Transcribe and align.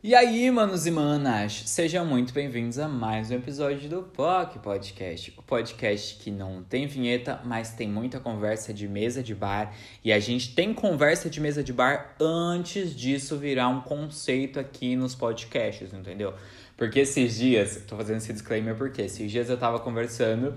E 0.00 0.14
aí, 0.14 0.48
manos 0.48 0.86
e 0.86 0.92
manas, 0.92 1.64
sejam 1.66 2.06
muito 2.06 2.32
bem-vindos 2.32 2.78
a 2.78 2.86
mais 2.86 3.32
um 3.32 3.34
episódio 3.34 3.90
do 3.90 4.04
POC 4.04 4.60
Podcast. 4.60 5.34
O 5.36 5.42
podcast 5.42 6.14
que 6.22 6.30
não 6.30 6.62
tem 6.62 6.86
vinheta, 6.86 7.40
mas 7.44 7.72
tem 7.72 7.88
muita 7.88 8.20
conversa 8.20 8.72
de 8.72 8.86
mesa 8.86 9.24
de 9.24 9.34
bar. 9.34 9.74
E 10.04 10.12
a 10.12 10.20
gente 10.20 10.54
tem 10.54 10.72
conversa 10.72 11.28
de 11.28 11.40
mesa 11.40 11.64
de 11.64 11.72
bar 11.72 12.14
antes 12.20 12.94
disso 12.94 13.36
virar 13.38 13.66
um 13.66 13.80
conceito 13.80 14.60
aqui 14.60 14.94
nos 14.94 15.16
podcasts, 15.16 15.92
entendeu? 15.92 16.32
Porque 16.76 17.00
esses 17.00 17.36
dias, 17.36 17.82
tô 17.84 17.96
fazendo 17.96 18.18
esse 18.18 18.32
disclaimer 18.32 18.76
porque 18.76 19.02
esses 19.02 19.28
dias 19.28 19.50
eu 19.50 19.58
tava 19.58 19.80
conversando 19.80 20.54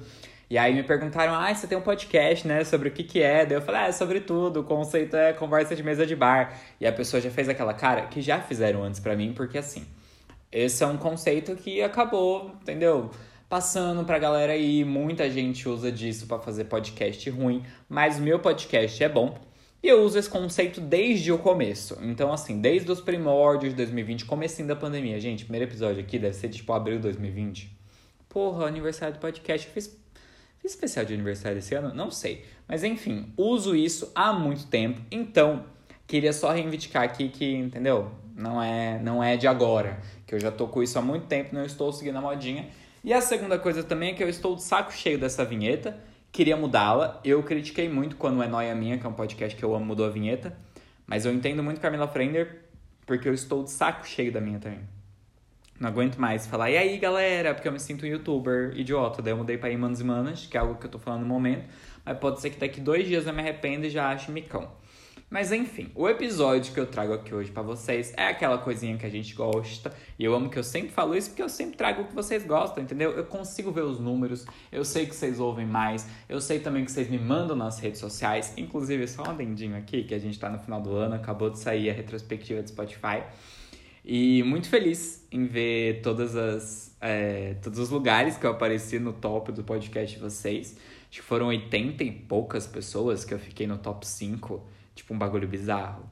e 0.52 0.58
aí 0.58 0.74
me 0.74 0.84
perguntaram, 0.84 1.34
ah, 1.34 1.56
você 1.56 1.66
tem 1.66 1.78
um 1.78 1.82
podcast, 1.82 2.46
né, 2.46 2.66
sobre 2.66 2.90
o 2.90 2.92
que 2.92 3.06
que 3.06 3.22
é? 3.22 3.46
Daí 3.46 3.56
eu 3.56 3.62
falei, 3.62 3.84
ah, 3.84 3.88
é 3.88 3.92
sobre 3.94 4.20
tudo, 4.20 4.60
o 4.60 4.64
conceito 4.66 5.16
é 5.16 5.32
conversa 5.32 5.74
de 5.74 5.82
mesa 5.82 6.06
de 6.06 6.14
bar. 6.14 6.60
E 6.78 6.86
a 6.86 6.92
pessoa 6.92 7.22
já 7.22 7.32
fez 7.32 7.48
aquela 7.48 7.74
cara 7.74 8.08
que 8.08 8.22
já 8.22 8.42
fizeram 8.42 8.84
antes 8.84 9.00
para 9.00 9.16
mim, 9.16 9.32
porque 9.32 9.58
assim, 9.58 9.86
esse 10.52 10.84
é 10.84 10.88
um 10.88 10.98
conceito 10.98 11.56
que 11.56 11.82
acabou, 11.82 12.52
entendeu? 12.62 13.10
Passando 13.48 14.04
pra 14.04 14.20
galera 14.20 14.52
aí, 14.52 14.84
muita 14.84 15.30
gente 15.30 15.70
usa 15.70 15.90
disso 15.90 16.28
para 16.28 16.40
fazer 16.40 16.66
podcast 16.66 17.30
ruim, 17.30 17.64
mas 17.88 18.20
meu 18.20 18.38
podcast 18.38 19.02
é 19.02 19.08
bom. 19.08 19.40
E 19.82 19.88
eu 19.88 20.04
uso 20.04 20.20
esse 20.20 20.30
conceito 20.30 20.82
desde 20.82 21.32
o 21.32 21.38
começo. 21.38 21.98
Então, 22.02 22.30
assim, 22.34 22.60
desde 22.60 22.92
os 22.92 23.00
primórdios 23.00 23.72
de 23.72 23.78
2020, 23.78 24.26
comecinho 24.26 24.68
da 24.68 24.76
pandemia. 24.76 25.18
Gente, 25.18 25.46
primeiro 25.46 25.72
episódio 25.72 26.04
aqui 26.04 26.20
deve 26.20 26.36
ser 26.36 26.50
tipo 26.50 26.74
abril 26.74 26.98
de 26.98 27.04
2020. 27.04 27.74
Porra, 28.28 28.66
aniversário 28.68 29.14
do 29.14 29.20
podcast. 29.22 29.66
Eu 29.66 29.74
fiz 29.74 30.01
Especial 30.64 31.06
de 31.06 31.14
aniversário 31.14 31.58
esse 31.58 31.74
ano? 31.74 31.94
Não 31.94 32.12
sei. 32.12 32.46
Mas 32.68 32.84
enfim, 32.84 33.34
uso 33.36 33.76
isso 33.76 34.12
há 34.14 34.32
muito 34.32 34.68
tempo. 34.68 35.02
Então, 35.10 35.66
queria 36.06 36.32
só 36.32 36.52
reivindicar 36.52 37.04
aqui 37.04 37.30
que, 37.30 37.56
entendeu? 37.56 38.12
Não 38.36 38.62
é, 38.62 39.00
não 39.00 39.24
é 39.24 39.36
de 39.36 39.48
agora. 39.48 40.00
Que 40.26 40.36
eu 40.36 40.40
já 40.40 40.52
tô 40.52 40.68
com 40.68 40.82
isso 40.84 40.98
há 40.98 41.02
muito 41.02 41.26
tempo, 41.26 41.54
não 41.54 41.66
estou 41.66 41.92
seguindo 41.92 42.18
a 42.18 42.22
modinha. 42.22 42.70
E 43.04 43.12
a 43.12 43.22
segunda 43.22 43.58
coisa 43.58 43.84
também 43.84 44.12
é 44.12 44.14
que 44.14 44.24
eu 44.24 44.30
estou 44.30 44.56
de 44.56 44.62
saco 44.62 44.94
cheio 44.94 45.18
dessa 45.18 45.44
vinheta. 45.44 45.98
Queria 46.32 46.56
mudá-la. 46.56 47.20
Eu 47.26 47.42
critiquei 47.44 47.90
muito 47.90 48.16
quando 48.16 48.42
é 48.42 48.48
Noia 48.48 48.76
Minha, 48.76 48.98
que 48.98 49.06
é 49.06 49.10
um 49.10 49.14
podcast 49.14 49.58
que 49.58 49.64
eu 49.64 49.76
amo, 49.76 49.86
mudou 49.86 50.06
a 50.06 50.10
vinheta. 50.10 50.56
Mas 51.08 51.26
eu 51.26 51.34
entendo 51.34 51.64
muito 51.64 51.82
Camila 51.82 52.08
Frender, 52.08 52.62
porque 53.06 53.28
eu 53.28 53.34
estou 53.34 53.64
de 53.64 53.72
saco 53.72 54.08
cheio 54.08 54.32
da 54.32 54.40
minha 54.40 54.60
também. 54.60 54.80
Não 55.82 55.90
aguento 55.90 56.18
mais 56.18 56.46
falar, 56.46 56.70
e 56.70 56.78
aí 56.78 57.00
galera, 57.00 57.56
porque 57.56 57.68
eu 57.68 57.72
me 57.72 57.80
sinto 57.80 58.06
um 58.06 58.08
youtuber 58.08 58.72
idiota. 58.78 59.20
Daí 59.20 59.34
eu 59.34 59.38
mudei 59.38 59.58
pra 59.58 59.76
Manos 59.76 60.00
e 60.00 60.04
Manas, 60.04 60.46
que 60.46 60.56
é 60.56 60.60
algo 60.60 60.76
que 60.76 60.86
eu 60.86 60.92
tô 60.92 61.00
falando 61.00 61.22
no 61.22 61.26
momento. 61.26 61.66
Mas 62.06 62.20
pode 62.20 62.40
ser 62.40 62.52
que 62.52 62.60
daqui 62.60 62.80
dois 62.80 63.08
dias 63.08 63.26
eu 63.26 63.34
me 63.34 63.40
arrependa 63.40 63.88
e 63.88 63.90
já 63.90 64.12
ache 64.12 64.32
micão. 64.32 64.70
Mas 65.28 65.52
enfim, 65.52 65.90
o 65.96 66.08
episódio 66.08 66.72
que 66.72 66.80
eu 66.80 66.86
trago 66.86 67.14
aqui 67.14 67.34
hoje 67.34 67.50
para 67.50 67.64
vocês 67.64 68.14
é 68.16 68.28
aquela 68.28 68.60
coisinha 68.60 68.96
que 68.96 69.08
a 69.08 69.10
gente 69.10 69.34
gosta. 69.34 69.92
E 70.20 70.24
eu 70.24 70.36
amo 70.36 70.52
que 70.52 70.60
eu 70.60 70.64
sempre 70.64 70.92
falo 70.92 71.18
isso 71.18 71.30
porque 71.30 71.42
eu 71.42 71.50
sempre 71.50 71.76
trago 71.76 72.04
o 72.04 72.06
que 72.06 72.14
vocês 72.14 72.46
gostam, 72.46 72.84
entendeu? 72.84 73.14
Eu 73.14 73.26
consigo 73.26 73.72
ver 73.72 73.82
os 73.82 74.00
números, 74.00 74.46
eu 74.72 74.86
sei 74.86 75.08
que 75.08 75.16
vocês 75.16 75.40
ouvem 75.40 75.66
mais, 75.66 76.08
eu 76.30 76.40
sei 76.40 76.60
também 76.60 76.86
que 76.86 76.92
vocês 76.92 77.10
me 77.10 77.18
mandam 77.18 77.56
nas 77.56 77.80
redes 77.80 78.00
sociais. 78.00 78.54
Inclusive, 78.56 79.08
só 79.08 79.24
um 79.24 79.32
adendinho 79.32 79.76
aqui, 79.76 80.04
que 80.04 80.14
a 80.14 80.20
gente 80.20 80.38
tá 80.38 80.48
no 80.48 80.60
final 80.60 80.80
do 80.80 80.94
ano, 80.94 81.16
acabou 81.16 81.50
de 81.50 81.58
sair 81.58 81.90
a 81.90 81.94
retrospectiva 81.94 82.62
do 82.62 82.70
Spotify. 82.70 83.24
E 84.04 84.42
muito 84.44 84.68
feliz 84.68 85.28
em 85.32 85.46
ver 85.46 86.02
todas 86.02 86.36
as, 86.36 86.96
é, 87.00 87.56
todos 87.62 87.78
os 87.78 87.90
lugares 87.90 88.36
que 88.36 88.46
eu 88.46 88.52
apareci 88.52 88.98
no 89.00 89.14
top 89.14 89.52
do 89.52 89.64
podcast 89.64 90.16
de 90.16 90.22
vocês. 90.22 90.76
Acho 91.10 91.22
que 91.22 91.22
foram 91.22 91.48
80 91.48 92.04
e 92.04 92.12
poucas 92.12 92.66
pessoas 92.66 93.24
que 93.24 93.34
eu 93.34 93.40
fiquei 93.40 93.68
no 93.68 93.78
top 93.78 94.08
5. 94.08 94.66
Tipo, 94.96 95.14
um 95.14 95.18
bagulho 95.18 95.48
bizarro. 95.48 96.10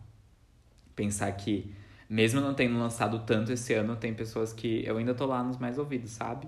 Pensar 0.95 1.31
que, 1.31 1.73
mesmo 2.07 2.39
não 2.41 2.53
tendo 2.53 2.77
lançado 2.77 3.19
tanto 3.25 3.51
esse 3.51 3.73
ano, 3.73 3.95
tem 3.95 4.13
pessoas 4.13 4.53
que 4.53 4.85
eu 4.85 4.97
ainda 4.97 5.15
tô 5.15 5.25
lá 5.25 5.43
nos 5.43 5.57
mais 5.57 5.77
ouvidos, 5.79 6.11
sabe? 6.11 6.47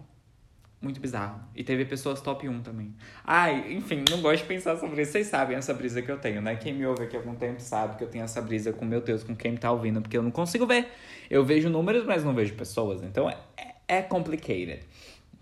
Muito 0.81 0.99
bizarro. 0.99 1.39
E 1.55 1.63
teve 1.63 1.85
pessoas 1.85 2.19
top 2.21 2.49
1 2.49 2.63
também. 2.63 2.93
Ai, 3.23 3.73
enfim, 3.73 4.03
não 4.09 4.19
gosto 4.21 4.41
de 4.41 4.47
pensar 4.47 4.77
sobre 4.77 5.01
isso. 5.01 5.11
Vocês 5.11 5.27
sabem 5.27 5.55
essa 5.55 5.73
brisa 5.73 6.01
que 6.01 6.11
eu 6.11 6.17
tenho, 6.17 6.41
né? 6.41 6.55
Quem 6.55 6.73
me 6.73 6.85
ouve 6.85 7.03
aqui 7.03 7.15
há 7.15 7.19
algum 7.19 7.35
tempo 7.35 7.61
sabe 7.61 7.97
que 7.97 8.03
eu 8.03 8.07
tenho 8.07 8.23
essa 8.23 8.41
brisa 8.41 8.73
com, 8.73 8.83
meu 8.83 8.99
Deus, 8.99 9.23
com 9.23 9.35
quem 9.35 9.55
tá 9.55 9.71
ouvindo, 9.71 10.01
porque 10.01 10.17
eu 10.17 10.23
não 10.23 10.31
consigo 10.31 10.65
ver. 10.65 10.87
Eu 11.29 11.45
vejo 11.45 11.69
números, 11.69 12.03
mas 12.05 12.23
não 12.23 12.33
vejo 12.33 12.55
pessoas. 12.55 13.03
Então 13.03 13.29
é, 13.29 13.37
é 13.87 14.01
complicated. 14.01 14.81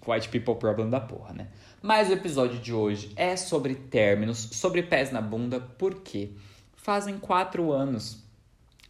White 0.05 0.29
people 0.29 0.55
problem 0.55 0.89
da 0.89 0.99
porra, 0.99 1.33
né? 1.33 1.47
Mas 1.81 2.09
o 2.09 2.13
episódio 2.13 2.59
de 2.59 2.73
hoje 2.73 3.13
é 3.15 3.37
sobre 3.37 3.75
términos, 3.75 4.37
sobre 4.51 4.83
pés 4.83 5.11
na 5.11 5.21
bunda, 5.21 5.61
porque 5.77 6.31
fazem 6.75 7.17
quatro 7.17 7.71
anos. 7.71 8.23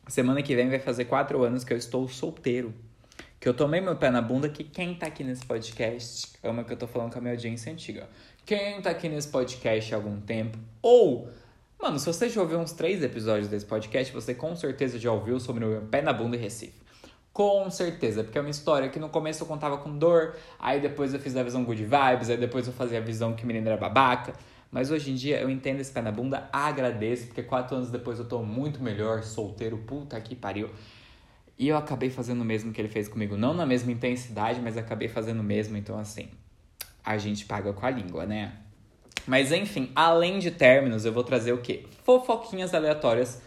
Semana 0.08 0.42
que 0.42 0.56
vem 0.56 0.70
vai 0.70 0.80
fazer 0.80 1.06
quatro 1.06 1.44
anos 1.44 1.64
que 1.64 1.72
eu 1.72 1.78
estou 1.78 2.08
solteiro 2.08 2.74
que 3.40 3.48
eu 3.48 3.54
tomei 3.54 3.80
meu 3.80 3.96
pé 3.96 4.10
na 4.10 4.22
bunda, 4.22 4.50
que 4.50 4.66
quem 4.66 4.94
tá 4.96 5.08
aqui 5.08 5.24
nesse 5.24 5.46
podcast, 5.46 6.30
é 6.44 6.50
uma 6.50 6.64
que 6.64 6.74
eu 6.74 6.78
tô 6.78 6.86
falando 6.88 7.14
com 7.14 7.20
a 7.20 7.22
minha 7.22 7.34
audiência 7.34 7.72
antiga. 7.72 8.10
Quem 8.46 8.82
tá 8.82 8.90
aqui 8.90 9.08
nesse 9.08 9.30
podcast 9.30 9.94
há 9.94 9.98
algum 9.98 10.20
tempo, 10.20 10.58
ou, 10.82 11.30
mano, 11.82 11.98
se 11.98 12.06
você 12.06 12.28
já 12.28 12.42
ouviu 12.42 12.60
uns 12.60 12.74
três 12.74 13.02
episódios 13.02 13.48
desse 13.48 13.66
podcast, 13.66 14.12
você 14.12 14.34
com 14.34 14.54
certeza 14.58 15.00
já 15.00 15.12
ouviu 15.12 15.40
sobre 15.40 15.64
o 15.64 15.70
meu 15.70 15.82
pé 15.84 16.02
na 16.02 16.12
bunda 16.12 16.36
e 16.36 16.40
Recife. 16.40 16.82
Com 17.32 17.70
certeza, 17.72 18.26
porque 18.26 18.38
é 18.38 18.42
uma 18.42 18.50
história 18.50 18.90
que 18.90 19.00
no 19.00 19.08
começo 19.08 19.44
eu 19.44 19.48
contava 19.48 19.78
com 19.78 19.98
dor, 19.98 20.36
aí 20.60 20.82
depois 20.82 21.14
eu 21.14 21.20
fiz 21.22 21.38
a 21.38 21.44
visão 21.44 21.64
good 21.64 21.82
vibes, 21.82 22.30
aí 22.30 22.36
depois 22.36 22.68
eu 22.68 22.74
fazia 22.74 22.98
a 22.98 23.02
visão 23.02 23.34
que 23.34 23.46
o 23.46 23.48
menino 23.48 23.68
era 23.68 23.78
babaca. 23.78 24.34
Mas 24.70 24.92
hoje 24.92 25.12
em 25.12 25.16
dia 25.16 25.40
eu 25.40 25.50
entendo 25.50 25.80
esse 25.80 25.92
pé 25.92 26.02
na 26.02 26.12
bunda, 26.12 26.50
agradeço, 26.52 27.28
porque 27.28 27.42
quatro 27.42 27.78
anos 27.78 27.90
depois 27.90 28.20
eu 28.20 28.26
tô 28.26 28.44
muito 28.44 28.84
melhor, 28.84 29.24
solteiro, 29.24 29.78
puta 29.78 30.20
que 30.20 30.36
pariu. 30.36 30.70
E 31.60 31.68
eu 31.68 31.76
acabei 31.76 32.10
fazendo 32.10 32.42
o 32.42 32.46
mesmo 32.46 32.72
que 32.72 32.80
ele 32.80 32.88
fez 32.88 33.10
comigo. 33.10 33.36
Não 33.36 33.54
na 33.54 33.66
mesma 33.66 33.92
intensidade, 33.92 34.62
mas 34.62 34.78
acabei 34.78 35.10
fazendo 35.10 35.42
o 35.42 35.44
mesmo. 35.44 35.76
Então, 35.76 36.00
assim, 36.00 36.30
a 37.04 37.18
gente 37.18 37.46
paga 37.46 37.74
com 37.74 37.86
a 37.86 37.90
língua, 37.90 38.26
né? 38.26 38.54
Mas 39.28 39.52
enfim, 39.52 39.92
além 39.94 40.40
de 40.40 40.52
términos, 40.52 41.04
eu 41.04 41.12
vou 41.12 41.24
trazer 41.24 41.52
o 41.52 41.58
quê? 41.58 41.86
Fofoquinhas 42.06 42.74
aleatórias. 42.74 43.42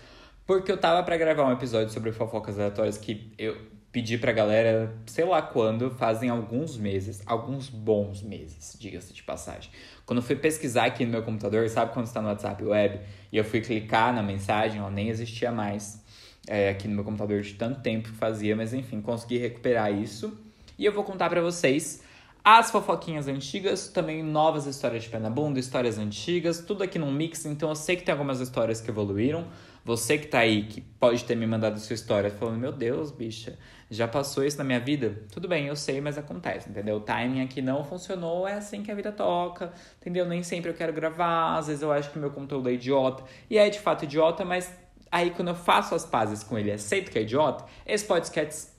Porque 0.46 0.70
eu 0.70 0.76
tava 0.76 1.02
para 1.02 1.16
gravar 1.16 1.46
um 1.46 1.52
episódio 1.52 1.90
sobre 1.90 2.12
fofocas 2.12 2.58
aleatórias 2.58 2.98
que 2.98 3.32
eu 3.38 3.56
pedi 3.90 4.18
pra 4.18 4.32
galera, 4.32 4.94
sei 5.06 5.24
lá 5.24 5.40
quando, 5.40 5.90
fazem 5.90 6.28
alguns 6.28 6.76
meses, 6.76 7.22
alguns 7.24 7.68
bons 7.68 8.22
meses, 8.22 8.76
diga-se 8.78 9.12
de 9.12 9.22
passagem. 9.22 9.70
Quando 10.04 10.18
eu 10.18 10.22
fui 10.22 10.34
pesquisar 10.34 10.86
aqui 10.86 11.04
no 11.04 11.12
meu 11.12 11.22
computador, 11.22 11.68
sabe 11.68 11.92
quando 11.92 12.06
está 12.06 12.20
no 12.20 12.28
WhatsApp 12.28 12.64
web, 12.64 13.00
e 13.30 13.36
eu 13.36 13.44
fui 13.44 13.60
clicar 13.60 14.12
na 14.14 14.22
mensagem, 14.22 14.80
ela 14.80 14.90
nem 14.90 15.08
existia 15.08 15.52
mais 15.52 16.01
é, 16.48 16.70
aqui 16.70 16.88
no 16.88 16.94
meu 16.94 17.04
computador 17.04 17.40
de 17.40 17.54
tanto 17.54 17.80
tempo 17.80 18.08
que 18.08 18.16
fazia, 18.16 18.56
mas 18.56 18.74
enfim, 18.74 19.00
consegui 19.00 19.38
recuperar 19.38 19.92
isso. 19.92 20.36
E 20.78 20.84
eu 20.84 20.92
vou 20.92 21.04
contar 21.04 21.28
para 21.28 21.40
vocês 21.40 22.02
as 22.44 22.72
fofoquinhas 22.72 23.28
antigas, 23.28 23.88
também 23.88 24.22
novas 24.22 24.66
histórias 24.66 25.04
de 25.04 25.08
pé 25.08 25.18
na 25.20 25.30
bunda, 25.30 25.60
histórias 25.60 25.96
antigas, 25.96 26.60
tudo 26.60 26.82
aqui 26.82 26.98
num 26.98 27.12
mix. 27.12 27.44
Então 27.46 27.68
eu 27.68 27.76
sei 27.76 27.96
que 27.96 28.02
tem 28.02 28.12
algumas 28.12 28.40
histórias 28.40 28.80
que 28.80 28.90
evoluíram. 28.90 29.46
Você 29.84 30.16
que 30.16 30.26
tá 30.26 30.40
aí, 30.40 30.64
que 30.64 30.80
pode 30.80 31.24
ter 31.24 31.36
me 31.36 31.46
mandado 31.46 31.78
sua 31.78 31.94
história 31.94 32.30
falando: 32.30 32.58
Meu 32.58 32.72
Deus, 32.72 33.10
bicha, 33.10 33.58
já 33.90 34.08
passou 34.08 34.44
isso 34.44 34.58
na 34.58 34.64
minha 34.64 34.80
vida? 34.80 35.22
Tudo 35.32 35.48
bem, 35.48 35.66
eu 35.66 35.76
sei, 35.76 36.00
mas 36.00 36.16
acontece, 36.16 36.68
entendeu? 36.68 36.96
O 36.96 37.00
timing 37.00 37.42
aqui 37.42 37.60
não 37.60 37.84
funcionou, 37.84 38.46
é 38.46 38.54
assim 38.54 38.82
que 38.82 38.90
a 38.90 38.94
vida 38.94 39.10
toca, 39.10 39.72
entendeu? 40.00 40.24
Nem 40.26 40.42
sempre 40.42 40.70
eu 40.70 40.74
quero 40.74 40.92
gravar, 40.92 41.58
às 41.58 41.66
vezes 41.66 41.82
eu 41.82 41.92
acho 41.92 42.10
que 42.10 42.18
meu 42.18 42.30
conteúdo 42.30 42.68
é 42.68 42.72
idiota. 42.72 43.24
E 43.50 43.58
é 43.58 43.68
de 43.68 43.80
fato 43.80 44.04
idiota, 44.04 44.44
mas 44.44 44.72
Aí 45.12 45.30
quando 45.30 45.48
eu 45.48 45.54
faço 45.54 45.94
as 45.94 46.06
pazes 46.06 46.42
com 46.42 46.58
ele 46.58 46.72
aceito 46.72 47.10
que 47.10 47.18
é 47.18 47.22
idiota, 47.22 47.66
esse 47.84 48.06
podcast. 48.06 48.72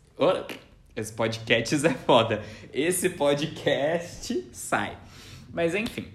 Esse 0.95 1.13
podcast 1.13 1.85
é 1.85 1.93
foda. 1.93 2.43
Esse 2.73 3.11
podcast 3.11 4.49
sai. 4.51 4.97
Mas 5.53 5.75
enfim, 5.75 6.11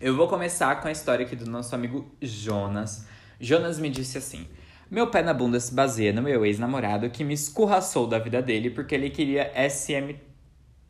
eu 0.00 0.16
vou 0.16 0.28
começar 0.28 0.80
com 0.80 0.86
a 0.86 0.92
história 0.92 1.26
aqui 1.26 1.34
do 1.34 1.50
nosso 1.50 1.74
amigo 1.74 2.08
Jonas. 2.22 3.04
Jonas 3.40 3.80
me 3.80 3.90
disse 3.90 4.16
assim: 4.16 4.46
Meu 4.88 5.08
pé 5.08 5.24
na 5.24 5.34
bunda 5.34 5.58
se 5.58 5.74
baseia 5.74 6.12
no 6.12 6.22
meu 6.22 6.46
ex-namorado 6.46 7.10
que 7.10 7.24
me 7.24 7.34
escorraçou 7.34 8.06
da 8.06 8.20
vida 8.20 8.40
dele 8.40 8.70
porque 8.70 8.94
ele 8.94 9.10
queria 9.10 9.50
SMT. 9.68 10.20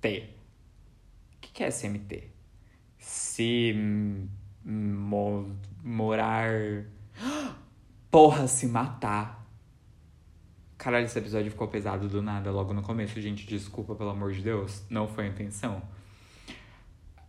O 0.05 1.41
que, 1.41 1.65
é 1.65 1.71
SMT? 1.71 2.25
Se. 2.99 3.75
Mo, 4.63 5.57
morar. 5.83 6.85
Porra, 8.13 8.47
se 8.47 8.67
matar. 8.67 9.43
Caralho, 10.77 11.07
esse 11.07 11.19
episódio 11.19 11.51
ficou 11.51 11.67
pesado 11.67 12.11
do 12.11 12.21
nada 12.21 12.51
logo 12.51 12.75
no 12.75 12.83
começo, 12.83 13.19
gente. 13.19 13.47
Desculpa, 13.47 13.95
pelo 13.95 14.11
amor 14.11 14.33
de 14.33 14.43
Deus. 14.43 14.83
Não 14.91 15.09
foi 15.09 15.25
a 15.25 15.29
intenção. 15.29 15.81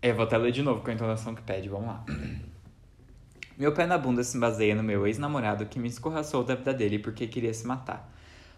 Eu 0.01 0.13
vou 0.13 0.25
até 0.25 0.37
ler 0.37 0.51
de 0.51 0.61
novo 0.61 0.83
com 0.83 0.91
a 0.91 0.93
entonação 0.93 1.33
que 1.33 1.41
pede. 1.41 1.69
Vamos 1.69 1.87
lá. 1.87 2.03
Meu 3.57 3.71
pé 3.71 3.85
na 3.85 3.97
bunda 3.97 4.25
se 4.25 4.37
baseia 4.37 4.75
no 4.75 4.83
meu 4.83 5.07
ex-namorado 5.07 5.67
que 5.67 5.79
me 5.79 5.87
escorraçou 5.87 6.43
da 6.43 6.55
vida 6.55 6.73
dele 6.73 6.99
porque 6.99 7.27
queria 7.27 7.53
se 7.53 7.65
matar. 7.65 8.13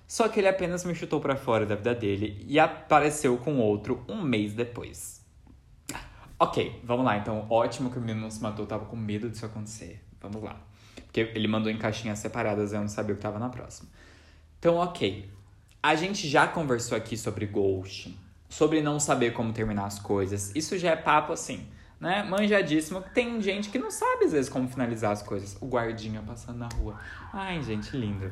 Só 0.08 0.28
que 0.28 0.40
ele 0.40 0.48
apenas 0.48 0.84
me 0.84 0.96
chutou 0.96 1.20
para 1.20 1.36
fora 1.36 1.64
da 1.64 1.76
vida 1.76 1.94
dele 1.94 2.44
e 2.48 2.58
apareceu 2.58 3.38
com 3.38 3.60
outro 3.60 4.04
um 4.10 4.24
mês 4.24 4.56
depois. 4.56 5.24
Ok, 6.40 6.82
vamos 6.84 7.06
lá. 7.06 7.18
Então, 7.18 7.46
ótimo 7.52 7.92
que 7.92 8.00
o 8.00 8.02
menino 8.02 8.22
não 8.22 8.32
se 8.32 8.42
matou. 8.42 8.66
Tava 8.66 8.86
com 8.86 8.96
medo 8.96 9.30
disso 9.30 9.46
acontecer. 9.46 10.04
Vamos 10.20 10.42
lá. 10.42 10.60
Porque 11.16 11.32
ele 11.34 11.48
mandou 11.48 11.72
em 11.72 11.78
caixinhas 11.78 12.20
separadas, 12.20 12.74
eu 12.74 12.82
não 12.82 12.90
sabia 12.90 13.14
o 13.14 13.16
que 13.16 13.20
estava 13.20 13.40
na 13.40 13.48
próxima. 13.48 13.88
Então, 14.60 14.76
ok. 14.76 15.30
a 15.82 15.96
gente 15.96 16.28
já 16.28 16.46
conversou 16.46 16.98
aqui 16.98 17.16
sobre 17.16 17.46
ghosting, 17.46 18.18
sobre 18.50 18.82
não 18.82 19.00
saber 19.00 19.32
como 19.32 19.54
terminar 19.54 19.86
as 19.86 19.98
coisas. 19.98 20.54
Isso 20.54 20.78
já 20.78 20.92
é 20.92 20.96
papo 20.98 21.32
assim, 21.32 21.66
né? 22.02 22.22
Manjadíssimo. 22.24 23.02
Tem 23.14 23.42
gente 23.42 23.70
que 23.70 23.80
não 23.80 23.90
sabe 23.90 24.26
às 24.26 24.34
vezes 24.34 24.50
como 24.50 24.68
finalizar 24.68 25.14
as 25.14 25.22
coisas. 25.22 25.56
O 25.62 25.68
guardinha 25.68 26.22
passando 26.22 26.58
na 26.58 26.68
rua. 26.76 27.00
Ai, 27.32 27.62
gente, 27.64 27.96
lindo. 27.96 28.30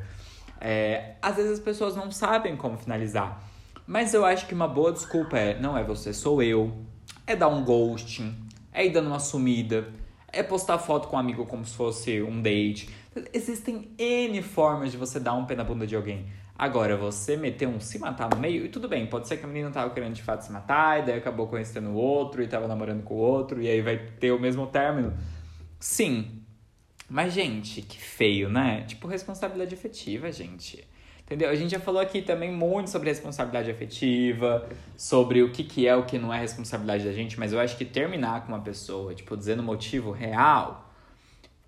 É, 0.60 1.14
às 1.22 1.36
vezes 1.36 1.52
as 1.52 1.60
pessoas 1.60 1.96
não 1.96 2.10
sabem 2.10 2.54
como 2.54 2.76
finalizar. 2.76 3.42
Mas 3.86 4.12
eu 4.12 4.26
acho 4.26 4.46
que 4.46 4.52
uma 4.52 4.68
boa 4.68 4.92
desculpa 4.92 5.38
é: 5.38 5.58
não 5.58 5.78
é 5.78 5.82
você, 5.82 6.12
sou 6.12 6.42
eu. 6.42 6.84
É 7.26 7.34
dar 7.34 7.48
um 7.48 7.64
ghosting, 7.64 8.36
é 8.70 8.84
ir 8.84 8.90
dando 8.90 9.06
uma 9.06 9.20
sumida, 9.20 9.88
é 10.34 10.42
postar 10.42 10.78
foto 10.78 11.08
com 11.08 11.16
um 11.16 11.18
amigo 11.18 11.46
como 11.46 11.64
se 11.64 11.74
fosse 11.74 12.22
um 12.22 12.42
date. 12.42 12.88
Existem 13.32 13.90
N 13.98 14.42
formas 14.42 14.90
de 14.90 14.96
você 14.96 15.20
dar 15.20 15.34
um 15.34 15.44
pé 15.44 15.54
na 15.54 15.64
bunda 15.64 15.86
de 15.86 15.94
alguém. 15.94 16.26
Agora, 16.56 16.96
você 16.96 17.36
meter 17.36 17.66
um 17.66 17.80
se 17.80 17.98
matar 17.98 18.30
no 18.30 18.36
meio, 18.36 18.64
e 18.64 18.68
tudo 18.68 18.88
bem, 18.88 19.06
pode 19.06 19.26
ser 19.26 19.38
que 19.38 19.44
a 19.44 19.48
menina 19.48 19.70
tava 19.70 19.90
querendo 19.90 20.14
de 20.14 20.22
fato 20.22 20.42
se 20.42 20.52
matar, 20.52 21.00
e 21.00 21.06
daí 21.06 21.18
acabou 21.18 21.48
conhecendo 21.48 21.90
o 21.90 21.94
outro, 21.94 22.42
e 22.42 22.46
tava 22.46 22.68
namorando 22.68 23.02
com 23.02 23.14
o 23.14 23.18
outro, 23.18 23.60
e 23.60 23.68
aí 23.68 23.80
vai 23.80 23.96
ter 23.98 24.30
o 24.30 24.38
mesmo 24.38 24.66
término. 24.68 25.12
Sim. 25.80 26.42
Mas, 27.08 27.32
gente, 27.32 27.82
que 27.82 27.98
feio, 27.98 28.48
né? 28.48 28.84
Tipo, 28.86 29.08
responsabilidade 29.08 29.74
afetiva, 29.74 30.30
gente. 30.30 30.86
Entendeu? 31.26 31.48
A 31.48 31.54
gente 31.54 31.70
já 31.70 31.80
falou 31.80 32.02
aqui 32.02 32.20
também 32.20 32.52
muito 32.52 32.90
sobre 32.90 33.08
responsabilidade 33.08 33.70
afetiva, 33.70 34.68
sobre 34.96 35.42
o 35.42 35.50
que, 35.50 35.64
que 35.64 35.88
é 35.88 35.96
o 35.96 36.04
que 36.04 36.18
não 36.18 36.32
é 36.32 36.38
responsabilidade 36.38 37.04
da 37.04 37.12
gente, 37.12 37.38
mas 37.38 37.52
eu 37.52 37.58
acho 37.58 37.78
que 37.78 37.84
terminar 37.84 38.42
com 38.42 38.48
uma 38.48 38.60
pessoa, 38.60 39.14
tipo, 39.14 39.34
dizendo 39.34 39.62
motivo 39.62 40.10
real, 40.10 40.92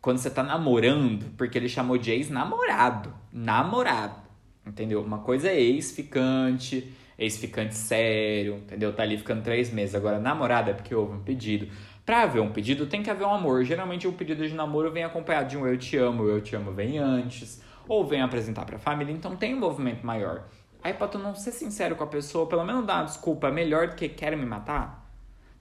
quando 0.02 0.18
você 0.18 0.28
tá 0.28 0.42
namorando, 0.42 1.34
porque 1.38 1.56
ele 1.56 1.70
chamou 1.70 1.96
de 1.96 2.10
ex-namorado. 2.10 3.14
Namorado. 3.32 4.20
Entendeu? 4.66 5.00
Uma 5.02 5.20
coisa 5.20 5.48
é 5.48 5.58
ex-ficante, 5.58 6.92
ex-ficante 7.18 7.74
sério, 7.74 8.56
entendeu? 8.56 8.92
Tá 8.92 9.04
ali 9.04 9.16
ficando 9.16 9.42
três 9.42 9.72
meses. 9.72 9.94
Agora, 9.94 10.18
namorada 10.18 10.70
é 10.70 10.74
porque 10.74 10.94
houve 10.94 11.14
um 11.14 11.20
pedido. 11.20 11.68
Pra 12.04 12.22
haver 12.22 12.42
um 12.42 12.52
pedido, 12.52 12.86
tem 12.86 13.02
que 13.02 13.10
haver 13.10 13.26
um 13.26 13.32
amor. 13.32 13.64
Geralmente, 13.64 14.06
o 14.06 14.12
pedido 14.12 14.46
de 14.46 14.54
namoro 14.54 14.92
vem 14.92 15.02
acompanhado 15.02 15.48
de 15.48 15.56
um 15.56 15.66
eu 15.66 15.78
te 15.78 15.96
amo, 15.96 16.24
o 16.24 16.28
eu 16.28 16.40
te 16.40 16.54
amo 16.54 16.72
vem 16.72 16.98
antes, 16.98 17.60
ou 17.88 18.06
vem 18.06 18.20
apresentar 18.22 18.64
pra 18.64 18.78
família, 18.78 19.12
então 19.12 19.36
tem 19.36 19.54
um 19.54 19.60
movimento 19.60 20.04
maior. 20.04 20.44
Aí, 20.82 20.94
pra 20.94 21.08
tu 21.08 21.18
não 21.18 21.34
ser 21.34 21.52
sincero 21.52 21.96
com 21.96 22.04
a 22.04 22.06
pessoa, 22.06 22.46
pelo 22.46 22.64
menos 22.64 22.86
dar 22.86 22.96
uma 22.96 23.04
desculpa 23.04 23.50
melhor 23.50 23.88
do 23.88 23.96
que 23.96 24.08
quer 24.08 24.36
me 24.36 24.46
matar, 24.46 25.06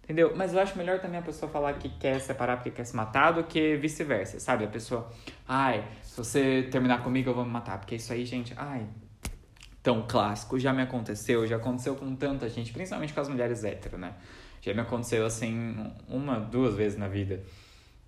Entendeu? 0.05 0.33
Mas 0.35 0.53
eu 0.53 0.59
acho 0.59 0.77
melhor 0.77 0.99
também 0.99 1.19
a 1.19 1.23
pessoa 1.23 1.51
falar 1.51 1.73
que 1.73 1.89
quer 1.89 2.21
separar 2.21 2.57
porque 2.57 2.69
quer 2.69 2.83
se 2.83 2.95
matar 2.95 3.31
do 3.31 3.43
que 3.43 3.75
vice-versa, 3.75 4.39
sabe? 4.39 4.63
A 4.63 4.67
pessoa, 4.67 5.11
ai, 5.47 5.83
se 6.03 6.15
você 6.15 6.67
terminar 6.69 7.01
comigo 7.01 7.31
eu 7.31 7.33
vou 7.33 7.43
me 7.43 7.49
matar. 7.49 7.79
Porque 7.79 7.95
isso 7.95 8.13
aí, 8.13 8.23
gente, 8.23 8.53
ai, 8.55 8.85
tão 9.81 10.05
clássico. 10.07 10.59
Já 10.59 10.71
me 10.71 10.83
aconteceu, 10.83 11.47
já 11.47 11.55
aconteceu 11.55 11.95
com 11.95 12.15
tanta 12.15 12.47
gente, 12.47 12.71
principalmente 12.71 13.13
com 13.13 13.19
as 13.19 13.27
mulheres 13.27 13.63
hétero, 13.63 13.97
né? 13.97 14.13
Já 14.61 14.75
me 14.75 14.81
aconteceu 14.81 15.25
assim, 15.25 15.75
uma, 16.07 16.39
duas 16.39 16.75
vezes 16.75 16.99
na 16.99 17.07
vida. 17.07 17.41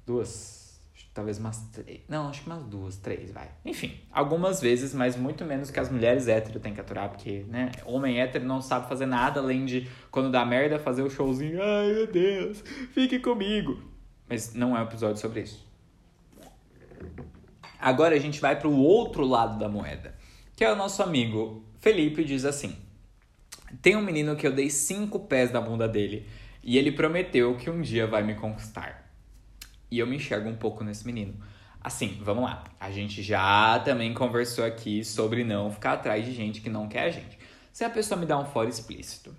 Duas, 0.06 0.57
talvez 1.14 1.38
umas 1.38 1.60
três. 1.72 2.02
Não, 2.08 2.30
acho 2.30 2.42
que 2.42 2.48
umas 2.48 2.64
duas, 2.64 2.98
três, 2.98 3.32
vai. 3.32 3.50
Enfim, 3.66 4.00
algumas 4.12 4.62
vezes, 4.62 4.94
mas 4.94 5.16
muito 5.16 5.46
menos 5.46 5.70
que 5.70 5.80
as 5.80 5.90
mulheres 5.90 6.28
hétero 6.28 6.60
têm 6.60 6.74
que 6.74 6.82
aturar, 6.82 7.10
porque, 7.10 7.46
né, 7.48 7.72
homem 7.86 8.20
hétero 8.20 8.46
não 8.46 8.62
sabe 8.62 8.88
fazer 8.88 9.06
nada 9.06 9.40
além 9.40 9.66
de, 9.66 9.88
quando 10.12 10.32
dá 10.32 10.46
merda, 10.46 10.80
fazer 10.80 11.04
o 11.04 11.10
showzinho. 11.10 11.62
Ai, 11.62 11.94
meu 11.94 12.08
Deus, 12.08 12.64
fique 12.94 13.20
comigo. 13.20 13.82
Mas 14.28 14.54
não 14.54 14.76
é 14.76 14.82
um 14.82 14.84
episódio 14.84 15.18
sobre 15.18 15.42
isso. 15.42 15.66
Agora 17.80 18.16
a 18.16 18.20
gente 18.20 18.42
vai 18.42 18.58
para 18.58 18.68
o 18.68 18.78
outro 18.78 19.24
lado 19.26 19.60
da 19.60 19.70
moeda, 19.70 20.16
que 20.56 20.66
é 20.66 20.72
o 20.72 20.76
nosso 20.76 21.04
amigo 21.04 21.64
Felipe 21.80 22.24
diz 22.24 22.44
assim: 22.44 22.76
Tem 23.82 23.96
um 23.96 24.02
menino 24.02 24.36
que 24.36 24.46
eu 24.46 24.52
dei 24.52 24.70
cinco 24.70 25.20
pés 25.20 25.52
na 25.52 25.62
bunda 25.62 25.88
dele 25.88 26.28
e 26.64 26.78
ele 26.78 26.92
prometeu 26.92 27.56
que 27.56 27.70
um 27.70 27.82
dia 27.82 28.06
vai 28.08 28.24
me 28.24 28.36
conquistar. 28.36 29.07
E 29.90 30.00
eu 30.00 30.08
me 30.08 30.18
enxergo 30.18 30.50
um 30.50 30.56
pouco 30.56 30.84
nesse 30.84 31.06
menino. 31.06 31.34
Assim, 31.82 32.20
vamos 32.22 32.44
lá. 32.44 32.64
A 32.80 32.92
gente 32.92 33.24
já 33.24 33.80
também 33.80 34.14
conversou 34.14 34.66
aqui 34.66 35.04
sobre 35.06 35.44
não 35.44 35.72
ficar 35.72 35.94
atrás 35.94 36.26
de 36.26 36.34
gente 36.34 36.60
que 36.60 36.70
não 36.70 36.88
quer 36.88 37.04
a 37.04 37.10
gente. 37.10 37.38
Se 37.72 37.84
a 37.84 37.90
pessoa 37.90 38.20
me 38.20 38.26
dá 38.26 38.38
um 38.38 38.46
fora 38.46 38.68
explícito, 38.68 39.34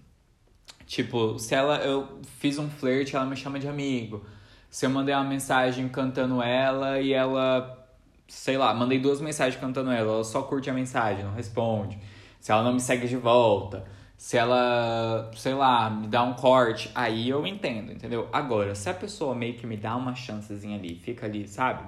tipo, 0.86 1.38
se 1.38 1.54
ela 1.54 1.78
eu 1.78 2.20
fiz 2.38 2.58
um 2.58 2.70
flerte, 2.70 3.16
ela 3.16 3.26
me 3.26 3.36
chama 3.36 3.58
de 3.58 3.68
amigo. 3.68 4.24
Se 4.70 4.86
eu 4.86 4.90
mandei 4.90 5.14
uma 5.14 5.24
mensagem 5.24 5.88
cantando 5.88 6.40
ela 6.42 7.00
e 7.00 7.12
ela, 7.12 7.86
sei 8.26 8.56
lá, 8.56 8.72
mandei 8.72 8.98
duas 8.98 9.20
mensagens 9.20 9.60
cantando 9.60 9.90
ela, 9.90 10.12
ela 10.12 10.24
só 10.24 10.42
curte 10.42 10.70
a 10.70 10.72
mensagem, 10.72 11.24
não 11.24 11.34
responde. 11.34 11.98
Se 12.40 12.52
ela 12.52 12.62
não 12.62 12.72
me 12.72 12.80
segue 12.80 13.08
de 13.08 13.16
volta, 13.16 13.84
se 14.18 14.36
ela, 14.36 15.30
sei 15.36 15.54
lá, 15.54 15.88
me 15.88 16.08
dá 16.08 16.24
um 16.24 16.34
corte, 16.34 16.90
aí 16.92 17.28
eu 17.28 17.46
entendo, 17.46 17.92
entendeu? 17.92 18.28
Agora, 18.32 18.74
se 18.74 18.90
a 18.90 18.94
pessoa 18.94 19.32
meio 19.32 19.54
que 19.54 19.64
me 19.64 19.76
dá 19.76 19.94
uma 19.94 20.12
chancezinha 20.12 20.76
ali, 20.76 20.96
fica 20.96 21.24
ali, 21.24 21.46
sabe? 21.46 21.84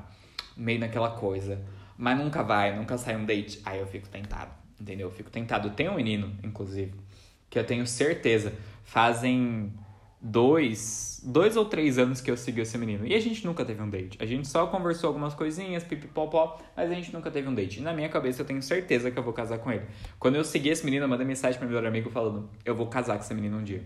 Meio 0.56 0.78
naquela 0.78 1.10
coisa, 1.10 1.60
mas 1.98 2.16
nunca 2.16 2.44
vai, 2.44 2.74
nunca 2.76 2.96
sai 2.96 3.16
um 3.16 3.24
date, 3.24 3.60
aí 3.64 3.80
eu 3.80 3.86
fico 3.86 4.08
tentado, 4.08 4.52
entendeu? 4.80 5.08
Eu 5.08 5.12
fico 5.12 5.28
tentado. 5.28 5.70
Tem 5.70 5.88
um 5.88 5.96
menino, 5.96 6.32
inclusive, 6.44 6.94
que 7.50 7.58
eu 7.58 7.66
tenho 7.66 7.84
certeza, 7.84 8.54
fazem 8.84 9.72
dois, 10.20 11.20
dois 11.24 11.56
ou 11.56 11.64
três 11.64 11.98
anos 11.98 12.20
que 12.20 12.30
eu 12.30 12.36
segui 12.36 12.60
esse 12.60 12.76
menino. 12.76 13.06
E 13.06 13.14
a 13.14 13.20
gente 13.20 13.44
nunca 13.46 13.64
teve 13.64 13.82
um 13.82 13.88
date. 13.88 14.18
A 14.20 14.26
gente 14.26 14.46
só 14.46 14.66
conversou 14.66 15.08
algumas 15.08 15.34
coisinhas, 15.34 15.82
pipipopó, 15.82 16.60
mas 16.76 16.90
a 16.90 16.94
gente 16.94 17.12
nunca 17.12 17.30
teve 17.30 17.48
um 17.48 17.54
date. 17.54 17.78
E 17.78 17.82
na 17.82 17.92
minha 17.92 18.08
cabeça 18.08 18.42
eu 18.42 18.46
tenho 18.46 18.62
certeza 18.62 19.10
que 19.10 19.18
eu 19.18 19.22
vou 19.22 19.32
casar 19.32 19.58
com 19.58 19.72
ele. 19.72 19.84
Quando 20.18 20.36
eu 20.36 20.44
segui 20.44 20.68
esse 20.68 20.84
menino, 20.84 21.04
eu 21.04 21.08
mandei 21.08 21.26
mensagem 21.26 21.58
pro 21.58 21.66
meu 21.66 21.76
melhor 21.76 21.88
amigo 21.88 22.10
falando: 22.10 22.50
eu 22.64 22.74
vou 22.74 22.86
casar 22.86 23.16
com 23.16 23.24
esse 23.24 23.34
menino 23.34 23.56
um 23.56 23.64
dia. 23.64 23.84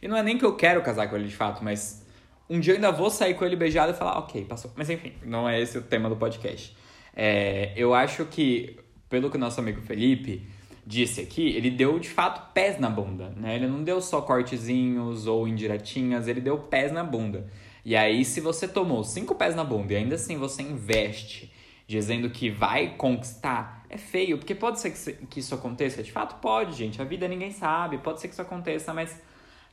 E 0.00 0.08
não 0.08 0.16
é 0.16 0.22
nem 0.22 0.38
que 0.38 0.44
eu 0.44 0.56
quero 0.56 0.82
casar 0.82 1.08
com 1.08 1.16
ele 1.16 1.28
de 1.28 1.36
fato, 1.36 1.62
mas 1.62 2.04
um 2.48 2.60
dia 2.60 2.74
eu 2.74 2.76
ainda 2.76 2.92
vou 2.92 3.10
sair 3.10 3.34
com 3.34 3.44
ele 3.44 3.56
beijado 3.56 3.92
e 3.92 3.94
falar: 3.94 4.18
ok, 4.18 4.44
passou. 4.44 4.72
Mas 4.74 4.88
enfim, 4.88 5.12
não 5.24 5.48
é 5.48 5.60
esse 5.60 5.76
o 5.76 5.82
tema 5.82 6.08
do 6.08 6.16
podcast. 6.16 6.76
É, 7.14 7.72
eu 7.76 7.94
acho 7.94 8.24
que, 8.26 8.78
pelo 9.08 9.30
que 9.30 9.36
o 9.36 9.40
nosso 9.40 9.60
amigo 9.60 9.80
Felipe 9.80 10.46
disse 10.86 11.20
aqui, 11.20 11.48
ele 11.48 11.70
deu 11.70 11.98
de 11.98 12.08
fato 12.08 12.52
pés 12.52 12.78
na 12.78 12.88
bunda, 12.88 13.30
né? 13.36 13.56
Ele 13.56 13.66
não 13.66 13.82
deu 13.82 14.00
só 14.00 14.20
cortezinhos 14.20 15.26
ou 15.26 15.48
indiretinhas, 15.48 16.28
ele 16.28 16.40
deu 16.40 16.58
pés 16.58 16.92
na 16.92 17.02
bunda. 17.02 17.50
E 17.84 17.96
aí, 17.96 18.24
se 18.24 18.40
você 18.40 18.68
tomou 18.68 19.02
cinco 19.02 19.34
pés 19.34 19.54
na 19.54 19.64
bunda 19.64 19.92
e 19.92 19.96
ainda 19.96 20.14
assim 20.14 20.38
você 20.38 20.62
investe 20.62 21.52
dizendo 21.88 22.30
que 22.30 22.50
vai 22.50 22.96
conquistar, 22.96 23.84
é 23.88 23.96
feio, 23.96 24.38
porque 24.38 24.54
pode 24.54 24.80
ser 24.80 24.92
que, 25.28 25.40
isso 25.40 25.54
aconteça. 25.54 26.02
De 26.02 26.10
fato, 26.10 26.40
pode, 26.40 26.72
gente. 26.72 27.00
A 27.00 27.04
vida 27.04 27.26
ninguém 27.28 27.50
sabe, 27.50 27.98
pode 27.98 28.20
ser 28.20 28.28
que 28.28 28.34
isso 28.34 28.42
aconteça, 28.42 28.92
mas 28.92 29.20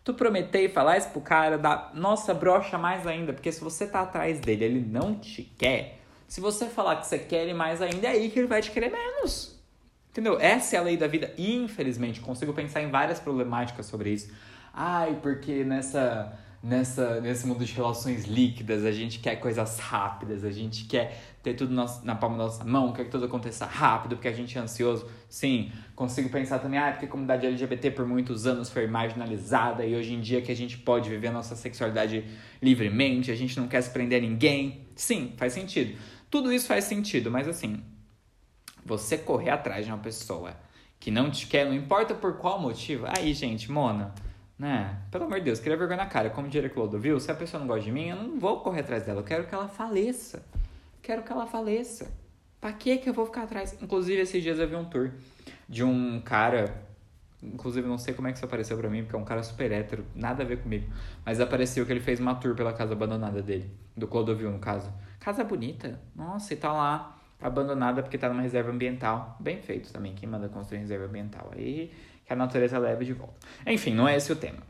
tu 0.04 0.14
prometer 0.14 0.66
e 0.66 0.70
falar 0.70 0.98
isso 0.98 1.10
pro 1.10 1.22
cara 1.22 1.58
dá, 1.58 1.92
nossa, 1.94 2.34
brocha 2.34 2.78
mais 2.78 3.08
ainda, 3.08 3.34
porque 3.34 3.52
se 3.52 3.62
você 3.62 3.88
tá 3.88 4.02
atrás 4.02 4.40
dele, 4.40 4.66
ele 4.66 4.80
não 4.80 5.16
te 5.16 5.44
quer. 5.58 6.00
Se 6.28 6.42
você 6.42 6.68
falar 6.68 6.98
que 6.98 7.08
você 7.08 7.20
quer 7.20 7.44
ele 7.44 7.54
mais 7.54 7.82
ainda, 7.82 8.08
é 8.08 8.12
aí 8.12 8.30
que 8.30 8.40
ele 8.40 8.48
vai 8.48 8.62
te 8.62 8.72
querer 8.72 8.92
menos. 8.92 9.53
Entendeu? 10.14 10.40
Essa 10.40 10.76
é 10.76 10.80
a 10.80 10.84
lei 10.84 10.96
da 10.96 11.08
vida. 11.08 11.34
Infelizmente, 11.40 12.22
consigo 12.22 12.54
pensar 12.54 12.84
em 12.84 12.92
várias 12.92 13.20
problemáticas 13.20 13.88
sobre 13.88 14.12
isso. 14.12 14.32
Ai, 14.72 15.18
porque 15.24 15.64
nessa, 15.64 16.38
nessa, 16.62 17.20
nesse 17.20 17.48
mundo 17.48 17.66
de 17.66 17.74
relações 17.74 18.26
líquidas 18.26 18.86
a 18.86 18.92
gente 18.92 19.18
quer 19.18 19.38
coisas 19.38 19.80
rápidas, 19.80 20.44
a 20.44 20.52
gente 20.52 20.86
quer 20.86 21.20
ter 21.42 21.56
tudo 21.56 21.74
na 22.04 22.14
palma 22.14 22.38
da 22.38 22.44
nossa 22.44 22.64
mão, 22.64 22.94
quer 22.94 23.06
que 23.06 23.10
tudo 23.10 23.26
aconteça 23.26 23.66
rápido, 23.66 24.16
porque 24.16 24.28
a 24.28 24.32
gente 24.32 24.56
é 24.56 24.62
ansioso. 24.62 25.10
Sim, 25.28 25.72
consigo 25.96 26.30
pensar 26.30 26.60
também, 26.60 26.78
ah, 26.78 26.92
porque 26.92 27.06
a 27.06 27.10
comunidade 27.10 27.48
LGBT 27.48 27.90
por 27.90 28.06
muitos 28.06 28.46
anos 28.46 28.70
foi 28.70 28.86
marginalizada 28.86 29.84
e 29.84 29.96
hoje 29.96 30.14
em 30.14 30.22
dia 30.22 30.44
que 30.44 30.52
a 30.52 30.56
gente 30.56 30.78
pode 30.78 31.10
viver 31.10 31.30
a 31.30 31.32
nossa 31.32 31.56
sexualidade 31.56 32.24
livremente, 32.62 33.32
a 33.32 33.36
gente 33.36 33.60
não 33.60 33.68
quer 33.68 33.82
se 33.82 33.90
prender 33.90 34.22
a 34.22 34.22
ninguém. 34.22 34.86
Sim, 34.96 35.34
faz 35.38 35.54
sentido. 35.54 35.98
Tudo 36.30 36.54
isso 36.54 36.68
faz 36.68 36.84
sentido, 36.84 37.32
mas 37.32 37.48
assim, 37.48 37.82
você 38.86 39.18
correr 39.18 39.50
atrás 39.50 39.86
de 39.86 39.92
uma 39.92 40.00
pessoa 40.00 40.56
que 41.00 41.12
não 41.12 41.30
te 41.30 41.48
quer, 41.48 41.66
não 41.66 41.74
importa 41.74 42.14
por 42.14 42.38
qual 42.38 42.60
motivo. 42.60 43.06
Aí, 43.18 43.34
gente, 43.34 43.72
Mona, 43.72 44.14
né? 44.58 45.02
Pelo 45.12 45.26
amor 45.26 45.40
de 45.40 45.46
Deus, 45.46 45.60
queria 45.60 45.78
vergonha 45.78 45.98
na 45.98 46.06
cara. 46.06 46.30
Como 46.30 46.48
diria 46.48 46.72
viu? 46.98 47.20
se 47.20 47.32
a 47.32 47.36
pessoa 47.36 47.60
não 47.60 47.68
gosta 47.68 47.84
de 47.84 47.92
mim, 47.92 48.08
eu 48.08 48.16
não 48.16 48.40
vou 48.40 48.62
correr 48.62 48.82
atrás 48.82 49.04
dela. 49.04 49.20
Eu 49.20 49.26
quero 49.26 49.46
que 49.46 49.54
ela 49.54 49.68
faleça. 49.68 50.46
Quero 51.02 51.24
que 51.24 51.32
ela 51.32 51.46
faleça. 51.46 52.10
Pra 52.62 52.72
que 52.72 52.98
que 52.98 53.10
eu 53.10 53.14
vou 53.14 53.26
ficar 53.26 53.44
atrás? 53.44 53.78
Inclusive, 53.82 54.22
esses 54.22 54.42
dias 54.42 54.58
eu 54.58 54.66
vi 54.66 54.76
um 54.76 54.86
tour 54.86 55.12
de 55.68 55.84
um 55.84 56.22
cara. 56.22 56.74
Inclusive, 57.42 57.86
não 57.86 57.98
sei 57.98 58.14
como 58.14 58.30
é 58.30 58.32
que 58.32 58.38
isso 58.38 58.46
apareceu 58.46 58.78
pra 58.78 58.90
mim, 58.90 59.04
porque 59.04 59.18
é 59.18 59.20
um 59.20 59.26
cara 59.26 59.44
super 59.44 59.70
hétero, 59.70 60.06
nada 60.16 60.44
a 60.44 60.46
ver 60.46 60.64
comigo. 60.64 60.90
Mas 61.26 61.42
apareceu 61.42 61.86
que 61.86 61.92
ele 61.92 62.00
fez 62.00 62.22
uma 62.22 62.36
tour 62.36 62.56
pela 62.56 62.72
casa 62.72 62.94
abandonada 62.94 63.42
dele, 63.42 63.70
do 63.98 64.08
Clodovil, 64.08 64.50
no 64.50 64.60
caso. 64.60 64.90
Casa 65.20 65.44
bonita, 65.44 66.00
nossa, 66.16 66.54
e 66.54 66.56
tá 66.56 66.72
lá 66.72 67.22
abandonada 67.44 68.02
porque 68.02 68.18
está 68.18 68.30
numa 68.30 68.42
reserva 68.42 68.72
ambiental. 68.72 69.38
Bem 69.40 69.62
feito 69.62 69.92
também, 69.92 70.14
quem 70.16 70.28
manda 70.28 70.50
construir 70.50 70.80
reserva 70.80 71.06
ambiental. 71.06 71.52
Aí 71.56 71.92
que 72.26 72.32
a 72.32 72.36
natureza 72.36 72.80
leve 72.80 73.06
de 73.06 73.14
volta. 73.14 73.36
Enfim, 73.68 73.94
não 73.94 74.08
é 74.08 74.16
esse 74.16 74.32
o 74.32 74.36
tema. 74.36 74.64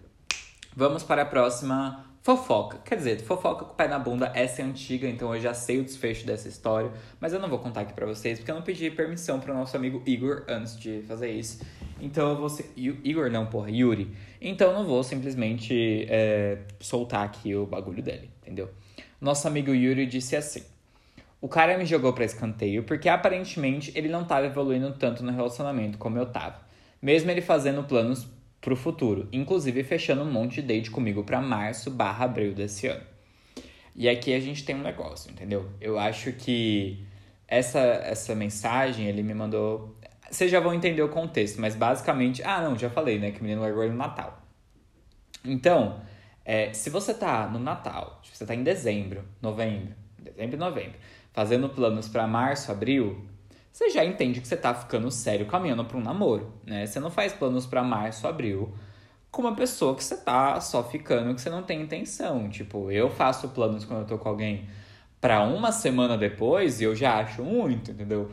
Vamos 0.75 1.03
para 1.03 1.21
a 1.21 1.25
próxima 1.25 2.03
Fofoca. 2.23 2.77
Quer 2.85 2.95
dizer, 2.95 3.19
fofoca 3.19 3.65
com 3.65 3.73
o 3.73 3.75
pé 3.75 3.85
na 3.85 3.99
bunda, 3.99 4.31
essa 4.33 4.61
é 4.61 4.65
antiga, 4.65 5.09
então 5.09 5.35
eu 5.35 5.41
já 5.41 5.53
sei 5.53 5.81
o 5.81 5.83
desfecho 5.83 6.25
dessa 6.25 6.47
história. 6.47 6.89
Mas 7.19 7.33
eu 7.33 7.39
não 7.39 7.49
vou 7.49 7.59
contar 7.59 7.81
aqui 7.81 7.93
pra 7.93 8.05
vocês, 8.05 8.39
porque 8.39 8.49
eu 8.49 8.55
não 8.55 8.61
pedi 8.61 8.89
permissão 8.89 9.41
pro 9.41 9.53
nosso 9.53 9.75
amigo 9.75 10.01
Igor 10.05 10.45
antes 10.47 10.79
de 10.79 11.01
fazer 11.05 11.29
isso. 11.31 11.61
Então 11.99 12.29
eu 12.29 12.37
vou 12.37 12.47
ser. 12.47 12.71
Igor 12.77 13.29
não, 13.29 13.47
porra, 13.47 13.69
Yuri. 13.69 14.15
Então 14.39 14.69
eu 14.69 14.73
não 14.73 14.85
vou 14.85 15.03
simplesmente 15.03 16.07
é, 16.09 16.59
soltar 16.79 17.25
aqui 17.25 17.53
o 17.55 17.65
bagulho 17.65 18.01
dele, 18.01 18.31
entendeu? 18.41 18.69
Nosso 19.19 19.45
amigo 19.45 19.73
Yuri 19.75 20.05
disse 20.05 20.37
assim. 20.37 20.63
O 21.43 21.49
cara 21.49 21.77
me 21.77 21.85
jogou 21.85 22.13
pra 22.13 22.23
escanteio 22.23 22.83
porque 22.83 23.09
aparentemente 23.09 23.91
ele 23.95 24.07
não 24.07 24.23
tava 24.23 24.45
evoluindo 24.45 24.93
tanto 24.93 25.21
no 25.25 25.29
relacionamento 25.33 25.97
como 25.97 26.17
eu 26.17 26.25
tava. 26.25 26.61
Mesmo 27.01 27.29
ele 27.29 27.41
fazendo 27.41 27.83
planos 27.83 28.25
pro 28.61 28.77
futuro, 28.77 29.27
inclusive 29.29 29.83
fechando 29.83 30.21
um 30.21 30.31
monte 30.31 30.61
de 30.61 30.67
date 30.69 30.89
comigo 30.89 31.21
para 31.21 31.41
março 31.41 31.91
barra 31.91 32.23
abril 32.23 32.53
desse 32.53 32.87
ano. 32.87 33.03
E 33.93 34.07
aqui 34.07 34.33
a 34.33 34.39
gente 34.39 34.63
tem 34.63 34.73
um 34.73 34.81
negócio, 34.81 35.29
entendeu? 35.29 35.69
Eu 35.81 35.99
acho 35.99 36.31
que 36.31 37.05
essa, 37.45 37.77
essa 37.77 38.33
mensagem 38.33 39.07
ele 39.07 39.21
me 39.21 39.33
mandou. 39.33 39.97
Vocês 40.31 40.49
já 40.49 40.61
vão 40.61 40.73
entender 40.73 41.01
o 41.01 41.09
contexto, 41.09 41.59
mas 41.59 41.75
basicamente. 41.75 42.41
Ah, 42.41 42.61
não, 42.61 42.77
já 42.77 42.89
falei, 42.89 43.19
né? 43.19 43.31
Que 43.31 43.41
o 43.41 43.43
menino 43.43 43.61
largou 43.61 43.83
ele 43.83 43.91
no 43.91 43.97
Natal. 43.97 44.41
Então, 45.43 45.99
é, 46.45 46.71
se 46.71 46.89
você 46.89 47.13
tá 47.13 47.49
no 47.49 47.59
Natal, 47.59 48.21
tipo, 48.23 48.37
você 48.37 48.45
tá 48.45 48.55
em 48.55 48.63
dezembro, 48.63 49.25
novembro, 49.41 49.93
dezembro 50.17 50.55
e 50.55 50.59
novembro, 50.59 50.97
fazendo 51.33 51.67
planos 51.67 52.07
para 52.07 52.25
março, 52.25 52.71
abril, 52.71 53.25
você 53.71 53.89
já 53.89 54.05
entende 54.05 54.39
que 54.39 54.47
você 54.47 54.55
tá 54.55 54.73
ficando 54.73 55.09
sério 55.11 55.45
caminhando 55.47 55.83
para 55.83 55.97
um 55.97 56.01
namoro, 56.01 56.53
né? 56.65 56.85
Você 56.85 56.99
não 56.99 57.09
faz 57.09 57.33
planos 57.33 57.65
para 57.65 57.83
março, 57.83 58.27
abril 58.27 58.73
com 59.33 59.41
uma 59.41 59.55
pessoa 59.55 59.95
que 59.95 60.03
você 60.03 60.15
tá 60.15 60.61
só 60.61 60.83
ficando 60.83 61.33
que 61.33 61.41
você 61.41 61.49
não 61.49 61.63
tem 61.63 61.81
intenção. 61.81 62.47
Tipo, 62.49 62.91
eu 62.91 63.09
faço 63.09 63.49
planos 63.49 63.83
quando 63.83 64.01
eu 64.01 64.05
tô 64.05 64.17
com 64.19 64.29
alguém 64.29 64.69
para 65.19 65.41
uma 65.43 65.71
semana 65.71 66.15
depois 66.15 66.79
e 66.79 66.83
eu 66.83 66.95
já 66.95 67.17
acho 67.17 67.43
muito, 67.43 67.89
entendeu? 67.89 68.29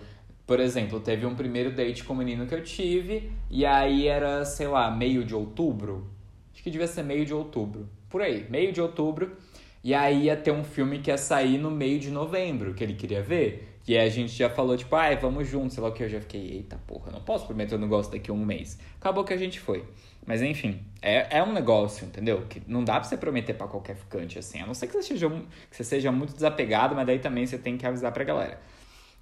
Por 0.47 0.61
exemplo, 0.61 1.01
teve 1.01 1.25
um 1.25 1.35
primeiro 1.35 1.75
date 1.75 2.05
com 2.05 2.13
um 2.13 2.17
menino 2.17 2.47
que 2.47 2.55
eu 2.55 2.63
tive 2.63 3.33
e 3.51 3.65
aí 3.65 4.09
era, 4.09 4.45
sei 4.45 4.69
lá, 4.69 4.91
meio 4.91 5.25
de 5.25 5.35
outubro. 5.35 6.07
Acho 6.53 6.63
que 6.63 6.71
devia 6.71 6.87
ser 6.87 7.03
meio 7.03 7.25
de 7.25 7.33
outubro. 7.33 7.89
Por 8.11 8.21
aí, 8.21 8.47
meio 8.51 8.71
de 8.71 8.83
outubro. 8.83 9.39
E 9.83 9.95
aí 9.95 10.25
ia 10.25 10.37
ter 10.37 10.51
um 10.51 10.63
filme 10.63 10.99
que 10.99 11.11
ia 11.11 11.17
sair 11.17 11.57
no 11.57 11.71
meio 11.71 11.99
de 11.99 12.11
novembro, 12.11 12.75
que 12.75 12.85
ele 12.85 12.95
queria 12.95 13.23
ver. 13.23 13.79
E 13.89 13.97
a 13.97 14.09
gente 14.09 14.33
já 14.33 14.49
falou, 14.49 14.77
tipo, 14.77 14.95
ai, 14.95 15.17
vamos 15.17 15.49
juntos, 15.49 15.75
sei 15.75 15.83
lá 15.83 15.89
o 15.89 15.93
que. 15.93 16.03
Eu 16.03 16.09
já 16.09 16.21
fiquei, 16.21 16.53
eita 16.53 16.77
porra, 16.87 17.11
não 17.11 17.21
posso 17.21 17.47
prometer 17.47 17.75
um 17.75 17.79
negócio 17.79 18.13
daqui 18.13 18.31
a 18.31 18.35
um 18.35 18.45
mês. 18.45 18.79
Acabou 19.01 19.25
que 19.25 19.33
a 19.33 19.37
gente 19.37 19.59
foi. 19.59 19.85
Mas 20.27 20.43
enfim, 20.43 20.81
é, 21.01 21.39
é 21.39 21.43
um 21.43 21.53
negócio, 21.53 22.07
entendeu? 22.07 22.47
Que 22.47 22.63
não 22.67 22.85
dá 22.85 22.95
pra 22.95 23.05
você 23.05 23.17
prometer 23.17 23.55
para 23.55 23.67
qualquer 23.67 23.97
ficante, 23.97 24.39
assim. 24.39 24.61
A 24.61 24.67
não 24.67 24.75
ser 24.75 24.87
que 24.87 24.93
você, 24.93 25.03
seja, 25.03 25.29
que 25.29 25.77
você 25.77 25.83
seja 25.83 26.13
muito 26.13 26.35
desapegado, 26.35 26.95
mas 26.95 27.07
daí 27.07 27.19
também 27.19 27.47
você 27.47 27.59
tem 27.59 27.77
que 27.77 27.87
avisar 27.87 28.13
pra 28.13 28.23
galera. 28.23 28.61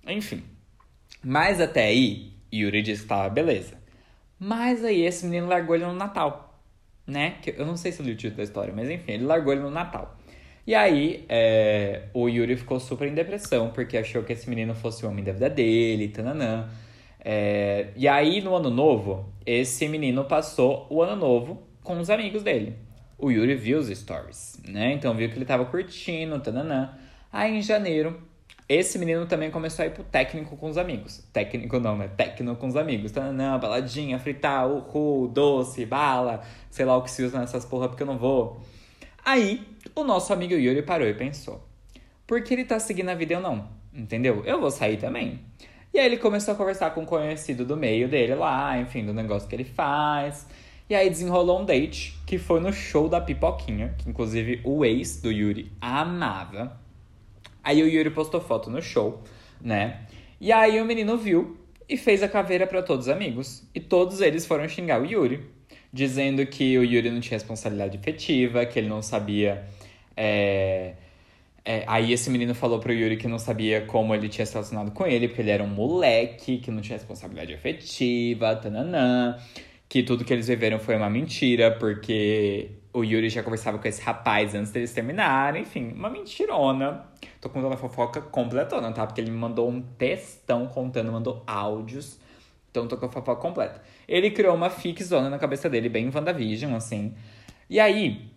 Enfim. 0.06 0.42
Mas 1.24 1.60
até 1.60 1.84
aí, 1.84 2.32
Yuri 2.52 2.82
disse 2.82 3.02
que 3.02 3.08
tava 3.08 3.28
beleza. 3.28 3.78
Mas 4.38 4.84
aí 4.84 5.02
esse 5.02 5.24
menino 5.24 5.46
largou 5.48 5.74
ele 5.74 5.86
no 5.86 5.94
Natal, 5.94 6.60
né? 7.06 7.36
Que 7.42 7.54
eu 7.56 7.64
não 7.64 7.76
sei 7.76 7.90
se 7.90 8.00
eu 8.00 8.06
li 8.06 8.12
o 8.12 8.16
título 8.16 8.36
da 8.36 8.42
história, 8.42 8.74
mas 8.74 8.90
enfim, 8.90 9.12
ele 9.12 9.24
largou 9.24 9.52
ele 9.52 9.62
no 9.62 9.70
Natal. 9.70 10.17
E 10.68 10.74
aí, 10.74 11.24
é, 11.30 12.02
o 12.12 12.28
Yuri 12.28 12.54
ficou 12.54 12.78
super 12.78 13.08
em 13.08 13.14
depressão, 13.14 13.70
porque 13.70 13.96
achou 13.96 14.22
que 14.22 14.34
esse 14.34 14.50
menino 14.50 14.74
fosse 14.74 15.02
o 15.02 15.08
homem 15.08 15.24
da 15.24 15.32
vida 15.32 15.48
dele, 15.48 16.08
tananã. 16.08 16.68
É, 17.24 17.86
e 17.96 18.06
aí, 18.06 18.42
no 18.42 18.54
ano 18.54 18.68
novo, 18.68 19.32
esse 19.46 19.88
menino 19.88 20.26
passou 20.26 20.86
o 20.90 21.02
ano 21.02 21.16
novo 21.16 21.62
com 21.82 21.98
os 21.98 22.10
amigos 22.10 22.42
dele. 22.42 22.76
O 23.16 23.30
Yuri 23.30 23.54
viu 23.54 23.78
os 23.78 23.88
stories, 23.88 24.60
né? 24.68 24.92
Então 24.92 25.14
viu 25.14 25.30
que 25.30 25.36
ele 25.36 25.46
tava 25.46 25.64
curtindo, 25.64 26.38
tananã. 26.38 26.90
Aí, 27.32 27.56
em 27.56 27.62
janeiro, 27.62 28.20
esse 28.68 28.98
menino 28.98 29.24
também 29.24 29.50
começou 29.50 29.84
a 29.84 29.86
ir 29.86 29.92
pro 29.92 30.04
técnico 30.04 30.54
com 30.54 30.68
os 30.68 30.76
amigos. 30.76 31.26
Técnico 31.32 31.80
não, 31.80 31.96
né? 31.96 32.10
Técnico 32.14 32.56
com 32.56 32.66
os 32.66 32.76
amigos. 32.76 33.10
Tananã, 33.10 33.58
baladinha, 33.58 34.18
fritar, 34.18 34.68
uhul, 34.68 35.28
doce, 35.28 35.86
bala, 35.86 36.42
sei 36.68 36.84
lá 36.84 36.94
o 36.94 37.00
que 37.00 37.10
se 37.10 37.22
usa 37.22 37.40
nessas 37.40 37.64
porra 37.64 37.88
porque 37.88 38.02
eu 38.02 38.06
não 38.06 38.18
vou. 38.18 38.60
Aí, 39.28 39.60
o 39.94 40.04
nosso 40.04 40.32
amigo 40.32 40.54
Yuri 40.54 40.80
parou 40.80 41.06
e 41.06 41.12
pensou: 41.12 41.62
por 42.26 42.42
que 42.42 42.54
ele 42.54 42.64
tá 42.64 42.80
seguindo 42.80 43.10
a 43.10 43.14
vida 43.14 43.34
eu 43.34 43.40
não? 43.42 43.68
Entendeu? 43.92 44.42
Eu 44.46 44.58
vou 44.58 44.70
sair 44.70 44.96
também. 44.96 45.40
E 45.92 45.98
aí 45.98 46.06
ele 46.06 46.16
começou 46.16 46.54
a 46.54 46.56
conversar 46.56 46.94
com 46.94 47.02
um 47.02 47.04
conhecido 47.04 47.62
do 47.62 47.76
meio 47.76 48.08
dele 48.08 48.34
lá, 48.34 48.80
enfim, 48.80 49.04
do 49.04 49.12
negócio 49.12 49.46
que 49.46 49.54
ele 49.54 49.64
faz. 49.64 50.48
E 50.88 50.94
aí 50.94 51.10
desenrolou 51.10 51.60
um 51.60 51.66
date 51.66 52.18
que 52.26 52.38
foi 52.38 52.58
no 52.58 52.72
show 52.72 53.06
da 53.06 53.20
Pipoquinha, 53.20 53.94
que 53.98 54.08
inclusive 54.08 54.62
o 54.64 54.82
ex 54.82 55.20
do 55.20 55.30
Yuri 55.30 55.70
amava. 55.78 56.80
Aí 57.62 57.82
o 57.82 57.86
Yuri 57.86 58.08
postou 58.08 58.40
foto 58.40 58.70
no 58.70 58.80
show, 58.80 59.22
né? 59.60 60.06
E 60.40 60.50
aí 60.50 60.80
o 60.80 60.86
menino 60.86 61.18
viu 61.18 61.58
e 61.86 61.98
fez 61.98 62.22
a 62.22 62.28
caveira 62.30 62.66
para 62.66 62.82
todos 62.82 63.08
os 63.08 63.12
amigos. 63.12 63.62
E 63.74 63.80
todos 63.80 64.22
eles 64.22 64.46
foram 64.46 64.66
xingar 64.66 65.02
o 65.02 65.04
Yuri 65.04 65.57
dizendo 65.92 66.44
que 66.46 66.78
o 66.78 66.84
Yuri 66.84 67.10
não 67.10 67.20
tinha 67.20 67.36
responsabilidade 67.36 67.96
efetiva, 67.96 68.64
que 68.66 68.78
ele 68.78 68.88
não 68.88 69.02
sabia. 69.02 69.64
É... 70.16 70.94
É, 71.64 71.84
aí 71.86 72.14
esse 72.14 72.30
menino 72.30 72.54
falou 72.54 72.78
pro 72.78 72.94
Yuri 72.94 73.18
que 73.18 73.28
não 73.28 73.38
sabia 73.38 73.82
como 73.82 74.14
ele 74.14 74.26
tinha 74.30 74.46
se 74.46 74.54
relacionado 74.54 74.90
com 74.90 75.06
ele, 75.06 75.28
porque 75.28 75.42
ele 75.42 75.50
era 75.50 75.62
um 75.62 75.66
moleque, 75.66 76.56
que 76.56 76.70
não 76.70 76.80
tinha 76.80 76.96
responsabilidade 76.96 77.52
efetiva, 77.52 78.56
tananã, 78.56 79.36
que 79.86 80.02
tudo 80.02 80.24
que 80.24 80.32
eles 80.32 80.48
viveram 80.48 80.78
foi 80.78 80.96
uma 80.96 81.10
mentira, 81.10 81.70
porque 81.70 82.70
o 82.90 83.04
Yuri 83.04 83.28
já 83.28 83.42
conversava 83.42 83.78
com 83.78 83.86
esse 83.86 84.00
rapaz 84.00 84.54
antes 84.54 84.72
deles 84.72 84.94
terminarem, 84.94 85.60
enfim, 85.60 85.92
uma 85.92 86.08
mentirona. 86.08 87.04
Tô 87.38 87.50
contando 87.50 87.74
a 87.74 87.76
fofoca 87.76 88.22
completona, 88.22 88.90
tá? 88.90 89.06
Porque 89.06 89.20
ele 89.20 89.30
me 89.30 89.36
mandou 89.36 89.68
um 89.68 89.82
textão 89.82 90.66
contando, 90.68 91.12
mandou 91.12 91.42
áudios 91.46 92.18
então 92.70 92.86
tocou 92.86 93.08
a 93.08 93.12
fofoca 93.12 93.40
completa. 93.40 93.82
Ele 94.06 94.30
criou 94.30 94.54
uma 94.54 94.70
fixona 94.70 95.28
na 95.28 95.38
cabeça 95.38 95.68
dele, 95.68 95.88
bem 95.88 96.10
WandaVision, 96.14 96.74
assim. 96.74 97.14
E 97.68 97.80
aí, 97.80 98.30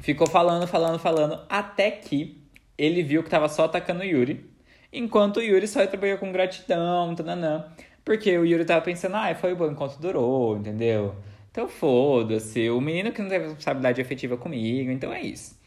ficou 0.00 0.26
falando, 0.26 0.66
falando, 0.66 0.98
falando, 0.98 1.40
até 1.48 1.90
que 1.90 2.42
ele 2.76 3.02
viu 3.02 3.22
que 3.22 3.30
tava 3.30 3.48
só 3.48 3.64
atacando 3.64 4.00
o 4.00 4.04
Yuri. 4.04 4.50
Enquanto 4.92 5.38
o 5.38 5.42
Yuri 5.42 5.66
só 5.66 5.86
trabalhou 5.86 6.18
com 6.18 6.32
gratidão, 6.32 7.14
tananã. 7.14 7.66
Porque 8.04 8.36
o 8.36 8.44
Yuri 8.44 8.64
tava 8.64 8.82
pensando, 8.82 9.16
ah, 9.16 9.34
foi 9.34 9.54
bom 9.54 9.70
enquanto 9.70 9.98
durou, 9.98 10.56
entendeu? 10.56 11.14
Então 11.50 11.68
foda-se, 11.68 12.68
o 12.68 12.80
menino 12.80 13.12
que 13.12 13.22
não 13.22 13.28
teve 13.28 13.44
responsabilidade 13.44 14.00
efetiva 14.00 14.36
comigo, 14.36 14.90
então 14.90 15.12
é 15.12 15.20
isso. 15.20 15.58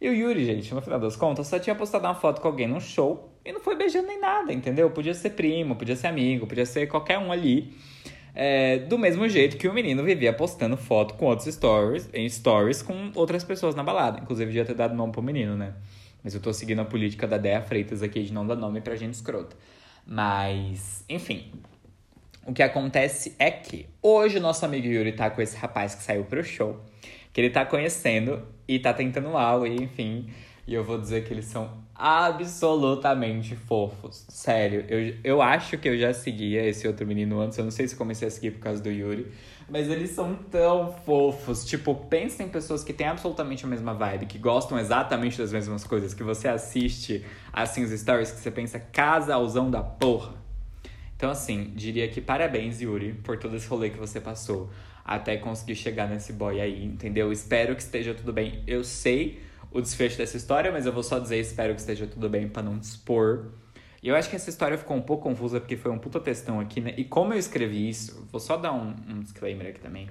E 0.00 0.08
o 0.08 0.12
Yuri, 0.12 0.44
gente, 0.44 0.74
no 0.74 0.82
final 0.82 0.98
das 0.98 1.16
contas, 1.16 1.46
só 1.46 1.58
tinha 1.58 1.74
postado 1.74 2.06
uma 2.06 2.14
foto 2.14 2.40
com 2.40 2.48
alguém 2.48 2.68
num 2.68 2.80
show 2.80 3.27
e 3.48 3.52
não 3.52 3.60
foi 3.60 3.74
beijando 3.74 4.06
nem 4.06 4.20
nada, 4.20 4.52
entendeu? 4.52 4.90
Podia 4.90 5.14
ser 5.14 5.30
primo, 5.30 5.74
podia 5.74 5.96
ser 5.96 6.08
amigo, 6.08 6.46
podia 6.46 6.66
ser 6.66 6.86
qualquer 6.86 7.18
um 7.18 7.32
ali. 7.32 7.72
É, 8.34 8.80
do 8.80 8.98
mesmo 8.98 9.26
jeito 9.26 9.56
que 9.56 9.66
o 9.66 9.72
menino 9.72 10.04
vivia 10.04 10.34
postando 10.34 10.76
foto 10.76 11.14
com 11.14 11.24
outros 11.24 11.52
stories, 11.54 12.10
em 12.12 12.28
stories 12.28 12.82
com 12.82 13.10
outras 13.14 13.42
pessoas 13.42 13.74
na 13.74 13.82
balada. 13.82 14.20
Inclusive, 14.20 14.50
devia 14.50 14.66
ter 14.66 14.74
dado 14.74 14.94
nome 14.94 15.12
pro 15.12 15.22
menino, 15.22 15.56
né? 15.56 15.72
Mas 16.22 16.34
eu 16.34 16.42
tô 16.42 16.52
seguindo 16.52 16.80
a 16.80 16.84
política 16.84 17.26
da 17.26 17.38
Dea 17.38 17.62
Freitas 17.62 18.02
aqui 18.02 18.22
de 18.22 18.34
não 18.34 18.46
dar 18.46 18.54
nome 18.54 18.82
pra 18.82 18.94
gente 18.96 19.14
escrota. 19.14 19.56
Mas, 20.06 21.02
enfim. 21.08 21.50
O 22.46 22.52
que 22.52 22.62
acontece 22.62 23.34
é 23.38 23.50
que 23.50 23.86
hoje 24.02 24.36
o 24.36 24.40
nosso 24.42 24.62
amigo 24.66 24.86
Yuri 24.86 25.12
tá 25.12 25.30
com 25.30 25.40
esse 25.40 25.56
rapaz 25.56 25.94
que 25.94 26.02
saiu 26.02 26.24
pro 26.24 26.44
show, 26.44 26.80
que 27.32 27.40
ele 27.40 27.50
tá 27.50 27.64
conhecendo 27.64 28.42
e 28.66 28.78
tá 28.78 28.92
tentando 28.92 29.34
algo, 29.38 29.66
e 29.66 29.74
enfim. 29.76 30.28
E 30.66 30.74
eu 30.74 30.84
vou 30.84 30.98
dizer 30.98 31.24
que 31.24 31.32
eles 31.32 31.46
são 31.46 31.87
absolutamente 31.98 33.56
fofos. 33.56 34.24
Sério, 34.28 34.84
eu, 34.88 35.16
eu 35.24 35.42
acho 35.42 35.76
que 35.76 35.88
eu 35.88 35.98
já 35.98 36.14
seguia 36.14 36.64
esse 36.64 36.86
outro 36.86 37.04
menino 37.04 37.40
antes. 37.40 37.58
Eu 37.58 37.64
não 37.64 37.72
sei 37.72 37.88
se 37.88 37.96
comecei 37.96 38.28
a 38.28 38.30
seguir 38.30 38.52
por 38.52 38.60
causa 38.60 38.80
do 38.80 38.88
Yuri. 38.88 39.26
Mas 39.68 39.90
eles 39.90 40.10
são 40.10 40.34
tão 40.34 40.92
fofos. 41.04 41.64
Tipo, 41.64 41.94
pensa 41.94 42.44
em 42.44 42.48
pessoas 42.48 42.84
que 42.84 42.92
têm 42.92 43.08
absolutamente 43.08 43.64
a 43.64 43.68
mesma 43.68 43.92
vibe, 43.94 44.26
que 44.26 44.38
gostam 44.38 44.78
exatamente 44.78 45.36
das 45.36 45.52
mesmas 45.52 45.82
coisas, 45.82 46.14
que 46.14 46.22
você 46.22 46.46
assiste 46.46 47.24
assim 47.52 47.82
os 47.82 47.90
stories, 47.90 48.30
que 48.30 48.38
você 48.38 48.50
pensa 48.52 48.78
casalzão 48.78 49.68
da 49.68 49.82
porra. 49.82 50.34
Então, 51.16 51.30
assim, 51.30 51.72
diria 51.74 52.06
que 52.06 52.20
parabéns, 52.20 52.80
Yuri, 52.80 53.12
por 53.24 53.38
todo 53.38 53.56
esse 53.56 53.66
rolê 53.66 53.90
que 53.90 53.98
você 53.98 54.20
passou 54.20 54.70
até 55.04 55.36
conseguir 55.36 55.74
chegar 55.74 56.08
nesse 56.08 56.32
boy 56.32 56.60
aí, 56.60 56.84
entendeu? 56.84 57.32
Espero 57.32 57.74
que 57.74 57.82
esteja 57.82 58.14
tudo 58.14 58.32
bem. 58.32 58.62
Eu 58.68 58.84
sei 58.84 59.47
o 59.70 59.80
desfecho 59.80 60.18
dessa 60.18 60.36
história, 60.36 60.72
mas 60.72 60.86
eu 60.86 60.92
vou 60.92 61.02
só 61.02 61.18
dizer 61.18 61.38
espero 61.38 61.74
que 61.74 61.80
esteja 61.80 62.06
tudo 62.06 62.28
bem 62.28 62.48
para 62.48 62.62
não 62.62 62.78
dispor. 62.78 63.46
E 64.02 64.08
eu 64.08 64.16
acho 64.16 64.30
que 64.30 64.36
essa 64.36 64.48
história 64.48 64.78
ficou 64.78 64.96
um 64.96 65.02
pouco 65.02 65.24
confusa 65.24 65.60
porque 65.60 65.76
foi 65.76 65.90
um 65.90 65.98
puta 65.98 66.20
textão 66.20 66.60
aqui, 66.60 66.80
né? 66.80 66.94
E 66.96 67.04
como 67.04 67.34
eu 67.34 67.38
escrevi 67.38 67.88
isso, 67.88 68.26
vou 68.30 68.40
só 68.40 68.56
dar 68.56 68.72
um, 68.72 68.94
um 69.08 69.20
disclaimer 69.20 69.68
aqui 69.68 69.80
também. 69.80 70.08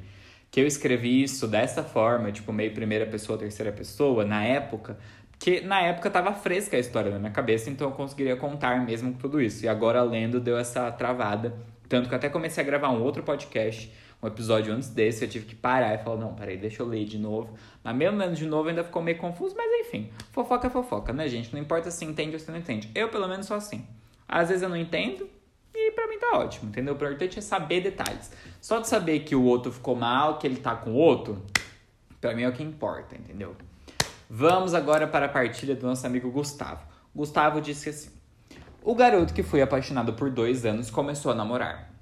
Que 0.51 0.59
eu 0.59 0.67
escrevi 0.67 1.23
isso 1.23 1.47
dessa 1.47 1.83
forma, 1.83 2.31
tipo, 2.31 2.51
meio 2.53 2.73
primeira 2.73 3.05
pessoa, 3.05 3.37
terceira 3.37 3.71
pessoa, 3.71 4.25
na 4.25 4.43
época, 4.43 4.97
que 5.39 5.61
na 5.61 5.81
época 5.81 6.09
tava 6.09 6.33
fresca 6.33 6.77
a 6.77 6.79
história 6.79 7.11
na 7.11 7.19
minha 7.19 7.31
cabeça, 7.31 7.69
então 7.69 7.89
eu 7.89 7.95
conseguiria 7.95 8.35
contar 8.35 8.85
mesmo 8.85 9.13
com 9.13 9.19
tudo 9.19 9.41
isso. 9.41 9.65
E 9.65 9.67
agora 9.67 10.01
lendo 10.03 10.39
deu 10.39 10.57
essa 10.57 10.91
travada, 10.91 11.53
Tanto 11.87 12.09
que 12.09 12.15
até 12.15 12.29
comecei 12.29 12.63
a 12.63 12.65
gravar 12.65 12.89
um 12.89 13.01
outro 13.01 13.23
podcast, 13.23 13.91
um 14.21 14.27
episódio 14.27 14.73
antes 14.73 14.89
desse, 14.89 15.23
eu 15.23 15.29
tive 15.29 15.45
que 15.45 15.55
parar 15.55 15.93
e 15.93 15.99
falar, 15.99 16.17
não, 16.17 16.33
peraí, 16.33 16.57
deixa 16.57 16.81
eu 16.81 16.87
ler 16.87 17.05
de 17.05 17.19
novo. 17.19 17.53
Mas 17.83 17.95
mesmo 17.95 18.17
lendo 18.17 18.35
de 18.35 18.45
novo 18.45 18.69
ainda 18.69 18.83
ficou 18.83 19.01
meio 19.01 19.17
confuso, 19.17 19.55
mas 19.55 19.87
enfim, 19.87 20.09
fofoca 20.31 20.67
é 20.67 20.69
fofoca, 20.69 21.13
né, 21.13 21.27
gente? 21.27 21.53
Não 21.53 21.61
importa 21.61 21.91
se 21.91 22.03
entende 22.03 22.33
ou 22.33 22.39
se 22.39 22.49
não 22.49 22.57
entende. 22.57 22.89
Eu, 22.95 23.09
pelo 23.09 23.27
menos, 23.27 23.45
sou 23.45 23.55
assim. 23.55 23.85
Às 24.27 24.49
vezes 24.49 24.63
eu 24.63 24.69
não 24.69 24.75
entendo, 24.75 25.29
e 25.73 25.91
pra 25.91 26.07
mim 26.07 26.17
tá 26.17 26.37
ótimo, 26.37 26.69
entendeu? 26.69 26.93
O 26.93 26.97
importante 26.97 27.37
é 27.37 27.41
saber 27.41 27.81
detalhes. 27.81 28.31
Só 28.59 28.79
de 28.79 28.87
saber 28.87 29.19
que 29.19 29.35
o 29.35 29.43
outro 29.43 29.71
ficou 29.71 29.95
mal, 29.95 30.39
que 30.39 30.47
ele 30.47 30.57
tá 30.57 30.75
com 30.75 30.91
o 30.91 30.95
outro, 30.95 31.41
pra 32.19 32.33
mim 32.33 32.41
é 32.41 32.49
o 32.49 32.53
que 32.53 32.63
importa, 32.63 33.15
entendeu? 33.15 33.55
Vamos 34.29 34.73
agora 34.73 35.07
para 35.07 35.27
a 35.27 35.29
partilha 35.29 35.75
do 35.75 35.85
nosso 35.85 36.05
amigo 36.05 36.29
Gustavo. 36.31 36.81
Gustavo 37.15 37.61
disse 37.61 37.89
assim: 37.89 38.09
O 38.83 38.93
garoto 38.93 39.33
que 39.33 39.43
foi 39.43 39.61
apaixonado 39.61 40.13
por 40.13 40.29
dois 40.29 40.65
anos 40.65 40.89
começou 40.89 41.31
a 41.31 41.35
namorar. 41.35 41.93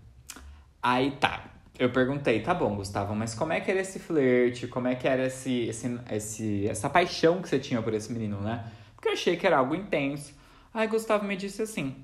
Aí 0.82 1.12
tá. 1.12 1.55
Eu 1.78 1.90
perguntei, 1.92 2.42
tá 2.42 2.54
bom, 2.54 2.76
Gustavo, 2.76 3.14
mas 3.14 3.36
como 3.36 3.52
é 3.52 3.60
que 3.60 3.70
era 3.70 3.82
esse 3.82 4.00
flerte? 4.00 4.68
Como 4.68 4.88
é 4.88 4.96
que 4.96 5.08
era 5.08 5.26
esse, 5.26 5.68
esse, 5.68 6.00
esse, 6.10 6.68
essa 6.68 6.90
paixão 6.90 7.42
que 7.42 7.50
você 7.50 7.60
tinha 7.60 7.82
por 7.82 7.94
esse 7.94 8.12
menino, 8.14 8.40
né? 8.40 8.72
Porque 8.96 9.10
eu 9.10 9.14
achei 9.14 9.36
que 9.36 9.46
era 9.46 9.58
algo 9.58 9.76
intenso. 9.76 10.34
Aí 10.74 10.88
Gustavo 10.88 11.26
me 11.26 11.36
disse 11.36 11.62
assim: 11.62 11.96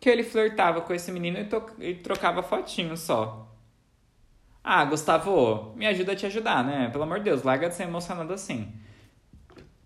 que 0.00 0.08
ele 0.08 0.22
flertava 0.22 0.80
com 0.80 0.94
esse 0.94 1.12
menino 1.12 1.38
e, 1.38 1.90
e 1.90 1.94
trocava 1.96 2.42
fotinho 2.42 2.96
só. 2.96 3.54
Ah, 4.62 4.84
Gustavo, 4.84 5.74
me 5.76 5.86
ajuda 5.86 6.12
a 6.12 6.16
te 6.16 6.26
ajudar, 6.26 6.64
né? 6.64 6.88
Pelo 6.90 7.04
amor 7.04 7.18
de 7.18 7.24
Deus, 7.24 7.42
larga 7.42 7.68
de 7.68 7.74
ser 7.74 7.84
emocionado 7.84 8.32
assim. 8.32 8.72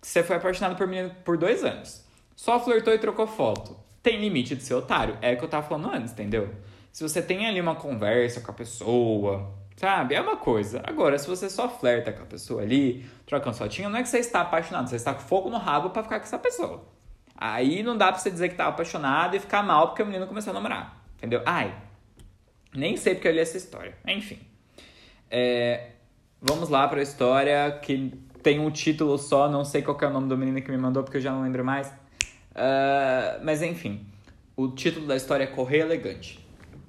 Você 0.01 0.23
foi 0.23 0.35
apaixonado 0.35 0.77
por 0.77 0.87
menino 0.87 1.13
por 1.23 1.37
dois 1.37 1.63
anos. 1.63 2.03
Só 2.35 2.59
flertou 2.59 2.93
e 2.93 2.99
trocou 2.99 3.25
foto. 3.25 3.77
Tem 4.01 4.19
limite 4.19 4.55
de 4.55 4.63
ser 4.63 4.73
otário. 4.73 5.17
É 5.21 5.33
o 5.33 5.37
que 5.37 5.43
eu 5.45 5.49
tava 5.49 5.67
falando 5.67 5.93
antes, 5.93 6.11
entendeu? 6.11 6.53
Se 6.93 7.01
você 7.01 7.23
tem 7.23 7.47
ali 7.47 7.59
uma 7.59 7.73
conversa 7.73 8.39
com 8.39 8.51
a 8.51 8.53
pessoa, 8.53 9.51
sabe? 9.75 10.13
É 10.13 10.21
uma 10.21 10.37
coisa. 10.37 10.79
Agora, 10.85 11.17
se 11.17 11.27
você 11.27 11.49
só 11.49 11.67
flerta 11.67 12.13
com 12.13 12.21
a 12.21 12.25
pessoa 12.27 12.61
ali, 12.61 13.03
trocando 13.25 13.57
fotinho, 13.57 13.89
não 13.89 13.97
é 13.97 14.03
que 14.03 14.09
você 14.09 14.19
está 14.19 14.41
apaixonado, 14.41 14.87
você 14.87 14.97
está 14.97 15.11
com 15.11 15.21
fogo 15.21 15.49
no 15.49 15.57
rabo 15.57 15.89
para 15.89 16.03
ficar 16.03 16.19
com 16.19 16.25
essa 16.25 16.37
pessoa. 16.37 16.85
Aí 17.35 17.81
não 17.81 17.97
dá 17.97 18.11
pra 18.11 18.19
você 18.19 18.29
dizer 18.29 18.49
que 18.49 18.55
tava 18.55 18.69
apaixonado 18.69 19.35
e 19.35 19.39
ficar 19.39 19.63
mal 19.63 19.87
porque 19.87 20.03
o 20.03 20.05
menino 20.05 20.27
começou 20.27 20.51
a 20.51 20.53
namorar. 20.53 21.03
Entendeu? 21.17 21.41
Ai, 21.47 21.75
nem 22.75 22.95
sei 22.95 23.15
porque 23.15 23.27
eu 23.27 23.31
li 23.31 23.39
essa 23.39 23.57
história. 23.57 23.97
Enfim. 24.07 24.37
É, 25.31 25.93
vamos 26.39 26.69
lá 26.69 26.87
pra 26.87 27.01
história 27.01 27.71
que 27.81 28.13
tem 28.43 28.59
um 28.59 28.69
título 28.69 29.17
só, 29.17 29.49
não 29.49 29.65
sei 29.65 29.81
qual 29.81 29.97
é 29.99 30.05
o 30.05 30.11
nome 30.11 30.29
do 30.29 30.37
menino 30.37 30.61
que 30.61 30.69
me 30.69 30.77
mandou 30.77 31.01
porque 31.01 31.17
eu 31.17 31.21
já 31.21 31.31
não 31.31 31.41
lembro 31.41 31.65
mais. 31.65 31.87
Uh, 31.87 33.41
mas 33.43 33.63
enfim, 33.63 34.05
o 34.55 34.67
título 34.67 35.07
da 35.07 35.15
história 35.15 35.45
é 35.45 35.47
Correio 35.47 35.85
Elegante. 35.85 36.42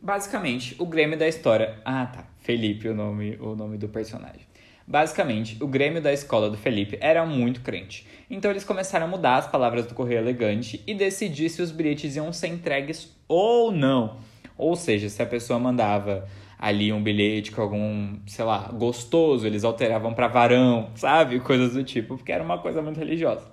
Basicamente, 0.05 0.77
o 0.79 0.85
Grêmio 0.85 1.19
da 1.19 1.27
história. 1.27 1.81
Ah, 1.83 2.05
tá. 2.05 2.27
Felipe, 2.41 2.87
o 2.87 2.95
nome, 2.95 3.39
o 3.41 3.57
nome 3.57 3.79
do 3.79 3.89
personagem. 3.89 4.43
Basicamente, 4.87 5.57
o 5.65 5.67
Grêmio 5.67 6.03
da 6.03 6.13
escola 6.13 6.51
do 6.51 6.59
Felipe 6.59 6.99
era 7.01 7.25
muito 7.25 7.63
crente. 7.63 8.07
Então 8.29 8.51
eles 8.51 8.65
começaram 8.65 9.07
a 9.07 9.09
mudar 9.09 9.37
as 9.37 9.47
palavras 9.47 9.87
do 9.87 9.95
Correio 9.95 10.19
Elegante 10.19 10.83
e 10.87 10.93
decidir 10.93 11.49
se 11.49 11.63
os 11.63 11.71
bilhetes 11.71 12.17
iam 12.17 12.31
ser 12.35 12.49
entregues 12.49 13.17
ou 13.27 13.73
não. 13.73 14.19
Ou 14.59 14.77
seja, 14.77 15.09
se 15.09 15.23
a 15.23 15.27
pessoa 15.27 15.59
mandava 15.59 16.29
ali 16.59 16.93
um 16.93 17.03
bilhete 17.03 17.51
com 17.51 17.63
algum, 17.63 18.19
sei 18.27 18.45
lá, 18.45 18.69
gostoso, 18.75 19.47
eles 19.47 19.65
alteravam 19.65 20.13
para 20.13 20.29
varão, 20.29 20.91
sabe? 20.97 21.41
Coisas 21.41 21.73
do 21.73 21.83
tipo, 21.83 22.19
porque 22.19 22.31
era 22.31 22.45
uma 22.45 22.59
coisa 22.59 22.83
muito 22.83 22.99
religiosa. 22.99 23.51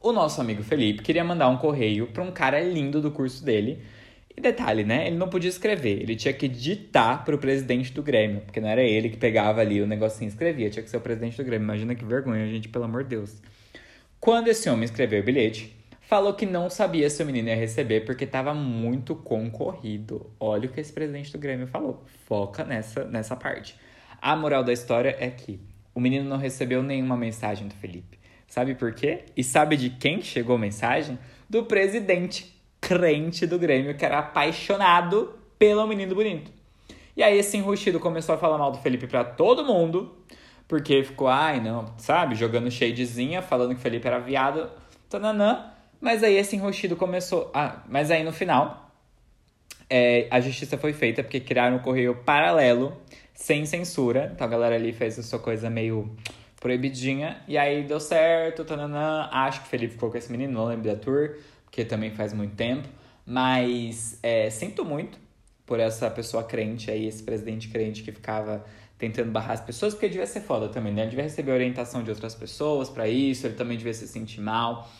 O 0.00 0.12
nosso 0.12 0.40
amigo 0.40 0.62
Felipe 0.62 1.02
queria 1.02 1.24
mandar 1.24 1.48
um 1.48 1.56
correio 1.56 2.06
para 2.06 2.22
um 2.22 2.30
cara 2.30 2.60
lindo 2.60 3.00
do 3.00 3.10
curso 3.10 3.44
dele. 3.44 3.82
E 4.40 4.42
detalhe, 4.42 4.84
né? 4.84 5.06
Ele 5.06 5.18
não 5.18 5.28
podia 5.28 5.50
escrever, 5.50 6.00
ele 6.00 6.16
tinha 6.16 6.32
que 6.32 6.48
ditar 6.48 7.26
para 7.26 7.34
o 7.34 7.38
presidente 7.38 7.92
do 7.92 8.02
Grêmio, 8.02 8.40
porque 8.40 8.58
não 8.58 8.70
era 8.70 8.82
ele 8.82 9.10
que 9.10 9.18
pegava 9.18 9.60
ali 9.60 9.82
o 9.82 9.86
negocinho 9.86 10.28
e 10.28 10.32
escrevia, 10.32 10.70
tinha 10.70 10.82
que 10.82 10.88
ser 10.88 10.96
o 10.96 11.00
presidente 11.02 11.36
do 11.36 11.44
Grêmio. 11.44 11.66
Imagina 11.66 11.94
que 11.94 12.02
vergonha, 12.02 12.46
gente, 12.46 12.66
pelo 12.66 12.86
amor 12.86 13.02
de 13.02 13.10
Deus. 13.10 13.36
Quando 14.18 14.48
esse 14.48 14.70
homem 14.70 14.86
escreveu 14.86 15.20
o 15.20 15.22
bilhete, 15.22 15.76
falou 16.00 16.32
que 16.32 16.46
não 16.46 16.70
sabia 16.70 17.10
se 17.10 17.22
o 17.22 17.26
menino 17.26 17.48
ia 17.48 17.54
receber 17.54 18.06
porque 18.06 18.24
estava 18.24 18.54
muito 18.54 19.14
concorrido. 19.14 20.30
Olha 20.40 20.70
o 20.70 20.72
que 20.72 20.80
esse 20.80 20.90
presidente 20.90 21.30
do 21.30 21.38
Grêmio 21.38 21.66
falou. 21.66 22.02
Foca 22.24 22.64
nessa, 22.64 23.04
nessa 23.04 23.36
parte. 23.36 23.76
A 24.22 24.34
moral 24.34 24.64
da 24.64 24.72
história 24.72 25.14
é 25.20 25.28
que 25.28 25.60
o 25.94 26.00
menino 26.00 26.26
não 26.26 26.38
recebeu 26.38 26.82
nenhuma 26.82 27.14
mensagem 27.14 27.68
do 27.68 27.74
Felipe. 27.74 28.18
Sabe 28.48 28.74
por 28.74 28.94
quê? 28.94 29.24
E 29.36 29.44
sabe 29.44 29.76
de 29.76 29.90
quem 29.90 30.22
chegou 30.22 30.56
a 30.56 30.58
mensagem? 30.58 31.18
Do 31.46 31.66
presidente 31.66 32.58
crente 32.80 33.46
do 33.46 33.58
Grêmio, 33.58 33.96
que 33.96 34.04
era 34.04 34.18
apaixonado 34.18 35.34
pelo 35.58 35.86
menino 35.86 36.14
bonito. 36.14 36.50
E 37.16 37.22
aí 37.22 37.38
esse 37.38 37.56
enrustido 37.56 38.00
começou 38.00 38.34
a 38.34 38.38
falar 38.38 38.56
mal 38.56 38.72
do 38.72 38.78
Felipe 38.78 39.06
para 39.06 39.24
todo 39.24 39.64
mundo, 39.64 40.16
porque 40.66 41.02
ficou, 41.02 41.28
ai 41.28 41.60
não, 41.60 41.92
sabe, 41.98 42.34
jogando 42.34 42.70
shadezinha, 42.70 43.42
falando 43.42 43.70
que 43.70 43.80
o 43.80 43.82
Felipe 43.82 44.06
era 44.06 44.18
viado, 44.18 44.70
tananã. 45.08 45.70
Mas 46.00 46.22
aí 46.22 46.36
esse 46.36 46.56
enrustido 46.56 46.96
começou. 46.96 47.50
Ah, 47.52 47.82
mas 47.86 48.10
aí 48.10 48.24
no 48.24 48.32
final, 48.32 48.90
é, 49.88 50.26
a 50.30 50.40
justiça 50.40 50.78
foi 50.78 50.92
feita 50.92 51.22
porque 51.22 51.40
criaram 51.40 51.76
um 51.76 51.80
correio 51.80 52.14
paralelo, 52.24 52.96
sem 53.34 53.66
censura. 53.66 54.30
Então 54.34 54.46
a 54.46 54.50
galera 54.50 54.76
ali 54.76 54.92
fez 54.92 55.18
a 55.18 55.22
sua 55.22 55.38
coisa 55.38 55.68
meio 55.68 56.16
proibidinha. 56.58 57.42
E 57.48 57.58
aí 57.58 57.82
deu 57.82 57.98
certo, 57.98 58.64
tananã. 58.64 59.28
Acho 59.32 59.60
que 59.60 59.66
o 59.66 59.70
Felipe 59.70 59.94
ficou 59.94 60.10
com 60.10 60.16
esse 60.16 60.30
menino, 60.30 60.54
não 60.54 60.66
lembro 60.66 60.88
da 60.88 60.96
tour, 60.96 61.36
porque 61.70 61.84
também 61.84 62.10
faz 62.10 62.32
muito 62.32 62.56
tempo. 62.56 62.88
Mas 63.24 64.18
é, 64.22 64.50
sinto 64.50 64.84
muito 64.84 65.18
por 65.64 65.78
essa 65.78 66.10
pessoa 66.10 66.42
crente 66.42 66.90
aí, 66.90 67.06
esse 67.06 67.22
presidente 67.22 67.68
crente 67.68 68.02
que 68.02 68.10
ficava 68.10 68.64
tentando 68.98 69.30
barrar 69.30 69.52
as 69.52 69.60
pessoas, 69.60 69.94
porque 69.94 70.08
devia 70.08 70.26
ser 70.26 70.40
foda 70.40 70.68
também, 70.68 70.92
né? 70.92 71.02
Ele 71.02 71.10
devia 71.10 71.24
receber 71.24 71.52
orientação 71.52 72.02
de 72.02 72.10
outras 72.10 72.34
pessoas 72.34 72.90
para 72.90 73.08
isso, 73.08 73.46
ele 73.46 73.54
também 73.54 73.78
devia 73.78 73.94
se 73.94 74.06
sentir 74.08 74.40
mal. 74.40 74.90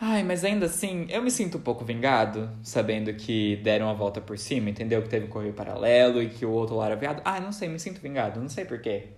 Ai, 0.00 0.22
mas 0.24 0.44
ainda 0.44 0.66
assim, 0.66 1.06
eu 1.08 1.22
me 1.22 1.30
sinto 1.30 1.58
um 1.58 1.60
pouco 1.60 1.84
vingado, 1.84 2.50
sabendo 2.62 3.12
que 3.14 3.56
deram 3.56 3.88
a 3.88 3.94
volta 3.94 4.20
por 4.20 4.38
cima, 4.38 4.70
entendeu? 4.70 5.02
Que 5.02 5.08
teve 5.08 5.26
um 5.26 5.28
correio 5.28 5.54
paralelo 5.54 6.22
e 6.22 6.30
que 6.30 6.44
o 6.44 6.50
outro 6.50 6.76
lá 6.76 6.86
era 6.86 6.96
viado. 6.96 7.22
Ai, 7.24 7.40
não 7.40 7.52
sei, 7.52 7.68
me 7.68 7.78
sinto 7.78 8.00
vingado, 8.00 8.40
não 8.40 8.48
sei 8.48 8.64
porquê. 8.64 9.08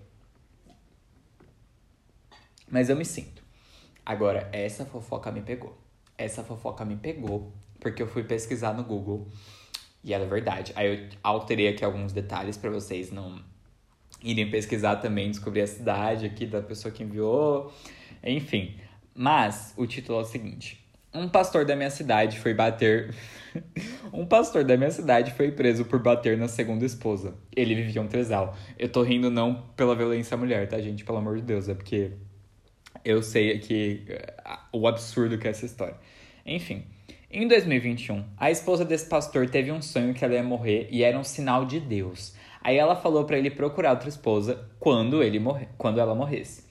Mas 2.70 2.90
eu 2.90 2.96
me 2.96 3.04
sinto. 3.04 3.42
Agora, 4.04 4.48
essa 4.52 4.84
fofoca 4.84 5.32
me 5.32 5.40
pegou. 5.40 5.88
Essa 6.18 6.44
fofoca 6.44 6.85
me 6.85 6.96
pegou 6.96 7.52
porque 7.81 8.02
eu 8.02 8.09
fui 8.09 8.24
pesquisar 8.24 8.74
no 8.74 8.85
Google 8.85 9.28
e 10.02 10.12
era 10.12 10.26
verdade. 10.26 10.72
Aí 10.74 10.87
eu 10.87 11.09
alterei 11.22 11.68
aqui 11.68 11.85
alguns 11.85 12.12
detalhes 12.12 12.57
para 12.57 12.70
vocês 12.70 13.11
não 13.11 13.40
irem 14.22 14.50
pesquisar 14.50 14.96
também, 14.96 15.31
descobrir 15.31 15.62
a 15.62 15.66
cidade 15.66 16.26
aqui 16.26 16.46
da 16.46 16.61
pessoa 16.61 16.92
que 16.92 17.02
enviou. 17.02 17.72
Enfim, 18.22 18.76
mas 19.14 19.74
o 19.76 19.87
título 19.87 20.18
é 20.18 20.22
o 20.22 20.24
seguinte: 20.24 20.85
Um 21.14 21.28
pastor 21.28 21.64
da 21.64 21.76
minha 21.76 21.90
cidade 21.90 22.38
foi 22.38 22.54
bater. 22.54 23.14
um 24.12 24.26
pastor 24.26 24.64
da 24.64 24.76
minha 24.76 24.90
cidade 24.90 25.33
foi 25.33 25.52
preso 25.52 25.85
por 25.85 26.00
bater 26.00 26.37
na 26.37 26.48
segunda 26.48 26.85
esposa. 26.85 27.35
Ele 27.54 27.74
vivia 27.74 28.02
um 28.02 28.09
tresal. 28.09 28.57
Eu 28.78 28.88
tô 28.88 29.02
rindo 29.02 29.31
não 29.31 29.62
pela 29.76 29.94
violência 29.94 30.35
à 30.35 30.38
mulher, 30.38 30.68
tá, 30.68 30.81
gente? 30.81 31.04
Pelo 31.04 31.18
amor 31.18 31.37
de 31.37 31.42
Deus, 31.42 31.68
é 31.68 31.74
porque 31.74 32.12
eu 33.04 33.22
sei 33.22 33.52
aqui 33.52 34.04
uh, 34.08 34.78
o 34.78 34.87
absurdo 34.87 35.38
que 35.38 35.46
é 35.46 35.50
essa 35.50 35.66
história. 35.66 35.96
Enfim, 36.44 36.84
em 37.30 37.46
2021, 37.46 38.24
a 38.37 38.50
esposa 38.50 38.84
desse 38.84 39.06
pastor 39.06 39.48
teve 39.50 39.70
um 39.70 39.82
sonho 39.82 40.14
que 40.14 40.24
ela 40.24 40.34
ia 40.34 40.42
morrer 40.42 40.88
e 40.90 41.02
era 41.02 41.18
um 41.18 41.24
sinal 41.24 41.64
de 41.64 41.78
Deus. 41.78 42.34
Aí 42.62 42.76
ela 42.76 42.96
falou 42.96 43.24
para 43.24 43.38
ele 43.38 43.50
procurar 43.50 43.90
outra 43.92 44.08
esposa 44.08 44.66
quando 44.78 45.22
ele 45.22 45.38
morrer, 45.38 45.68
quando 45.76 46.00
ela 46.00 46.14
morresse. 46.14 46.64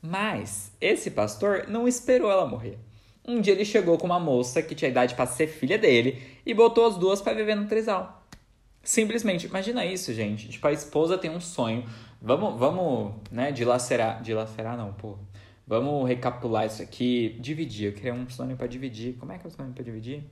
Mas 0.00 0.72
esse 0.80 1.10
pastor 1.10 1.66
não 1.68 1.88
esperou 1.88 2.30
ela 2.30 2.46
morrer. 2.46 2.78
Um 3.26 3.40
dia 3.40 3.52
ele 3.52 3.64
chegou 3.64 3.98
com 3.98 4.06
uma 4.06 4.20
moça 4.20 4.62
que 4.62 4.74
tinha 4.74 4.90
idade 4.90 5.14
para 5.14 5.26
ser 5.26 5.48
filha 5.48 5.76
dele 5.76 6.22
e 6.46 6.54
botou 6.54 6.86
as 6.86 6.96
duas 6.96 7.20
para 7.20 7.34
viver 7.34 7.54
no 7.56 7.66
trisal. 7.66 8.24
Simplesmente, 8.82 9.46
imagina 9.46 9.84
isso, 9.84 10.14
gente. 10.14 10.48
Tipo, 10.48 10.66
a 10.68 10.72
esposa 10.72 11.18
tem 11.18 11.30
um 11.30 11.40
sonho. 11.40 11.84
Vamos, 12.22 12.58
vamos, 12.58 13.14
né, 13.30 13.52
dilacerar, 13.52 14.22
dilacerar 14.22 14.76
não, 14.76 14.92
pô. 14.94 15.18
Vamos 15.68 16.08
recapitular 16.08 16.64
isso 16.64 16.82
aqui, 16.82 17.36
dividir. 17.38 17.88
Eu 17.88 17.92
queria 17.92 18.14
um 18.14 18.26
sonho 18.30 18.56
para 18.56 18.66
dividir. 18.66 19.16
Como 19.18 19.30
é 19.30 19.38
que 19.38 19.46
é 19.46 19.48
o 19.48 19.52
sonho 19.52 19.70
para 19.70 19.84
dividir? 19.84 20.24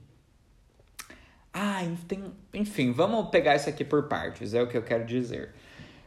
Ah, 1.53 1.81
tem, 2.07 2.23
enfim, 2.53 2.91
vamos 2.91 3.29
pegar 3.29 3.55
isso 3.55 3.69
aqui 3.69 3.85
por 3.85 4.07
partes, 4.07 4.53
é 4.55 4.61
o 4.61 4.67
que 4.67 4.75
eu 4.75 4.81
quero 4.81 5.05
dizer. 5.05 5.53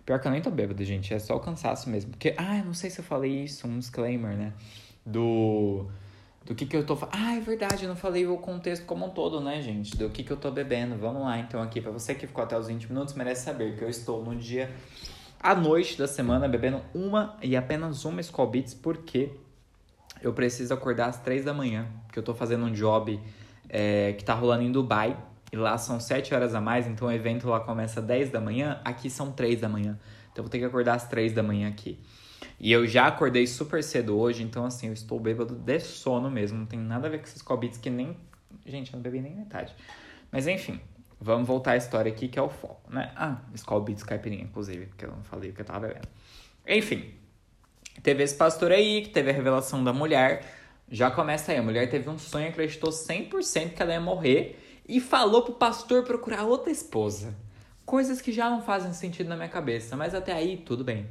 Pior 0.05 0.19
que 0.21 0.27
eu 0.27 0.33
nem 0.33 0.43
tô 0.43 0.51
bêbado, 0.51 0.85
gente. 0.85 1.15
É 1.15 1.19
só 1.21 1.37
o 1.37 1.41
cansaço 1.41 1.89
mesmo. 1.89 2.11
Porque, 2.11 2.35
ah, 2.37 2.59
eu 2.59 2.65
não 2.65 2.75
sei 2.75 2.91
se 2.91 2.99
eu 2.99 3.05
falei 3.05 3.45
isso, 3.45 3.69
um 3.69 3.79
disclaimer, 3.79 4.37
né? 4.37 4.53
Do. 5.07 5.87
Do 6.45 6.55
que 6.55 6.67
que 6.67 6.77
eu 6.77 6.85
tô. 6.85 6.99
Ah, 7.13 7.37
é 7.37 7.41
verdade, 7.41 7.85
eu 7.85 7.89
não 7.89 7.95
falei 7.97 8.27
o 8.27 8.37
contexto 8.39 8.85
como 8.85 9.07
um 9.07 9.11
todo, 9.11 9.41
né, 9.41 9.63
gente? 9.63 9.97
Do 9.97 10.11
que 10.11 10.25
que 10.25 10.33
eu 10.33 10.37
tô 10.37 10.51
bebendo. 10.51 10.97
Vamos 10.97 11.23
lá, 11.23 11.39
então, 11.39 11.63
aqui. 11.63 11.81
Pra 11.81 11.93
você 11.93 12.17
que 12.17 12.27
ficou 12.27 12.43
até 12.43 12.59
os 12.59 12.67
20 12.67 12.89
minutos, 12.89 13.15
merece 13.15 13.45
saber 13.45 13.77
que 13.77 13.85
eu 13.85 13.89
estou 13.89 14.25
no 14.25 14.35
dia. 14.35 14.69
À 15.43 15.55
noite 15.55 15.97
da 15.97 16.07
semana, 16.07 16.47
bebendo 16.47 16.83
uma 16.93 17.35
e 17.43 17.57
apenas 17.57 18.05
uma 18.05 18.21
Skull 18.21 18.47
Beats, 18.47 18.75
porque 18.75 19.31
eu 20.21 20.35
preciso 20.35 20.75
acordar 20.75 21.09
às 21.09 21.19
3 21.23 21.47
da 21.47 21.55
manhã. 21.55 21.89
Porque 22.05 22.19
eu 22.19 22.23
tô 22.23 22.35
fazendo 22.35 22.67
um 22.67 22.73
job 22.73 23.19
é, 23.67 24.13
que 24.13 24.23
tá 24.23 24.35
rolando 24.35 24.65
em 24.65 24.71
Dubai. 24.71 25.17
e 25.51 25.57
lá 25.57 25.79
são 25.79 25.99
7 25.99 26.35
horas 26.35 26.55
a 26.55 26.61
mais, 26.61 26.87
então 26.87 27.09
o 27.09 27.11
evento 27.11 27.49
lá 27.49 27.59
começa 27.59 28.01
às 28.01 28.07
10 28.07 28.31
da 28.31 28.39
manhã, 28.39 28.83
aqui 28.85 29.09
são 29.09 29.33
3 29.33 29.63
da 29.63 29.69
manhã. 29.69 29.99
Então 30.31 30.43
eu 30.43 30.43
vou 30.43 30.51
ter 30.51 30.59
que 30.59 30.65
acordar 30.67 30.97
às 30.97 31.09
3 31.09 31.33
da 31.33 31.43
manhã 31.43 31.69
aqui. 31.71 31.99
E 32.59 32.71
eu 32.71 32.87
já 32.87 33.07
acordei 33.07 33.47
super 33.47 33.83
cedo 33.83 34.19
hoje, 34.19 34.43
então 34.43 34.67
assim, 34.67 34.89
eu 34.89 34.93
estou 34.93 35.19
bêbado 35.19 35.55
de 35.55 35.81
sono 35.81 36.31
mesmo. 36.31 36.59
Não 36.59 36.67
tem 36.67 36.79
nada 36.79 37.07
a 37.07 37.11
ver 37.11 37.17
com 37.17 37.25
esses 37.25 37.41
cobits 37.41 37.79
que 37.79 37.89
nem. 37.89 38.15
Gente, 38.67 38.93
eu 38.93 38.99
não 38.99 39.03
bebi 39.03 39.23
nem 39.23 39.35
metade. 39.35 39.75
Mas 40.31 40.47
enfim, 40.47 40.79
vamos 41.21 41.47
voltar 41.47 41.73
à 41.73 41.77
história 41.77 42.11
aqui, 42.11 42.29
que 42.29 42.39
é 42.39 42.43
o 42.43 42.49
foco, 42.49 42.91
né? 42.91 43.13
Ah, 43.15 43.39
Skull 43.55 43.83
Beats 43.83 44.03
caipirinha, 44.03 44.43
inclusive, 44.43 44.87
porque 44.87 45.05
eu 45.05 45.11
não 45.11 45.23
falei 45.23 45.51
o 45.51 45.53
que 45.53 45.61
eu 45.61 45.65
tava 45.65 45.87
bebendo. 45.87 46.09
Enfim, 46.67 47.13
teve 48.03 48.23
esse 48.23 48.35
pastor 48.35 48.73
aí, 48.73 49.03
que 49.03 49.11
teve 49.11 49.31
a 49.31 49.33
revelação 49.33 49.85
da 49.85 49.93
mulher. 49.93 50.45
Já 50.91 51.11
começa 51.11 51.53
aí, 51.53 51.59
a 51.59 51.63
mulher 51.63 51.89
teve 51.91 52.09
um 52.09 52.19
sonho, 52.19 52.49
acreditou 52.49 52.91
100% 52.91 53.75
que 53.75 53.83
ela 53.83 53.93
ia 53.93 54.01
morrer 54.01 54.59
e 54.89 54.99
falou 54.99 55.43
pro 55.43 55.55
pastor 55.55 56.03
procurar 56.05 56.45
outra 56.45 56.73
esposa. 56.73 57.37
Coisas 57.85 58.21
que 58.21 58.33
já 58.33 58.49
não 58.49 58.63
fazem 58.63 58.93
sentido 58.93 59.29
na 59.29 59.37
minha 59.37 59.49
cabeça, 59.49 59.97
mas 59.97 60.15
até 60.15 60.33
aí 60.33 60.57
tudo 60.57 60.83
bem. 60.83 61.07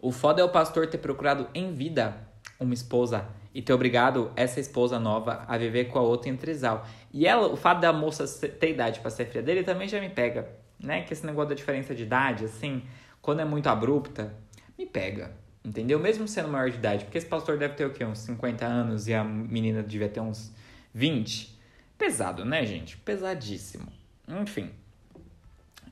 O 0.00 0.12
foda 0.12 0.40
é 0.40 0.44
o 0.44 0.48
pastor 0.48 0.86
ter 0.86 0.98
procurado 0.98 1.48
em 1.54 1.72
vida 1.72 2.16
uma 2.60 2.74
esposa 2.74 3.26
e 3.56 3.62
ter 3.62 3.72
obrigado 3.72 4.30
essa 4.36 4.60
esposa 4.60 5.00
nova 5.00 5.42
a 5.48 5.56
viver 5.56 5.86
com 5.86 5.98
a 5.98 6.02
outra 6.02 6.28
em 6.28 6.36
trisal. 6.36 6.86
E 7.10 7.26
ela, 7.26 7.48
o 7.48 7.56
fato 7.56 7.80
da 7.80 7.90
moça 7.90 8.26
ter 8.50 8.72
idade 8.72 9.00
para 9.00 9.10
ser 9.10 9.24
filha 9.24 9.42
dele 9.42 9.64
também 9.64 9.88
já 9.88 9.98
me 9.98 10.10
pega, 10.10 10.46
né? 10.78 11.04
Que 11.04 11.14
esse 11.14 11.24
negócio 11.24 11.48
da 11.48 11.54
diferença 11.54 11.94
de 11.94 12.02
idade, 12.02 12.44
assim, 12.44 12.82
quando 13.22 13.40
é 13.40 13.46
muito 13.46 13.66
abrupta, 13.66 14.34
me 14.78 14.84
pega. 14.84 15.32
Entendeu? 15.64 15.98
Mesmo 15.98 16.28
sendo 16.28 16.48
maior 16.48 16.70
de 16.70 16.76
idade, 16.76 17.06
porque 17.06 17.16
esse 17.16 17.26
pastor 17.26 17.56
deve 17.56 17.72
ter 17.72 17.86
o 17.86 17.90
quê? 17.90 18.04
Uns 18.04 18.18
50 18.18 18.66
anos 18.66 19.08
e 19.08 19.14
a 19.14 19.24
menina 19.24 19.82
devia 19.82 20.08
ter 20.10 20.20
uns 20.20 20.52
20. 20.92 21.58
Pesado, 21.96 22.44
né, 22.44 22.66
gente? 22.66 22.98
Pesadíssimo. 22.98 23.88
Enfim. 24.28 24.70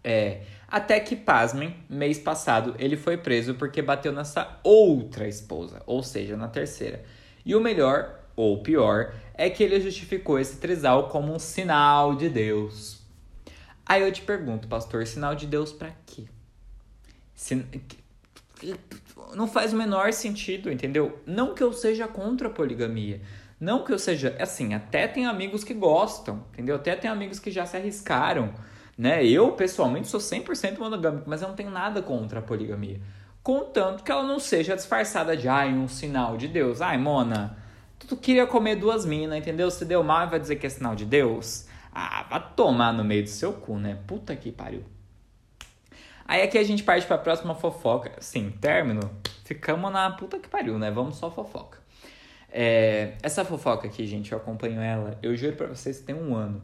É, 0.04 0.42
até 0.68 1.00
que, 1.00 1.16
pasmem, 1.16 1.74
mês 1.88 2.18
passado 2.18 2.74
ele 2.78 2.98
foi 2.98 3.16
preso 3.16 3.54
porque 3.54 3.80
bateu 3.80 4.12
nessa 4.12 4.60
outra 4.62 5.26
esposa, 5.26 5.82
ou 5.86 6.02
seja, 6.02 6.36
na 6.36 6.46
terceira. 6.46 7.02
E 7.44 7.54
o 7.54 7.60
melhor, 7.60 8.20
ou 8.34 8.62
pior, 8.62 9.14
é 9.34 9.50
que 9.50 9.62
ele 9.62 9.80
justificou 9.80 10.38
esse 10.38 10.56
trisal 10.58 11.08
como 11.08 11.32
um 11.32 11.38
sinal 11.38 12.14
de 12.14 12.28
Deus. 12.28 13.02
Aí 13.84 14.02
eu 14.02 14.10
te 14.10 14.22
pergunto, 14.22 14.66
pastor, 14.66 15.06
sinal 15.06 15.34
de 15.34 15.46
Deus 15.46 15.72
para 15.72 15.92
quê? 16.06 16.24
Sin... 17.34 17.66
Não 19.34 19.46
faz 19.46 19.72
o 19.72 19.76
menor 19.76 20.12
sentido, 20.12 20.70
entendeu? 20.70 21.20
Não 21.26 21.54
que 21.54 21.62
eu 21.62 21.72
seja 21.72 22.08
contra 22.08 22.48
a 22.48 22.50
poligamia, 22.50 23.20
não 23.60 23.84
que 23.84 23.92
eu 23.92 23.98
seja, 23.98 24.34
assim, 24.38 24.74
até 24.74 25.06
tem 25.06 25.26
amigos 25.26 25.64
que 25.64 25.74
gostam, 25.74 26.44
entendeu? 26.52 26.76
Até 26.76 26.96
tem 26.96 27.10
amigos 27.10 27.38
que 27.38 27.50
já 27.50 27.66
se 27.66 27.76
arriscaram, 27.76 28.54
né? 28.96 29.24
Eu, 29.26 29.52
pessoalmente, 29.52 30.08
sou 30.08 30.20
100% 30.20 30.78
monogâmico, 30.78 31.28
mas 31.28 31.42
eu 31.42 31.48
não 31.48 31.56
tenho 31.56 31.70
nada 31.70 32.00
contra 32.00 32.38
a 32.38 32.42
poligamia. 32.42 33.00
Contanto 33.44 34.02
que 34.02 34.10
ela 34.10 34.22
não 34.22 34.40
seja 34.40 34.74
disfarçada 34.74 35.36
de, 35.36 35.46
ai, 35.46 35.70
um 35.70 35.86
sinal 35.86 36.38
de 36.38 36.48
Deus. 36.48 36.80
Ai, 36.80 36.96
Mona, 36.96 37.58
tu 37.98 38.16
queria 38.16 38.46
comer 38.46 38.74
duas 38.76 39.04
minas, 39.04 39.36
entendeu? 39.36 39.70
Se 39.70 39.84
deu 39.84 40.02
mal 40.02 40.26
vai 40.30 40.40
dizer 40.40 40.56
que 40.56 40.66
é 40.66 40.70
sinal 40.70 40.94
de 40.94 41.04
Deus? 41.04 41.66
Ah, 41.92 42.24
vai 42.30 42.42
tomar 42.56 42.90
no 42.94 43.04
meio 43.04 43.22
do 43.22 43.28
seu 43.28 43.52
cu, 43.52 43.78
né? 43.78 43.98
Puta 44.06 44.34
que 44.34 44.50
pariu. 44.50 44.82
Aí 46.26 46.40
aqui 46.40 46.56
a 46.56 46.64
gente 46.64 46.82
parte 46.82 47.06
pra 47.06 47.18
próxima 47.18 47.54
fofoca. 47.54 48.12
Sim, 48.18 48.50
término. 48.50 49.10
Ficamos 49.44 49.92
na 49.92 50.10
puta 50.10 50.38
que 50.38 50.48
pariu, 50.48 50.78
né? 50.78 50.90
Vamos 50.90 51.16
só 51.16 51.30
fofoca. 51.30 51.78
É, 52.50 53.12
essa 53.22 53.44
fofoca 53.44 53.86
aqui, 53.86 54.06
gente, 54.06 54.32
eu 54.32 54.38
acompanho 54.38 54.80
ela, 54.80 55.18
eu 55.22 55.36
juro 55.36 55.54
pra 55.54 55.66
vocês 55.66 55.98
que 55.98 56.04
tem 56.04 56.14
um 56.14 56.34
ano. 56.34 56.62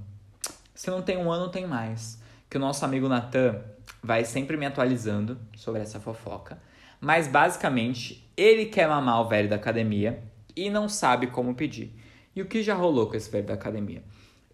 Se 0.75 0.91
não 0.91 1.03
tem 1.03 1.19
um 1.19 1.31
ano, 1.31 1.51
tem 1.51 1.67
mais. 1.67 2.19
Que 2.49 2.57
o 2.57 2.61
nosso 2.61 2.87
amigo 2.87 3.07
Natan 3.07 3.61
vai 4.03 4.25
sempre 4.25 4.57
me 4.57 4.65
atualizando 4.65 5.39
sobre 5.55 5.83
essa 5.83 6.01
fofoca. 6.01 6.70
Mas 7.01 7.27
basicamente, 7.27 8.31
ele 8.37 8.67
quer 8.67 8.87
mamar 8.87 9.23
o 9.23 9.29
velho 9.29 9.49
da 9.49 9.57
academia 9.57 10.23
e 10.55 10.69
não 10.69 10.89
sabe 10.89 11.29
como 11.29 11.55
pedir. 11.55 11.95
E 12.35 12.43
o 12.43 12.47
que 12.47 12.63
já 12.63 12.75
rolou 12.75 13.07
com 13.07 13.17
esse 13.17 13.31
velho 13.31 13.47
da 13.47 13.55
academia? 13.55 14.03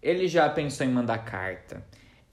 Ele 0.01 0.27
já 0.27 0.49
pensou 0.49 0.85
em 0.85 0.89
mandar 0.89 1.19
carta. 1.19 1.83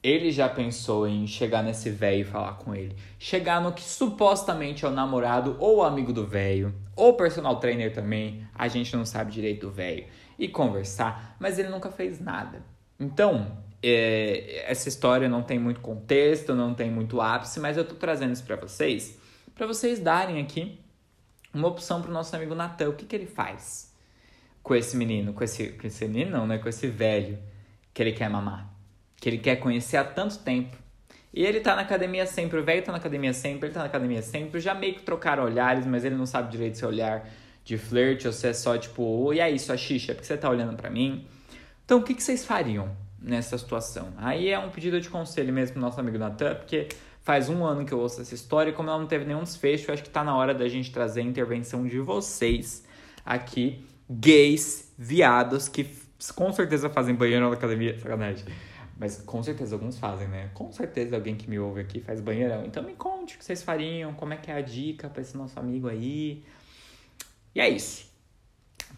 Ele 0.02 0.30
já 0.30 0.48
pensou 0.48 1.08
em 1.08 1.26
chegar 1.26 1.62
nesse 1.62 1.88
velho 1.90 2.20
e 2.20 2.24
falar 2.24 2.54
com 2.58 2.74
ele. 2.74 2.94
Chegar 3.18 3.60
no 3.60 3.72
que 3.72 3.82
supostamente 3.82 4.84
é 4.84 4.88
o 4.88 4.90
namorado 4.90 5.56
ou 5.58 5.82
amigo 5.82 6.12
do 6.12 6.26
velho, 6.26 6.74
ou 6.94 7.14
personal 7.14 7.56
trainer 7.56 7.92
também, 7.92 8.46
a 8.54 8.68
gente 8.68 8.94
não 8.94 9.06
sabe 9.06 9.32
direito 9.32 9.66
do 9.66 9.72
velho, 9.72 10.04
e 10.38 10.46
conversar, 10.46 11.36
mas 11.40 11.58
ele 11.58 11.68
nunca 11.68 11.90
fez 11.90 12.20
nada. 12.20 12.62
Então, 13.00 13.56
é, 13.82 14.64
essa 14.66 14.88
história 14.88 15.28
não 15.28 15.42
tem 15.42 15.58
muito 15.58 15.80
contexto, 15.80 16.54
não 16.54 16.74
tem 16.74 16.90
muito 16.90 17.20
ápice, 17.20 17.58
mas 17.58 17.76
eu 17.76 17.84
tô 17.84 17.94
trazendo 17.94 18.32
isso 18.32 18.44
para 18.44 18.56
vocês, 18.56 19.18
para 19.54 19.66
vocês 19.66 19.98
darem 19.98 20.40
aqui 20.40 20.80
uma 21.52 21.68
opção 21.68 22.02
pro 22.02 22.12
nosso 22.12 22.34
amigo 22.34 22.54
Natan. 22.54 22.88
O 22.88 22.94
que, 22.94 23.06
que 23.06 23.14
ele 23.14 23.26
faz 23.26 23.92
com 24.62 24.74
esse 24.74 24.96
menino? 24.96 25.32
Com 25.32 25.44
esse, 25.44 25.68
com 25.68 25.86
esse 25.86 26.06
menino, 26.06 26.30
não, 26.30 26.46
né? 26.46 26.58
Com 26.58 26.68
esse 26.68 26.86
velho 26.86 27.38
que 27.92 28.02
ele 28.02 28.12
quer 28.12 28.28
mamar 28.28 28.74
que 29.24 29.30
ele 29.30 29.38
quer 29.38 29.56
conhecer 29.56 29.96
há 29.96 30.04
tanto 30.04 30.38
tempo. 30.40 30.76
E 31.32 31.42
ele 31.46 31.58
tá 31.60 31.74
na 31.74 31.80
academia 31.80 32.26
sempre, 32.26 32.58
o 32.58 32.62
velho 32.62 32.82
tá 32.82 32.92
na 32.92 32.98
academia 32.98 33.32
sempre, 33.32 33.68
ele 33.68 33.74
tá 33.74 33.80
na 33.80 33.86
academia 33.86 34.20
sempre, 34.20 34.60
já 34.60 34.74
meio 34.74 34.96
que 34.96 35.02
trocaram 35.02 35.44
olhares, 35.44 35.86
mas 35.86 36.04
ele 36.04 36.14
não 36.14 36.26
sabe 36.26 36.50
direito 36.50 36.76
se 36.76 36.84
é 36.84 36.86
olhar 36.86 37.28
de 37.64 37.78
flerte 37.78 38.26
ou 38.26 38.34
se 38.34 38.46
é 38.46 38.52
só 38.52 38.76
tipo, 38.76 39.32
e 39.32 39.40
aí, 39.40 39.58
sua 39.58 39.78
xixa, 39.78 40.12
porque 40.12 40.26
você 40.26 40.36
tá 40.36 40.50
olhando 40.50 40.76
para 40.76 40.90
mim? 40.90 41.26
Então, 41.86 42.00
o 42.00 42.02
que, 42.02 42.12
que 42.12 42.22
vocês 42.22 42.44
fariam 42.44 42.94
nessa 43.18 43.56
situação? 43.56 44.12
Aí 44.18 44.50
é 44.50 44.58
um 44.58 44.68
pedido 44.68 45.00
de 45.00 45.08
conselho 45.08 45.54
mesmo 45.54 45.72
pro 45.72 45.80
nosso 45.80 45.98
amigo 45.98 46.18
Natan, 46.18 46.56
porque 46.56 46.88
faz 47.24 47.48
um 47.48 47.64
ano 47.64 47.84
que 47.84 47.92
eu 47.92 47.98
ouço 47.98 48.20
essa 48.20 48.34
história 48.34 48.70
e 48.70 48.72
como 48.72 48.88
ela 48.88 49.00
não 49.00 49.08
teve 49.08 49.24
nenhum 49.24 49.42
desfecho, 49.42 49.90
acho 49.90 50.04
que 50.04 50.10
tá 50.10 50.22
na 50.22 50.36
hora 50.36 50.54
da 50.54 50.68
gente 50.68 50.92
trazer 50.92 51.22
a 51.22 51.24
intervenção 51.24 51.84
de 51.84 51.98
vocês 51.98 52.84
aqui, 53.24 53.84
gays, 54.08 54.92
viados, 54.96 55.68
que 55.68 55.88
com 56.36 56.52
certeza 56.52 56.88
fazem 56.88 57.14
banheiro 57.14 57.48
na 57.48 57.52
academia, 57.52 57.98
sacanagem 57.98 58.44
mas 58.96 59.20
com 59.20 59.42
certeza 59.42 59.74
alguns 59.74 59.98
fazem, 59.98 60.28
né? 60.28 60.50
Com 60.54 60.72
certeza 60.72 61.16
alguém 61.16 61.34
que 61.34 61.50
me 61.50 61.58
ouve 61.58 61.80
aqui 61.80 62.00
faz 62.00 62.20
banheirão. 62.20 62.64
Então 62.64 62.82
me 62.82 62.94
conte 62.94 63.34
o 63.34 63.38
que 63.38 63.44
vocês 63.44 63.62
fariam, 63.62 64.14
como 64.14 64.32
é 64.32 64.36
que 64.36 64.50
é 64.50 64.54
a 64.54 64.60
dica 64.60 65.08
para 65.08 65.20
esse 65.20 65.36
nosso 65.36 65.58
amigo 65.58 65.88
aí. 65.88 66.44
E 67.54 67.60
é 67.60 67.68
isso. 67.68 68.12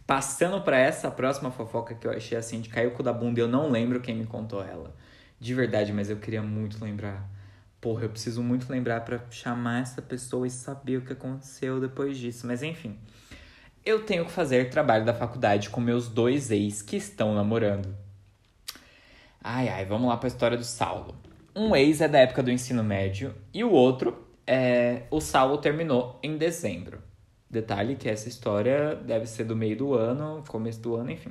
Passando 0.06 0.60
para 0.60 0.78
essa 0.78 1.10
próxima 1.10 1.50
fofoca 1.50 1.94
que 1.94 2.06
eu 2.06 2.12
achei 2.12 2.36
assim 2.36 2.60
de 2.60 2.68
cair 2.68 2.86
o 2.88 2.92
cu 2.92 3.02
da 3.02 3.12
bunda, 3.12 3.40
eu 3.40 3.48
não 3.48 3.70
lembro 3.70 4.00
quem 4.00 4.14
me 4.14 4.26
contou 4.26 4.62
ela. 4.62 4.94
De 5.40 5.54
verdade, 5.54 5.92
mas 5.92 6.10
eu 6.10 6.16
queria 6.18 6.42
muito 6.42 6.82
lembrar. 6.82 7.28
Porra, 7.80 8.04
eu 8.04 8.10
preciso 8.10 8.42
muito 8.42 8.70
lembrar 8.70 9.02
para 9.02 9.20
chamar 9.30 9.82
essa 9.82 10.00
pessoa 10.02 10.46
e 10.46 10.50
saber 10.50 10.98
o 10.98 11.02
que 11.02 11.12
aconteceu 11.12 11.80
depois 11.80 12.18
disso. 12.18 12.46
Mas 12.46 12.62
enfim, 12.62 12.98
eu 13.84 14.04
tenho 14.04 14.24
que 14.24 14.32
fazer 14.32 14.70
trabalho 14.70 15.04
da 15.04 15.14
faculdade 15.14 15.70
com 15.70 15.80
meus 15.80 16.08
dois 16.08 16.50
ex 16.50 16.82
que 16.82 16.96
estão 16.96 17.34
namorando. 17.34 17.94
Ai, 19.42 19.68
ai, 19.68 19.84
vamos 19.84 20.08
lá 20.08 20.16
para 20.16 20.26
a 20.26 20.32
história 20.32 20.56
do 20.56 20.64
Saulo. 20.64 21.14
Um 21.54 21.76
ex 21.76 22.00
é 22.00 22.08
da 22.08 22.18
época 22.18 22.42
do 22.42 22.50
ensino 22.50 22.82
médio 22.82 23.34
e 23.54 23.62
o 23.62 23.70
outro 23.70 24.26
é. 24.46 25.02
O 25.10 25.20
Saulo 25.20 25.58
terminou 25.58 26.18
em 26.22 26.36
dezembro. 26.36 27.00
Detalhe 27.48 27.94
que 27.94 28.08
essa 28.08 28.28
história 28.28 28.96
deve 28.96 29.26
ser 29.26 29.44
do 29.44 29.54
meio 29.54 29.76
do 29.76 29.94
ano, 29.94 30.42
começo 30.48 30.80
do 30.80 30.96
ano, 30.96 31.12
enfim. 31.12 31.30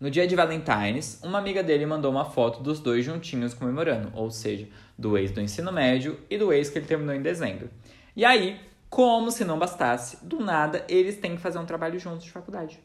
No 0.00 0.10
dia 0.10 0.28
de 0.28 0.36
Valentine's, 0.36 1.20
uma 1.24 1.38
amiga 1.38 1.60
dele 1.60 1.84
mandou 1.84 2.10
uma 2.10 2.24
foto 2.24 2.62
dos 2.62 2.78
dois 2.78 3.04
juntinhos 3.04 3.52
comemorando, 3.52 4.10
ou 4.14 4.30
seja, 4.30 4.68
do 4.96 5.18
ex 5.18 5.32
do 5.32 5.40
ensino 5.40 5.72
médio 5.72 6.20
e 6.30 6.38
do 6.38 6.52
ex 6.52 6.70
que 6.70 6.78
ele 6.78 6.86
terminou 6.86 7.14
em 7.14 7.20
dezembro. 7.20 7.68
E 8.14 8.24
aí, 8.24 8.60
como 8.88 9.32
se 9.32 9.44
não 9.44 9.58
bastasse, 9.58 10.24
do 10.24 10.38
nada 10.38 10.84
eles 10.88 11.16
têm 11.16 11.34
que 11.34 11.42
fazer 11.42 11.58
um 11.58 11.66
trabalho 11.66 11.98
juntos 11.98 12.24
de 12.24 12.30
faculdade. 12.30 12.78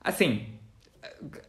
Assim, 0.00 0.46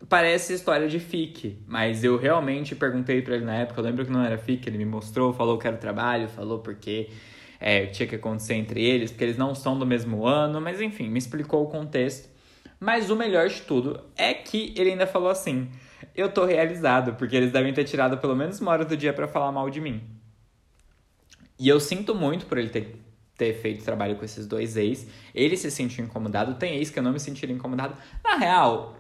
parece 0.10 0.54
história 0.54 0.88
de 0.88 1.00
FIC, 1.00 1.60
mas 1.68 2.04
eu 2.04 2.18
realmente 2.18 2.76
perguntei 2.76 3.22
para 3.22 3.36
ele 3.36 3.46
na 3.46 3.56
época, 3.56 3.80
eu 3.80 3.86
lembro 3.86 4.06
que 4.06 4.12
não 4.12 4.24
era 4.24 4.40
FIC, 4.40 4.68
ele 4.68 4.80
me 4.80 4.86
mostrou, 4.86 5.34
falou 5.34 5.60
que 5.60 5.68
era 5.68 5.78
trabalho, 5.78 6.28
falou 6.28 6.60
porque 6.60 7.10
é, 7.60 7.86
tinha 7.86 8.08
que 8.08 8.16
acontecer 8.16 8.56
entre 8.56 8.84
eles, 8.84 9.12
porque 9.12 9.24
eles 9.24 9.38
não 9.38 9.54
são 9.54 9.78
do 9.78 9.86
mesmo 9.86 10.26
ano, 10.26 10.60
mas 10.60 10.82
enfim, 10.82 11.08
me 11.10 11.20
explicou 11.20 11.64
o 11.64 11.68
contexto. 11.68 12.31
Mas 12.84 13.12
o 13.12 13.16
melhor 13.16 13.48
de 13.48 13.62
tudo 13.62 14.00
é 14.18 14.34
que 14.34 14.74
ele 14.76 14.90
ainda 14.90 15.06
falou 15.06 15.30
assim: 15.30 15.70
eu 16.16 16.32
tô 16.34 16.46
realizado, 16.46 17.14
porque 17.14 17.36
eles 17.36 17.52
devem 17.52 17.72
ter 17.72 17.84
tirado 17.84 18.18
pelo 18.18 18.36
menos 18.36 18.60
uma 18.60 18.72
hora 18.72 18.84
do 18.84 18.98
dia 18.98 19.14
para 19.14 19.28
falar 19.28 19.52
mal 19.52 19.70
de 19.70 19.80
mim. 19.80 20.02
E 21.60 21.70
eu 21.70 21.80
sinto 21.80 22.16
muito 22.16 22.48
por 22.48 22.58
ele 22.58 22.70
ter, 22.70 23.00
ter 23.38 23.54
feito 23.54 23.86
trabalho 23.86 24.16
com 24.16 24.26
esses 24.26 24.48
dois 24.48 24.76
ex. 24.78 25.06
Ele 25.36 25.56
se 25.56 25.70
sentiu 25.70 26.04
incomodado, 26.04 26.56
tem 26.56 26.78
ex 26.78 26.90
que 26.90 26.98
eu 26.98 27.04
não 27.04 27.14
me 27.14 27.20
sentiria 27.20 27.56
incomodado. 27.56 27.96
Na 28.24 28.36
real, 28.38 28.98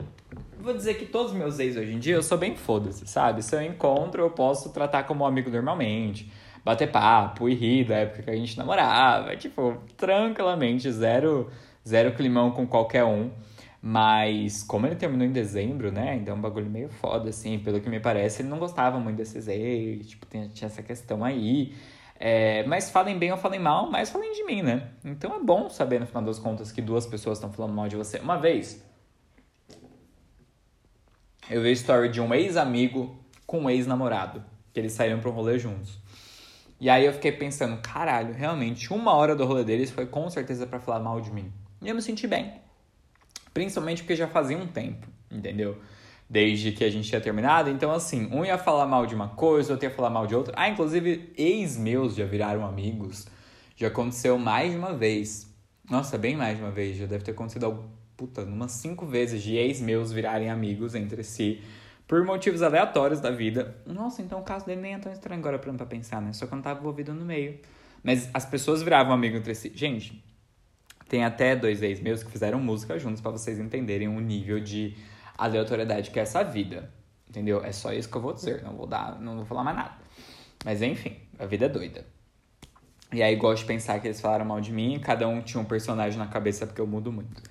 vou 0.59 0.75
dizer 0.75 0.93
que 0.93 1.07
todos 1.07 1.31
os 1.31 1.37
meus 1.37 1.57
ex 1.57 1.75
hoje 1.75 1.91
em 1.91 1.97
dia 1.97 2.13
eu 2.13 2.21
sou 2.21 2.37
bem 2.37 2.55
foda-se, 2.55 3.07
sabe? 3.07 3.41
Se 3.41 3.55
eu 3.55 3.63
encontro, 3.63 4.21
eu 4.21 4.29
posso 4.29 4.71
tratar 4.71 5.05
como 5.05 5.23
um 5.23 5.27
amigo 5.27 5.49
normalmente, 5.49 6.31
bater 6.63 6.91
papo 6.91 7.49
e 7.49 7.55
rir 7.55 7.85
da 7.85 7.95
época 7.95 8.21
que 8.21 8.29
a 8.29 8.35
gente 8.35 8.55
namorava, 8.59 9.35
tipo, 9.35 9.75
tranquilamente, 9.97 10.91
zero, 10.91 11.49
zero 11.87 12.13
climão 12.13 12.51
com 12.51 12.67
qualquer 12.67 13.03
um. 13.03 13.31
Mas 13.81 14.61
como 14.61 14.85
ele 14.85 14.95
terminou 14.95 15.25
em 15.25 15.31
dezembro, 15.31 15.91
né? 15.91 16.11
Ainda 16.11 16.31
é 16.31 16.33
um 16.33 16.39
bagulho 16.39 16.69
meio 16.69 16.89
foda, 16.89 17.29
assim. 17.29 17.57
Pelo 17.57 17.81
que 17.81 17.89
me 17.89 17.99
parece, 17.99 18.43
ele 18.43 18.49
não 18.49 18.59
gostava 18.59 18.99
muito 18.99 19.17
desses 19.17 19.47
ex. 19.47 20.07
Tipo, 20.07 20.27
tinha 20.27 20.67
essa 20.67 20.83
questão 20.83 21.23
aí. 21.23 21.73
É, 22.19 22.63
mas 22.67 22.91
falem 22.91 23.17
bem 23.17 23.31
ou 23.31 23.37
falem 23.37 23.59
mal, 23.59 23.89
mas 23.89 24.11
falem 24.11 24.33
de 24.33 24.43
mim, 24.43 24.61
né? 24.61 24.91
Então 25.03 25.35
é 25.35 25.39
bom 25.39 25.67
saber, 25.67 25.99
no 25.99 26.05
final 26.05 26.21
das 26.21 26.37
contas, 26.37 26.71
que 26.71 26.79
duas 26.79 27.07
pessoas 27.07 27.39
estão 27.39 27.51
falando 27.51 27.73
mal 27.73 27.87
de 27.87 27.95
você. 27.95 28.19
Uma 28.19 28.37
vez, 28.37 28.85
eu 31.49 31.63
vi 31.63 31.69
a 31.69 31.71
story 31.71 32.09
de 32.09 32.21
um 32.21 32.31
ex-amigo 32.35 33.19
com 33.47 33.61
um 33.61 33.69
ex-namorado. 33.69 34.43
Que 34.71 34.79
eles 34.79 34.93
saíram 34.93 35.19
pra 35.19 35.31
um 35.31 35.33
rolê 35.33 35.57
juntos. 35.57 35.99
E 36.79 36.87
aí 36.89 37.05
eu 37.05 37.13
fiquei 37.13 37.31
pensando, 37.31 37.81
caralho, 37.81 38.33
realmente, 38.33 38.93
uma 38.93 39.13
hora 39.13 39.35
do 39.35 39.43
rolê 39.43 39.63
deles 39.63 39.89
foi 39.89 40.05
com 40.05 40.29
certeza 40.29 40.67
para 40.67 40.79
falar 40.79 40.99
mal 40.99 41.19
de 41.19 41.31
mim. 41.31 41.51
E 41.81 41.89
eu 41.89 41.95
me 41.95 42.01
senti 42.01 42.27
bem. 42.27 42.60
Principalmente 43.53 44.03
porque 44.03 44.15
já 44.15 44.27
fazia 44.27 44.57
um 44.57 44.67
tempo, 44.67 45.07
entendeu? 45.29 45.77
Desde 46.29 46.71
que 46.71 46.83
a 46.83 46.89
gente 46.89 47.09
tinha 47.09 47.19
terminado. 47.19 47.69
Então, 47.69 47.91
assim, 47.91 48.29
um 48.31 48.45
ia 48.45 48.57
falar 48.57 48.85
mal 48.87 49.05
de 49.05 49.13
uma 49.13 49.29
coisa, 49.29 49.73
outro 49.73 49.87
ia 49.87 49.93
falar 49.93 50.09
mal 50.09 50.25
de 50.25 50.33
outra. 50.33 50.53
Ah, 50.55 50.69
inclusive, 50.69 51.33
ex 51.37 51.77
meus 51.77 52.15
já 52.15 52.25
viraram 52.25 52.65
amigos. 52.65 53.27
Já 53.75 53.87
aconteceu 53.87 54.37
mais 54.37 54.71
de 54.71 54.77
uma 54.77 54.93
vez. 54.93 55.53
Nossa, 55.89 56.17
bem 56.17 56.37
mais 56.37 56.57
de 56.57 56.63
uma 56.63 56.71
vez. 56.71 56.97
Já 56.97 57.05
deve 57.05 57.23
ter 57.23 57.31
acontecido, 57.31 57.83
puta, 58.15 58.43
umas 58.43 58.71
cinco 58.71 59.05
vezes 59.05 59.43
de 59.43 59.57
ex 59.57 59.81
meus 59.81 60.11
virarem 60.11 60.49
amigos 60.49 60.95
entre 60.95 61.23
si. 61.23 61.61
Por 62.07 62.23
motivos 62.25 62.61
aleatórios 62.61 63.19
da 63.19 63.31
vida. 63.31 63.75
Nossa, 63.85 64.21
então 64.21 64.39
o 64.39 64.43
caso 64.43 64.65
dele 64.65 64.81
nem 64.81 64.93
é 64.93 64.99
tão 64.99 65.11
estranho 65.11 65.39
agora 65.39 65.59
pra, 65.59 65.73
pra 65.73 65.85
pensar, 65.85 66.21
né? 66.21 66.31
Só 66.33 66.45
que 66.45 66.53
eu 66.53 66.55
não 66.57 66.63
tava 66.63 66.79
envolvido 66.79 67.13
no 67.13 67.25
meio. 67.25 67.59
Mas 68.03 68.29
as 68.33 68.45
pessoas 68.45 68.81
viravam 68.81 69.13
amigos 69.13 69.39
entre 69.39 69.55
si. 69.55 69.71
Gente, 69.75 70.23
tem 71.11 71.25
até 71.25 71.57
dois 71.57 71.83
ex 71.83 71.99
meus 71.99 72.23
que 72.23 72.31
fizeram 72.31 72.57
música 72.57 72.97
juntos 72.97 73.19
para 73.19 73.31
vocês 73.31 73.59
entenderem 73.59 74.07
o 74.07 74.17
nível 74.21 74.61
de 74.61 74.95
aleatoriedade 75.37 76.09
que 76.09 76.17
é 76.17 76.21
essa 76.21 76.41
vida. 76.41 76.89
Entendeu? 77.29 77.61
É 77.61 77.73
só 77.73 77.91
isso 77.91 78.09
que 78.09 78.15
eu 78.15 78.21
vou 78.21 78.31
dizer. 78.31 78.63
Não 78.63 78.77
vou 78.77 78.87
dar, 78.87 79.19
não 79.19 79.35
vou 79.35 79.45
falar 79.45 79.61
mais 79.61 79.75
nada. 79.75 79.91
Mas 80.63 80.81
enfim, 80.81 81.17
a 81.37 81.45
vida 81.45 81.65
é 81.65 81.69
doida. 81.69 82.05
E 83.11 83.21
aí 83.21 83.35
gosto 83.35 83.63
de 83.63 83.67
pensar 83.67 83.99
que 83.99 84.07
eles 84.07 84.21
falaram 84.21 84.45
mal 84.45 84.61
de 84.61 84.71
mim, 84.71 85.01
cada 85.03 85.27
um 85.27 85.41
tinha 85.41 85.59
um 85.59 85.65
personagem 85.65 86.17
na 86.17 86.27
cabeça 86.27 86.65
porque 86.65 86.79
eu 86.79 86.87
mudo 86.87 87.11
muito. 87.11 87.43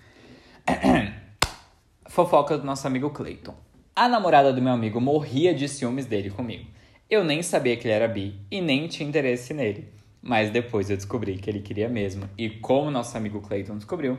Fofoca 2.09 2.57
do 2.57 2.65
nosso 2.65 2.87
amigo 2.87 3.11
Clayton. 3.11 3.55
A 3.95 4.09
namorada 4.09 4.55
do 4.55 4.63
meu 4.63 4.73
amigo 4.73 5.03
morria 5.03 5.53
de 5.53 5.69
ciúmes 5.69 6.07
dele 6.07 6.31
comigo. 6.31 6.65
Eu 7.11 7.23
nem 7.23 7.43
sabia 7.43 7.77
que 7.77 7.87
ele 7.87 7.93
era 7.93 8.09
bi 8.09 8.41
e 8.51 8.63
nem 8.63 8.89
tinha 8.89 9.07
interesse 9.07 9.53
nele. 9.53 10.00
Mas 10.23 10.51
depois 10.51 10.91
eu 10.91 10.97
descobri 10.97 11.37
que 11.39 11.49
ele 11.49 11.61
queria 11.61 11.89
mesmo. 11.89 12.29
E 12.37 12.51
como 12.51 12.91
nosso 12.91 13.17
amigo 13.17 13.41
Clayton 13.41 13.77
descobriu, 13.77 14.19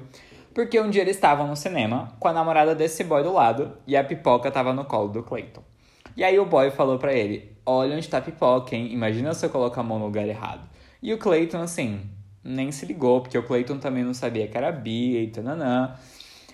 porque 0.54 0.80
um 0.80 0.90
dia 0.90 1.02
eles 1.02 1.16
estavam 1.16 1.48
no 1.48 1.56
cinema 1.56 2.16
com 2.20 2.28
a 2.28 2.34
namorada 2.34 2.76
desse 2.76 3.04
boy 3.04 3.24
do 3.24 3.32
lado 3.32 3.78
e 3.86 3.96
a 3.96 4.04
pipoca 4.04 4.52
tava 4.52 4.74
no 4.74 4.86
colo 4.86 5.10
do 5.10 5.24
Clayton. 5.24 5.64
E 6.16 6.24
aí 6.24 6.38
o 6.40 6.46
boy 6.46 6.72
falou 6.72 6.98
para 6.98 7.14
ele: 7.14 7.56
Olha 7.66 7.96
onde 7.96 8.10
tá 8.10 8.18
a 8.18 8.22
pipoca, 8.22 8.76
hein? 8.76 8.92
Imagina 8.92 9.34
se 9.34 9.46
eu 9.46 9.50
colocar 9.50 9.82
a 9.82 9.84
mão 9.84 10.00
no 10.00 10.06
lugar 10.06 10.28
errado. 10.28 10.68
E 11.02 11.14
o 11.14 11.18
Clayton, 11.18 11.62
assim, 11.62 12.02
nem 12.44 12.72
se 12.72 12.86
ligou, 12.86 13.22
porque 13.22 13.38
o 13.38 13.44
Clayton 13.44 13.78
também 13.78 14.04
não 14.04 14.14
sabia 14.14 14.48
que 14.48 14.58
era 14.58 14.72
bi 14.72 15.18
e 15.18 15.28
tananã. 15.28 15.96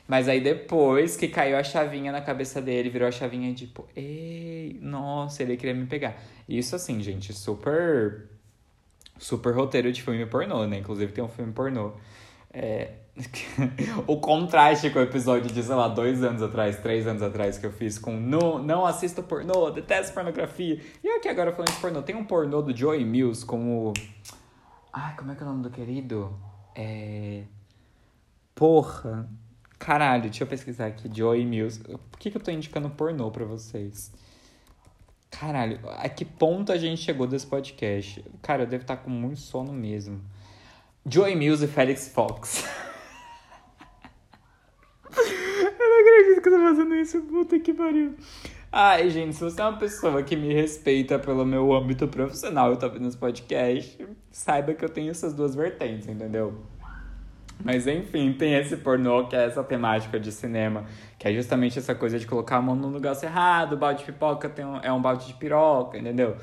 Mas 0.08 0.30
aí 0.30 0.40
depois 0.40 1.18
que 1.18 1.28
caiu 1.28 1.58
a 1.58 1.64
chavinha 1.64 2.12
na 2.12 2.22
cabeça 2.22 2.62
dele, 2.62 2.90
virou 2.90 3.08
a 3.08 3.12
chavinha 3.12 3.54
tipo, 3.54 3.86
ei, 3.96 4.80
nossa, 4.82 5.44
ele 5.44 5.58
queria 5.58 5.76
me 5.76 5.86
pegar. 5.86 6.16
Isso 6.48 6.76
assim, 6.76 7.02
gente, 7.02 7.34
super 7.34 8.30
super 9.20 9.54
roteiro 9.54 9.92
de 9.92 10.02
filme 10.02 10.26
pornô, 10.26 10.66
né? 10.66 10.78
Inclusive 10.80 11.12
tem 11.12 11.24
um 11.24 11.28
filme 11.28 11.52
pornô. 11.54 11.94
É... 12.52 12.92
o 14.06 14.20
contraste 14.20 14.90
com 14.92 15.00
o 15.00 15.02
episódio 15.02 15.52
de, 15.52 15.64
sei 15.64 15.76
lá, 15.76 15.88
dois 15.88 16.24
anos 16.24 16.42
atrás, 16.42 16.78
três 16.78 17.08
anos 17.08 17.24
atrás 17.24 17.58
que 17.58 17.66
eu 17.66 17.72
fiz 17.72 17.98
com 17.98 18.12
não, 18.20 18.60
não 18.60 18.86
assisto 18.86 19.24
pornô, 19.24 19.72
detesto 19.72 20.14
pornografia. 20.14 20.80
E 21.04 21.10
aqui 21.10 21.28
agora 21.28 21.52
falando 21.52 21.72
de 21.72 21.80
pornô, 21.80 22.02
tem 22.02 22.16
um 22.16 22.24
pornô 22.24 22.62
do 22.62 22.76
Joey 22.76 23.04
Mills 23.04 23.46
com 23.46 23.88
o. 23.88 23.94
Ai, 24.94 25.16
como 25.16 25.32
é 25.32 25.36
que 25.36 25.44
é 25.44 25.46
o 25.46 25.50
nome 25.50 25.64
do 25.64 25.70
querido? 25.70 26.38
É. 26.76 27.44
Porra. 28.54 29.28
Caralho, 29.80 30.24
deixa 30.24 30.44
eu 30.44 30.48
pesquisar 30.48 30.88
aqui. 30.88 31.10
Joey 31.12 31.46
Mills. 31.46 31.80
Por 31.84 32.20
que, 32.20 32.32
que 32.32 32.38
eu 32.38 32.42
tô 32.42 32.52
indicando 32.52 32.90
pornô 32.90 33.30
pra 33.32 33.46
vocês? 33.46 34.12
Caralho, 35.30 35.80
a 35.98 36.10
que 36.10 36.26
ponto 36.26 36.72
a 36.72 36.78
gente 36.78 37.02
chegou 37.02 37.28
desse 37.28 37.46
podcast? 37.46 38.24
Cara, 38.42 38.64
eu 38.64 38.68
devo 38.68 38.84
estar 38.84 38.98
com 38.98 39.10
muito 39.10 39.40
sono 39.40 39.74
mesmo. 39.74 40.22
Joey 41.06 41.36
Mills 41.36 41.64
e 41.64 41.68
Felix 41.68 42.10
Fox. 42.10 42.66
eu 45.16 45.90
não 45.90 46.02
acredito 46.02 46.42
que 46.42 46.50
eu 46.50 46.54
tô 46.54 46.60
fazendo 46.60 46.96
isso. 46.96 47.22
Puta 47.22 47.60
que 47.60 47.74
pariu. 47.74 48.16
Ai, 48.72 49.10
gente, 49.10 49.36
se 49.36 49.42
você 49.42 49.62
é 49.62 49.64
uma 49.64 49.78
pessoa 49.78 50.22
que 50.24 50.36
me 50.36 50.54
respeita 50.54 51.18
pelo 51.18 51.46
meu 51.46 51.74
âmbito 51.74 52.08
profissional 52.08 52.74
e 52.74 52.78
tá 52.78 52.88
vendo 52.88 53.08
esse 53.08 53.18
podcast, 53.18 54.06
saiba 54.30 54.74
que 54.74 54.84
eu 54.84 54.90
tenho 54.90 55.10
essas 55.10 55.34
duas 55.34 55.56
vertentes, 55.56 56.08
entendeu? 56.08 56.66
Mas 57.64 57.88
enfim, 57.88 58.34
tem 58.34 58.56
esse 58.56 58.78
pornô 58.78 59.28
que 59.28 59.36
é 59.36 59.46
essa 59.46 59.64
temática 59.64 60.20
de 60.20 60.32
cinema, 60.32 60.86
que 61.18 61.28
é 61.28 61.34
justamente 61.34 61.80
essa 61.80 61.96
coisa 61.96 62.20
de 62.20 62.28
colocar 62.28 62.58
a 62.58 62.62
mão 62.62 62.76
no 62.76 62.90
lugar 62.90 63.16
errado, 63.24 63.74
o 63.74 63.78
balde 63.78 64.00
de 64.00 64.06
pipoca 64.06 64.48
tem 64.48 64.64
um, 64.64 64.78
é 64.78 64.92
um 64.92 65.02
balde 65.02 65.28
de 65.28 65.34
piroca, 65.34 65.98
entendeu? 65.98 66.38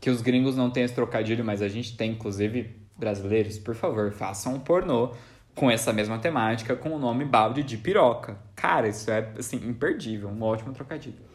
Que 0.00 0.10
os 0.10 0.20
gringos 0.20 0.56
não 0.56 0.70
têm 0.70 0.84
esse 0.84 0.94
trocadilho, 0.94 1.44
mas 1.44 1.62
a 1.62 1.68
gente 1.68 1.96
tem, 1.96 2.12
inclusive 2.12 2.76
brasileiros, 2.96 3.58
por 3.58 3.74
favor, 3.74 4.10
façam 4.10 4.54
um 4.54 4.60
pornô 4.60 5.12
com 5.54 5.70
essa 5.70 5.92
mesma 5.92 6.18
temática, 6.18 6.74
com 6.74 6.90
o 6.90 6.98
nome 6.98 7.24
balde 7.24 7.62
de 7.62 7.76
piroca. 7.76 8.38
Cara, 8.54 8.88
isso 8.88 9.10
é, 9.10 9.32
assim, 9.38 9.56
imperdível, 9.68 10.28
um 10.28 10.42
ótimo 10.42 10.72
trocadilho. 10.72 11.28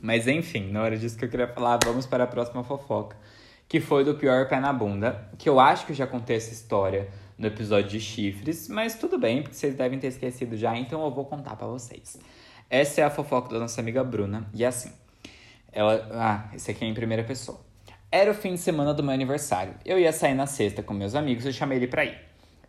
Mas 0.00 0.26
enfim, 0.26 0.70
na 0.70 0.82
hora 0.82 0.96
disso 0.96 1.16
que 1.16 1.24
eu 1.24 1.28
queria 1.28 1.48
falar, 1.48 1.78
vamos 1.84 2.06
para 2.06 2.24
a 2.24 2.26
próxima 2.26 2.62
fofoca, 2.62 3.16
que 3.68 3.80
foi 3.80 4.04
do 4.04 4.14
pior 4.14 4.48
pé 4.48 4.60
na 4.60 4.72
bunda, 4.72 5.28
que 5.36 5.48
eu 5.48 5.58
acho 5.58 5.86
que 5.86 5.92
já 5.92 6.06
contei 6.06 6.36
essa 6.36 6.52
história 6.52 7.08
no 7.38 7.46
episódio 7.46 7.90
de 7.90 8.00
chifres, 8.00 8.68
mas 8.68 8.96
tudo 8.96 9.16
bem, 9.18 9.42
porque 9.42 9.54
vocês 9.54 9.74
devem 9.74 9.98
ter 9.98 10.08
esquecido 10.08 10.56
já, 10.56 10.76
então 10.76 11.04
eu 11.04 11.10
vou 11.10 11.24
contar 11.24 11.54
para 11.54 11.68
vocês. 11.68 12.18
Essa 12.68 13.02
é 13.02 13.04
a 13.04 13.10
fofoca 13.10 13.48
da 13.48 13.60
nossa 13.60 13.80
amiga 13.80 14.02
Bruna, 14.02 14.50
e 14.52 14.64
é 14.64 14.66
assim, 14.66 14.92
ela, 15.72 16.08
ah, 16.12 16.50
esse 16.54 16.70
aqui 16.70 16.84
é 16.84 16.88
em 16.88 16.94
primeira 16.94 17.22
pessoa. 17.22 17.60
Era 18.10 18.30
o 18.30 18.34
fim 18.34 18.54
de 18.54 18.60
semana 18.60 18.94
do 18.94 19.02
meu 19.02 19.12
aniversário. 19.12 19.74
Eu 19.84 19.98
ia 19.98 20.12
sair 20.12 20.34
na 20.34 20.46
sexta 20.46 20.82
com 20.82 20.94
meus 20.94 21.14
amigos 21.14 21.44
e 21.44 21.52
chamei 21.52 21.78
ele 21.78 21.86
para 21.86 22.06
ir. 22.06 22.18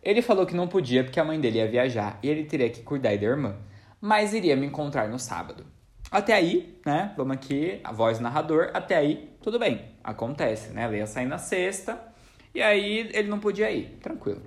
Ele 0.02 0.22
falou 0.22 0.46
que 0.46 0.54
não 0.54 0.68
podia 0.68 1.02
porque 1.02 1.18
a 1.18 1.24
mãe 1.24 1.40
dele 1.40 1.58
ia 1.58 1.68
viajar 1.68 2.18
e 2.22 2.28
ele 2.28 2.44
teria 2.44 2.70
que 2.70 2.82
cuidar 2.82 3.16
da 3.16 3.24
irmã, 3.24 3.56
mas 4.00 4.32
iria 4.32 4.54
me 4.54 4.66
encontrar 4.66 5.08
no 5.08 5.18
sábado. 5.18 5.66
Até 6.10 6.34
aí, 6.34 6.78
né? 6.84 7.12
Vamos 7.16 7.34
aqui, 7.36 7.80
a 7.84 7.92
voz 7.92 8.18
do 8.18 8.22
narrador, 8.22 8.70
até 8.74 8.96
aí, 8.96 9.30
tudo 9.42 9.58
bem, 9.58 9.84
acontece, 10.02 10.72
né? 10.72 10.82
Ela 10.82 10.96
ia 10.96 11.06
sair 11.06 11.26
na 11.26 11.38
sexta 11.38 11.98
e 12.54 12.62
aí 12.62 13.10
ele 13.12 13.28
não 13.28 13.38
podia 13.38 13.70
ir, 13.70 13.98
tranquilo. 14.02 14.42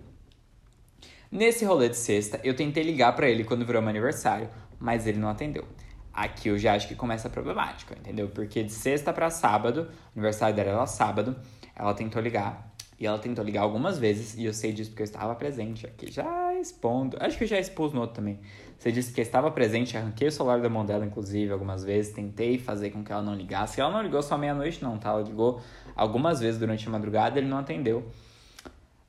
Nesse 1.34 1.66
rolê 1.66 1.90
de 1.90 1.98
sexta, 1.98 2.40
eu 2.44 2.56
tentei 2.56 2.84
ligar 2.84 3.16
para 3.16 3.28
ele 3.28 3.44
quando 3.44 3.66
virou 3.66 3.82
meu 3.82 3.90
aniversário, 3.90 4.48
mas 4.80 5.08
ele 5.08 5.18
não 5.18 5.28
atendeu. 5.28 5.66
Aqui 6.14 6.50
eu 6.50 6.60
já 6.60 6.76
acho 6.76 6.88
que 6.88 6.94
começa 6.94 7.28
a 7.28 7.32
problemática, 7.32 7.96
entendeu? 8.00 8.30
Porque 8.30 8.62
de 8.62 8.72
sexta 8.72 9.12
para 9.12 9.32
sábado, 9.32 9.90
aniversário 10.16 10.56
dela 10.56 10.70
era 10.70 10.86
sábado, 10.86 11.36
ela 11.76 11.92
tentou 11.96 12.22
ligar. 12.22 12.72
E 13.00 13.08
ela 13.08 13.18
tentou 13.18 13.44
ligar 13.44 13.64
algumas 13.64 13.98
vezes, 13.98 14.36
e 14.38 14.46
eu 14.46 14.54
sei 14.54 14.74
disso 14.74 14.92
porque 14.92 15.02
eu 15.02 15.06
estava 15.06 15.34
presente 15.34 15.88
aqui, 15.88 16.12
já 16.12 16.54
expondo. 16.54 17.18
Acho 17.20 17.36
que 17.36 17.46
eu 17.46 17.48
já 17.48 17.60
expus 17.60 17.94
no 17.94 18.02
outro 18.02 18.18
também. 18.18 18.40
Você 18.78 18.92
disse 18.92 19.12
que 19.12 19.20
estava 19.20 19.50
presente, 19.50 19.98
arranquei 19.98 20.28
o 20.28 20.32
celular 20.32 20.62
da 20.62 20.70
mão 20.70 20.86
dela, 20.86 21.04
inclusive, 21.04 21.52
algumas 21.52 21.84
vezes. 21.84 22.14
Tentei 22.14 22.60
fazer 22.60 22.92
com 22.92 23.04
que 23.04 23.12
ela 23.12 23.24
não 23.24 23.34
ligasse. 23.34 23.82
Ela 23.82 23.90
não 23.90 24.04
ligou 24.04 24.22
só 24.22 24.38
meia-noite, 24.38 24.84
não, 24.84 25.00
tá? 25.00 25.10
Ela 25.10 25.24
ligou 25.24 25.60
algumas 25.96 26.40
vezes 26.40 26.60
durante 26.60 26.88
a 26.88 26.92
madrugada, 26.92 27.40
ele 27.40 27.48
não 27.48 27.58
atendeu. 27.58 28.08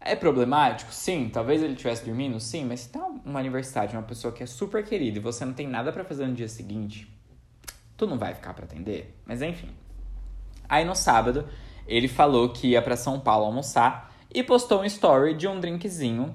É 0.07 0.15
problemático? 0.15 0.93
Sim. 0.93 1.31
Talvez 1.33 1.63
ele 1.63 1.73
estivesse 1.73 2.05
dormindo? 2.05 2.39
Sim. 2.39 2.67
Mas 2.67 2.81
se 2.81 2.91
tá 2.91 3.01
um 3.25 3.39
aniversário 3.39 3.93
uma 3.93 4.03
pessoa 4.03 4.35
que 4.35 4.43
é 4.43 4.47
super 4.47 4.85
querida 4.85 5.17
e 5.17 5.21
você 5.21 5.47
não 5.47 5.55
tem 5.55 5.67
nada 5.67 5.91
para 5.91 6.05
fazer 6.05 6.27
no 6.27 6.35
dia 6.35 6.47
seguinte, 6.47 7.11
tu 7.97 8.07
não 8.07 8.19
vai 8.19 8.35
ficar 8.35 8.53
para 8.53 8.67
atender? 8.67 9.19
Mas 9.25 9.41
enfim. 9.41 9.71
Aí 10.69 10.85
no 10.85 10.95
sábado, 10.95 11.49
ele 11.87 12.07
falou 12.07 12.51
que 12.51 12.69
ia 12.69 12.83
para 12.83 12.97
São 12.97 13.19
Paulo 13.19 13.47
almoçar 13.47 14.15
e 14.33 14.43
postou 14.43 14.83
um 14.83 14.85
story 14.85 15.33
de 15.33 15.49
um 15.49 15.59
drinkzinho 15.59 16.35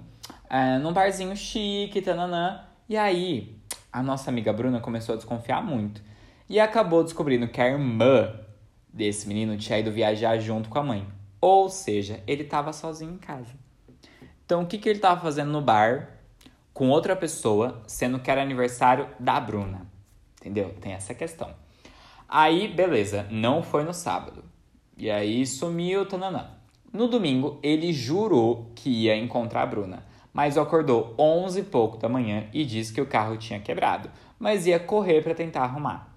é, 0.49 0.79
num 0.79 0.91
barzinho 0.91 1.35
chique, 1.35 2.01
tananã. 2.01 2.63
E 2.87 2.97
aí, 2.97 3.55
a 3.93 4.01
nossa 4.01 4.31
amiga 4.31 4.51
Bruna 4.51 4.79
começou 4.79 5.13
a 5.13 5.15
desconfiar 5.15 5.63
muito. 5.63 6.01
E 6.49 6.59
acabou 6.59 7.03
descobrindo 7.03 7.47
que 7.47 7.61
a 7.61 7.67
irmã 7.67 8.33
desse 8.91 9.27
menino 9.27 9.55
tinha 9.57 9.77
ido 9.77 9.91
viajar 9.91 10.39
junto 10.39 10.69
com 10.69 10.79
a 10.79 10.83
mãe. 10.83 11.07
Ou 11.39 11.69
seja, 11.69 12.23
ele 12.25 12.41
estava 12.43 12.73
sozinho 12.73 13.13
em 13.13 13.17
casa. 13.17 13.58
Então, 14.49 14.63
o 14.63 14.65
que, 14.65 14.79
que 14.79 14.89
ele 14.89 14.97
estava 14.97 15.21
fazendo 15.21 15.51
no 15.51 15.61
bar 15.61 16.09
com 16.73 16.89
outra 16.89 17.15
pessoa, 17.15 17.83
sendo 17.85 18.17
que 18.17 18.31
era 18.31 18.41
aniversário 18.41 19.07
da 19.19 19.39
Bruna? 19.39 19.85
Entendeu? 20.41 20.73
Tem 20.81 20.93
essa 20.93 21.13
questão. 21.13 21.53
Aí, 22.27 22.67
beleza, 22.67 23.27
não 23.29 23.61
foi 23.61 23.83
no 23.83 23.93
sábado. 23.93 24.43
E 24.97 25.07
aí 25.07 25.45
sumiu, 25.45 26.03
tananã. 26.03 26.49
No 26.91 27.07
domingo, 27.07 27.59
ele 27.61 27.93
jurou 27.93 28.71
que 28.73 28.89
ia 28.89 29.15
encontrar 29.15 29.61
a 29.61 29.65
Bruna. 29.67 30.03
mas 30.33 30.57
acordou 30.57 31.13
11 31.19 31.59
e 31.59 31.63
pouco 31.63 31.97
da 31.97 32.09
manhã 32.09 32.47
e 32.51 32.65
disse 32.65 32.91
que 32.91 33.01
o 33.01 33.05
carro 33.05 33.37
tinha 33.37 33.59
quebrado, 33.59 34.09
mas 34.39 34.65
ia 34.65 34.79
correr 34.79 35.21
para 35.21 35.35
tentar 35.35 35.61
arrumar. 35.61 36.11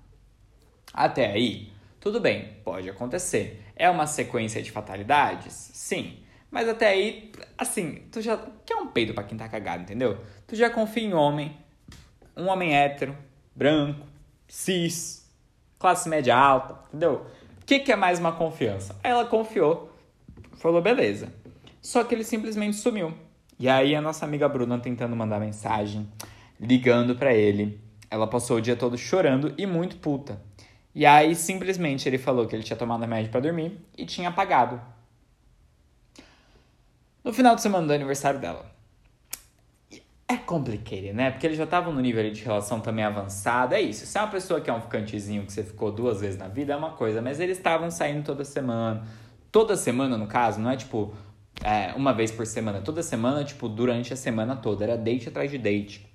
Até 0.90 1.26
aí, 1.26 1.70
tudo 2.00 2.18
bem, 2.18 2.56
pode 2.64 2.88
acontecer. 2.88 3.62
É 3.76 3.90
uma 3.90 4.06
sequência 4.06 4.62
de 4.62 4.70
fatalidades? 4.70 5.52
Sim. 5.74 6.21
Mas 6.52 6.68
até 6.68 6.88
aí, 6.88 7.32
assim, 7.56 8.02
tu 8.12 8.20
já 8.20 8.38
quer 8.66 8.76
um 8.76 8.86
peido 8.86 9.14
para 9.14 9.24
quem 9.24 9.38
tá 9.38 9.48
cagado, 9.48 9.84
entendeu? 9.84 10.18
Tu 10.46 10.54
já 10.54 10.68
confia 10.68 11.02
em 11.02 11.14
homem, 11.14 11.56
um 12.36 12.46
homem 12.48 12.76
hétero, 12.76 13.16
branco, 13.56 14.06
cis, 14.46 15.26
classe 15.78 16.10
média 16.10 16.36
alta, 16.36 16.78
entendeu? 16.88 17.26
O 17.58 17.64
que, 17.64 17.78
que 17.78 17.90
é 17.90 17.96
mais 17.96 18.18
uma 18.18 18.32
confiança? 18.32 18.94
Ela 19.02 19.24
confiou, 19.24 19.90
falou 20.58 20.82
beleza. 20.82 21.32
Só 21.80 22.04
que 22.04 22.14
ele 22.14 22.22
simplesmente 22.22 22.76
sumiu. 22.76 23.14
E 23.58 23.66
aí 23.66 23.94
a 23.94 24.02
nossa 24.02 24.26
amiga 24.26 24.46
Bruna 24.46 24.78
tentando 24.78 25.16
mandar 25.16 25.40
mensagem, 25.40 26.06
ligando 26.60 27.16
para 27.16 27.32
ele. 27.32 27.80
Ela 28.10 28.26
passou 28.26 28.58
o 28.58 28.60
dia 28.60 28.76
todo 28.76 28.98
chorando 28.98 29.54
e 29.56 29.64
muito 29.64 29.96
puta. 29.96 30.38
E 30.94 31.06
aí 31.06 31.34
simplesmente 31.34 32.06
ele 32.06 32.18
falou 32.18 32.46
que 32.46 32.54
ele 32.54 32.62
tinha 32.62 32.76
tomado 32.76 33.00
remédio 33.00 33.30
para 33.30 33.40
dormir 33.40 33.78
e 33.96 34.04
tinha 34.04 34.28
apagado. 34.28 34.78
No 37.24 37.32
final 37.32 37.54
de 37.54 37.62
semana 37.62 37.86
do 37.86 37.92
aniversário 37.92 38.40
dela. 38.40 38.66
É 40.26 40.36
complicado, 40.36 41.12
né? 41.12 41.30
Porque 41.30 41.46
eles 41.46 41.58
já 41.58 41.64
estavam 41.64 41.92
no 41.92 42.00
nível 42.00 42.30
de 42.30 42.42
relação 42.42 42.80
também 42.80 43.04
avançado. 43.04 43.74
É 43.74 43.80
isso. 43.80 44.06
Se 44.06 44.16
é 44.16 44.20
uma 44.22 44.30
pessoa 44.30 44.60
que 44.60 44.70
é 44.70 44.72
um 44.72 44.80
ficantezinho 44.80 45.44
que 45.44 45.52
você 45.52 45.62
ficou 45.62 45.92
duas 45.92 46.20
vezes 46.20 46.38
na 46.38 46.48
vida, 46.48 46.72
é 46.72 46.76
uma 46.76 46.92
coisa. 46.92 47.20
Mas 47.20 47.38
eles 47.38 47.58
estavam 47.58 47.90
saindo 47.90 48.24
toda 48.24 48.44
semana. 48.44 49.06
Toda 49.50 49.76
semana, 49.76 50.16
no 50.16 50.26
caso, 50.26 50.58
não 50.58 50.70
é 50.70 50.76
tipo 50.76 51.14
é, 51.62 51.92
uma 51.94 52.14
vez 52.14 52.30
por 52.30 52.46
semana. 52.46 52.80
Toda 52.80 53.02
semana, 53.02 53.44
tipo, 53.44 53.68
durante 53.68 54.12
a 54.12 54.16
semana 54.16 54.56
toda. 54.56 54.84
Era 54.84 54.96
date 54.96 55.28
atrás 55.28 55.50
de 55.50 55.58
date. 55.58 56.06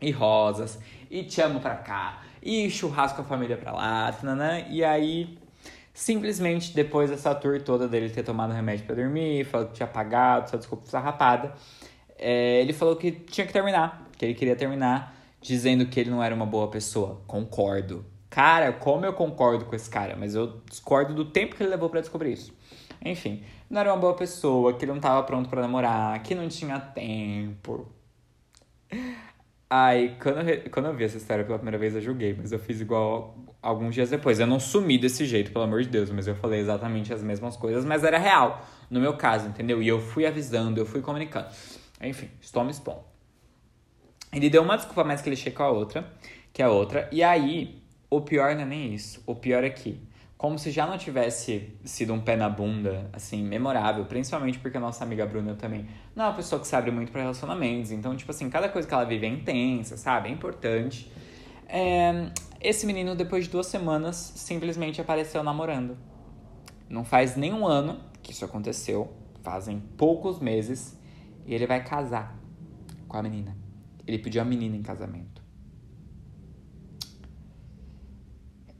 E 0.00 0.10
rosas. 0.10 0.78
E 1.08 1.22
te 1.22 1.40
amo 1.40 1.60
pra 1.60 1.76
cá. 1.76 2.22
E 2.42 2.68
churrasco 2.68 3.18
com 3.18 3.22
a 3.22 3.24
família 3.24 3.56
pra 3.56 3.72
lá. 3.72 4.12
né? 4.34 4.66
E 4.68 4.84
aí, 4.84 5.38
simplesmente, 5.94 6.74
depois 6.74 7.08
dessa 7.08 7.32
tour 7.34 7.62
toda 7.62 7.88
dele 7.88 8.10
ter 8.10 8.24
tomado 8.24 8.52
remédio 8.52 8.84
para 8.84 8.96
dormir, 8.96 9.44
falou 9.44 9.68
que 9.68 9.74
tinha 9.74 9.86
apagado, 9.86 10.50
só 10.50 10.56
desculpa 10.56 10.86
sarrapada. 10.86 11.54
É, 12.18 12.60
ele 12.60 12.72
falou 12.72 12.96
que 12.96 13.12
tinha 13.12 13.46
que 13.46 13.52
terminar. 13.52 14.10
Que 14.18 14.26
ele 14.26 14.34
queria 14.34 14.56
terminar 14.56 15.16
dizendo 15.40 15.86
que 15.86 16.00
ele 16.00 16.10
não 16.10 16.22
era 16.22 16.34
uma 16.34 16.46
boa 16.46 16.68
pessoa. 16.68 17.22
Concordo. 17.26 18.04
Cara, 18.28 18.72
como 18.72 19.06
eu 19.06 19.12
concordo 19.12 19.64
com 19.64 19.76
esse 19.76 19.88
cara, 19.88 20.16
mas 20.16 20.34
eu 20.34 20.60
discordo 20.68 21.14
do 21.14 21.24
tempo 21.26 21.54
que 21.54 21.62
ele 21.62 21.70
levou 21.70 21.88
para 21.88 22.00
descobrir 22.00 22.32
isso. 22.32 22.52
Enfim, 23.04 23.44
não 23.70 23.80
era 23.80 23.92
uma 23.92 24.00
boa 24.00 24.14
pessoa, 24.14 24.74
que 24.74 24.84
ele 24.84 24.92
não 24.92 25.00
tava 25.00 25.22
pronto 25.22 25.48
para 25.48 25.60
namorar, 25.62 26.20
que 26.22 26.34
não 26.34 26.48
tinha 26.48 26.80
tempo. 26.80 27.86
Aí, 29.70 30.16
quando 30.20 30.48
eu, 30.48 30.70
quando 30.70 30.86
eu 30.86 30.94
vi 30.94 31.04
essa 31.04 31.16
história 31.16 31.44
pela 31.44 31.58
primeira 31.58 31.78
vez, 31.78 31.94
eu 31.94 32.00
julguei, 32.00 32.34
mas 32.34 32.50
eu 32.52 32.58
fiz 32.58 32.80
igual 32.80 33.36
alguns 33.64 33.94
dias 33.94 34.10
depois. 34.10 34.38
Eu 34.38 34.46
não 34.46 34.60
sumi 34.60 34.98
desse 34.98 35.24
jeito, 35.24 35.50
pelo 35.50 35.64
amor 35.64 35.82
de 35.82 35.88
Deus, 35.88 36.10
mas 36.10 36.28
eu 36.28 36.34
falei 36.36 36.60
exatamente 36.60 37.12
as 37.12 37.22
mesmas 37.22 37.56
coisas, 37.56 37.84
mas 37.84 38.04
era 38.04 38.18
real, 38.18 38.64
no 38.90 39.00
meu 39.00 39.16
caso, 39.16 39.48
entendeu? 39.48 39.82
E 39.82 39.88
eu 39.88 39.98
fui 39.98 40.26
avisando, 40.26 40.78
eu 40.78 40.84
fui 40.84 41.00
comunicando. 41.00 41.48
Enfim, 42.00 42.28
estou 42.40 42.62
me 42.62 42.70
expondo. 42.70 43.00
Ele 44.32 44.50
deu 44.50 44.62
uma 44.62 44.76
desculpa 44.76 45.02
mais 45.02 45.22
clichê 45.22 45.50
com 45.50 45.62
a 45.62 45.70
outra, 45.70 46.12
que 46.52 46.62
a 46.62 46.68
outra, 46.68 47.08
e 47.10 47.22
aí, 47.22 47.82
o 48.10 48.20
pior 48.20 48.54
não 48.54 48.62
é 48.62 48.66
nem 48.66 48.92
isso. 48.92 49.22
O 49.26 49.34
pior 49.34 49.64
é 49.64 49.70
que 49.70 49.98
como 50.36 50.58
se 50.58 50.70
já 50.70 50.86
não 50.86 50.98
tivesse 50.98 51.72
sido 51.84 52.12
um 52.12 52.20
pé 52.20 52.36
na 52.36 52.50
bunda, 52.50 53.08
assim, 53.14 53.42
memorável, 53.42 54.04
principalmente 54.04 54.58
porque 54.58 54.76
a 54.76 54.80
nossa 54.80 55.02
amiga 55.02 55.24
Bruna 55.24 55.54
também 55.54 55.86
não 56.14 56.24
é 56.24 56.28
uma 56.28 56.34
pessoa 56.34 56.60
que 56.60 56.68
se 56.68 56.76
abre 56.76 56.90
muito 56.90 57.10
para 57.10 57.22
relacionamentos, 57.22 57.90
então, 57.92 58.14
tipo 58.14 58.30
assim, 58.30 58.50
cada 58.50 58.68
coisa 58.68 58.86
que 58.86 58.92
ela 58.92 59.04
vive 59.04 59.24
é 59.24 59.28
intensa, 59.30 59.96
sabe? 59.96 60.28
É 60.28 60.32
importante. 60.32 61.10
É... 61.66 62.26
Esse 62.64 62.86
menino, 62.86 63.14
depois 63.14 63.44
de 63.44 63.50
duas 63.50 63.66
semanas, 63.66 64.32
simplesmente 64.36 64.98
apareceu 64.98 65.42
namorando. 65.42 65.98
Não 66.88 67.04
faz 67.04 67.36
nem 67.36 67.52
um 67.52 67.66
ano 67.66 68.00
que 68.22 68.32
isso 68.32 68.42
aconteceu, 68.42 69.12
fazem 69.42 69.82
poucos 69.98 70.40
meses, 70.40 70.98
e 71.44 71.54
ele 71.54 71.66
vai 71.66 71.84
casar 71.84 72.34
com 73.06 73.18
a 73.18 73.22
menina. 73.22 73.54
Ele 74.06 74.18
pediu 74.18 74.40
a 74.40 74.46
menina 74.46 74.74
em 74.74 74.80
casamento. 74.80 75.42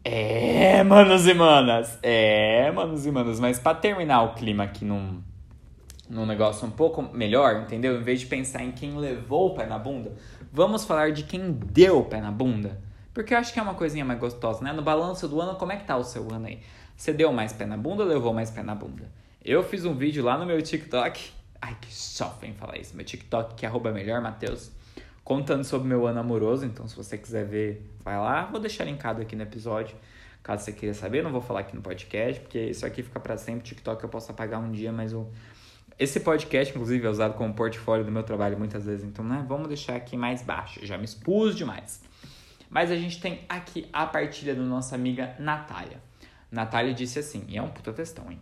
É, 0.03 0.83
manos 0.83 1.27
e 1.27 1.35
manas. 1.35 1.99
É, 2.03 2.73
manos 2.73 3.05
e 3.05 3.11
manas. 3.11 3.39
Mas 3.39 3.59
para 3.59 3.77
terminar 3.77 4.23
o 4.23 4.35
clima 4.35 4.65
aqui 4.65 4.87
num, 4.87 5.23
num 6.09 6.25
negócio 6.25 6.67
um 6.67 6.71
pouco 6.71 7.03
melhor, 7.03 7.61
entendeu? 7.61 8.01
Em 8.01 8.03
vez 8.03 8.21
de 8.21 8.27
pensar 8.29 8.65
em 8.65 8.73
quem 8.73 8.97
levou 8.97 9.49
o 9.49 9.55
pé 9.55 9.67
na 9.67 9.79
bunda, 9.79 10.15
vamos 10.51 10.87
falar 10.87 11.13
de 11.13 11.25
quem 11.25 11.53
deu 11.53 11.99
o 11.99 12.05
pé 12.07 12.23
na 12.23 12.31
bunda. 12.31 12.83
Porque 13.15 13.33
eu 13.33 13.39
acho 13.39 13.53
que 13.53 13.59
é 13.61 13.63
uma 13.63 13.75
coisinha 13.75 14.05
mais 14.05 14.21
gostosa, 14.21 14.63
né? 14.63 14.73
No 14.73 14.83
balanço 14.83 15.27
do 15.27 15.41
ano, 15.41 15.57
como 15.57 15.73
é 15.73 15.77
que 15.77 15.87
tá 15.87 15.97
o 15.97 16.05
seu 16.05 16.29
ano 16.33 16.47
aí? 16.47 16.61
Você 16.97 17.13
deu 17.13 17.33
mais 17.33 17.53
pé 17.53 17.65
na 17.65 17.77
bunda 17.77 18.03
ou 18.03 18.09
levou 18.09 18.35
mais 18.35 18.51
pé 18.51 18.63
na 18.63 18.75
bunda? 18.75 19.11
Eu 19.43 19.63
fiz 19.63 19.85
um 19.85 19.95
vídeo 19.95 20.23
lá 20.23 20.37
no 20.37 20.45
meu 20.45 20.61
TikTok. 20.61 21.31
Ai, 21.63 21.77
que 21.81 21.95
sofrem 21.95 22.53
falar 22.55 22.77
isso. 22.77 22.95
Meu 22.97 23.07
TikTok 23.07 23.55
que 23.55 23.65
é 23.65 23.69
arroba 23.69 23.93
melhor, 23.93 24.21
Matheus 24.21 24.71
contando 25.25 25.65
sobre 25.65 25.89
meu 25.89 26.07
ano 26.07 26.21
amoroso. 26.21 26.67
Então, 26.67 26.87
se 26.87 26.95
você 26.95 27.17
quiser 27.17 27.45
ver, 27.47 27.91
vai 28.05 28.19
lá. 28.19 28.45
Vou 28.45 28.61
deixar 28.61 28.85
linkado 28.85 29.23
aqui 29.23 29.35
no 29.35 29.43
episódio, 29.43 29.97
caso 30.43 30.65
você 30.65 30.73
queira 30.73 30.95
saber. 30.95 31.23
Não 31.23 31.33
vou 31.33 31.41
falar 31.41 31.61
aqui 31.61 31.75
no 31.75 31.83
podcast, 31.83 32.41
porque 32.41 32.61
isso 32.61 32.85
aqui 32.85 33.03
fica 33.03 33.19
para 33.19 33.37
sempre. 33.37 33.65
TikTok 33.65 34.03
eu 34.05 34.11
posso 34.11 34.31
apagar 34.31 34.61
um 34.61 34.71
dia, 34.71 34.93
mas 34.93 35.13
o... 35.13 35.27
esse 35.99 36.21
podcast, 36.21 36.73
inclusive, 36.75 37.07
é 37.07 37.11
usado 37.11 37.35
como 37.35 37.55
portfólio 37.55 38.05
do 38.05 38.13
meu 38.13 38.23
trabalho 38.23 38.59
muitas 38.59 38.85
vezes. 38.85 39.05
Então, 39.05 39.25
né, 39.25 39.45
vamos 39.49 39.69
deixar 39.69 39.97
aqui 39.97 40.17
mais 40.17 40.43
baixo. 40.43 40.85
já 40.85 40.99
me 40.99 41.05
expus 41.05 41.57
demais. 41.57 42.03
Mas 42.69 42.91
a 42.91 42.97
gente 42.97 43.21
tem 43.21 43.45
aqui 43.49 43.89
a 43.93 44.07
partilha 44.07 44.55
da 44.55 44.63
nossa 44.63 44.95
amiga 44.95 45.35
Natália. 45.39 45.99
Natália 46.51 46.95
disse 46.95 47.19
assim, 47.19 47.45
e 47.49 47.57
é 47.57 47.63
um 47.63 47.69
puta 47.69 47.93
textão, 47.93 48.31
hein? 48.31 48.41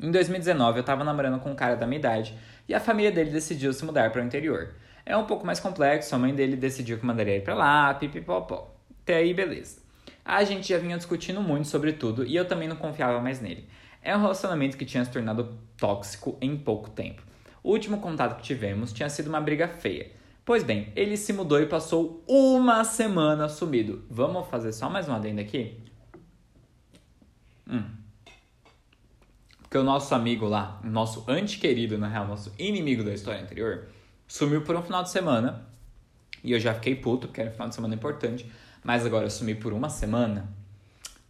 Em 0.00 0.10
2019, 0.10 0.78
eu 0.78 0.84
tava 0.84 1.04
namorando 1.04 1.40
com 1.40 1.50
um 1.50 1.54
cara 1.54 1.76
da 1.76 1.86
minha 1.86 1.98
idade 1.98 2.34
e 2.68 2.74
a 2.74 2.80
família 2.80 3.10
dele 3.10 3.30
decidiu 3.30 3.72
se 3.72 3.84
mudar 3.84 4.10
para 4.10 4.20
o 4.20 4.24
interior. 4.24 4.74
É 5.06 5.16
um 5.16 5.24
pouco 5.24 5.46
mais 5.46 5.60
complexo, 5.60 6.14
a 6.14 6.18
mãe 6.18 6.34
dele 6.34 6.56
decidiu 6.56 6.98
que 6.98 7.06
mandaria 7.06 7.34
ele 7.34 7.44
pra 7.44 7.54
lá, 7.54 7.94
pipipopó. 7.94 8.74
Até 9.02 9.16
aí, 9.16 9.32
beleza. 9.34 9.82
A 10.24 10.42
gente 10.44 10.68
já 10.68 10.78
vinha 10.78 10.96
discutindo 10.96 11.40
muito 11.42 11.68
sobre 11.68 11.92
tudo 11.92 12.24
e 12.24 12.34
eu 12.34 12.46
também 12.46 12.68
não 12.68 12.76
confiava 12.76 13.20
mais 13.20 13.40
nele. 13.40 13.68
É 14.02 14.16
um 14.16 14.20
relacionamento 14.20 14.76
que 14.76 14.84
tinha 14.84 15.04
se 15.04 15.10
tornado 15.10 15.58
tóxico 15.76 16.36
em 16.40 16.56
pouco 16.56 16.90
tempo. 16.90 17.22
O 17.62 17.70
último 17.70 17.98
contato 17.98 18.36
que 18.36 18.42
tivemos 18.42 18.92
tinha 18.92 19.08
sido 19.08 19.28
uma 19.28 19.40
briga 19.40 19.68
feia. 19.68 20.10
Pois 20.44 20.62
bem, 20.62 20.92
ele 20.94 21.16
se 21.16 21.32
mudou 21.32 21.60
e 21.60 21.66
passou 21.66 22.22
uma 22.28 22.84
semana 22.84 23.48
sumido. 23.48 24.04
Vamos 24.10 24.46
fazer 24.48 24.72
só 24.72 24.90
mais 24.90 25.08
uma 25.08 25.16
adenda 25.16 25.40
aqui? 25.40 25.80
Hum. 27.68 27.84
Porque 29.62 29.78
o 29.78 29.82
nosso 29.82 30.14
amigo 30.14 30.46
lá, 30.46 30.80
nosso 30.84 31.24
antequerido, 31.26 31.96
na 31.96 32.08
real, 32.08 32.26
nosso 32.26 32.52
inimigo 32.58 33.02
da 33.02 33.14
história 33.14 33.42
anterior, 33.42 33.88
Sumiu 34.26 34.62
por 34.62 34.74
um 34.74 34.82
final 34.82 35.02
de 35.02 35.10
semana. 35.10 35.66
E 36.42 36.52
eu 36.52 36.60
já 36.60 36.74
fiquei 36.74 36.94
puto, 36.94 37.28
porque 37.28 37.40
era 37.40 37.50
um 37.50 37.52
final 37.52 37.68
de 37.68 37.74
semana 37.74 37.94
importante. 37.94 38.50
Mas 38.82 39.06
agora 39.06 39.30
sumir 39.30 39.58
por 39.58 39.72
uma 39.72 39.88
semana. 39.88 40.48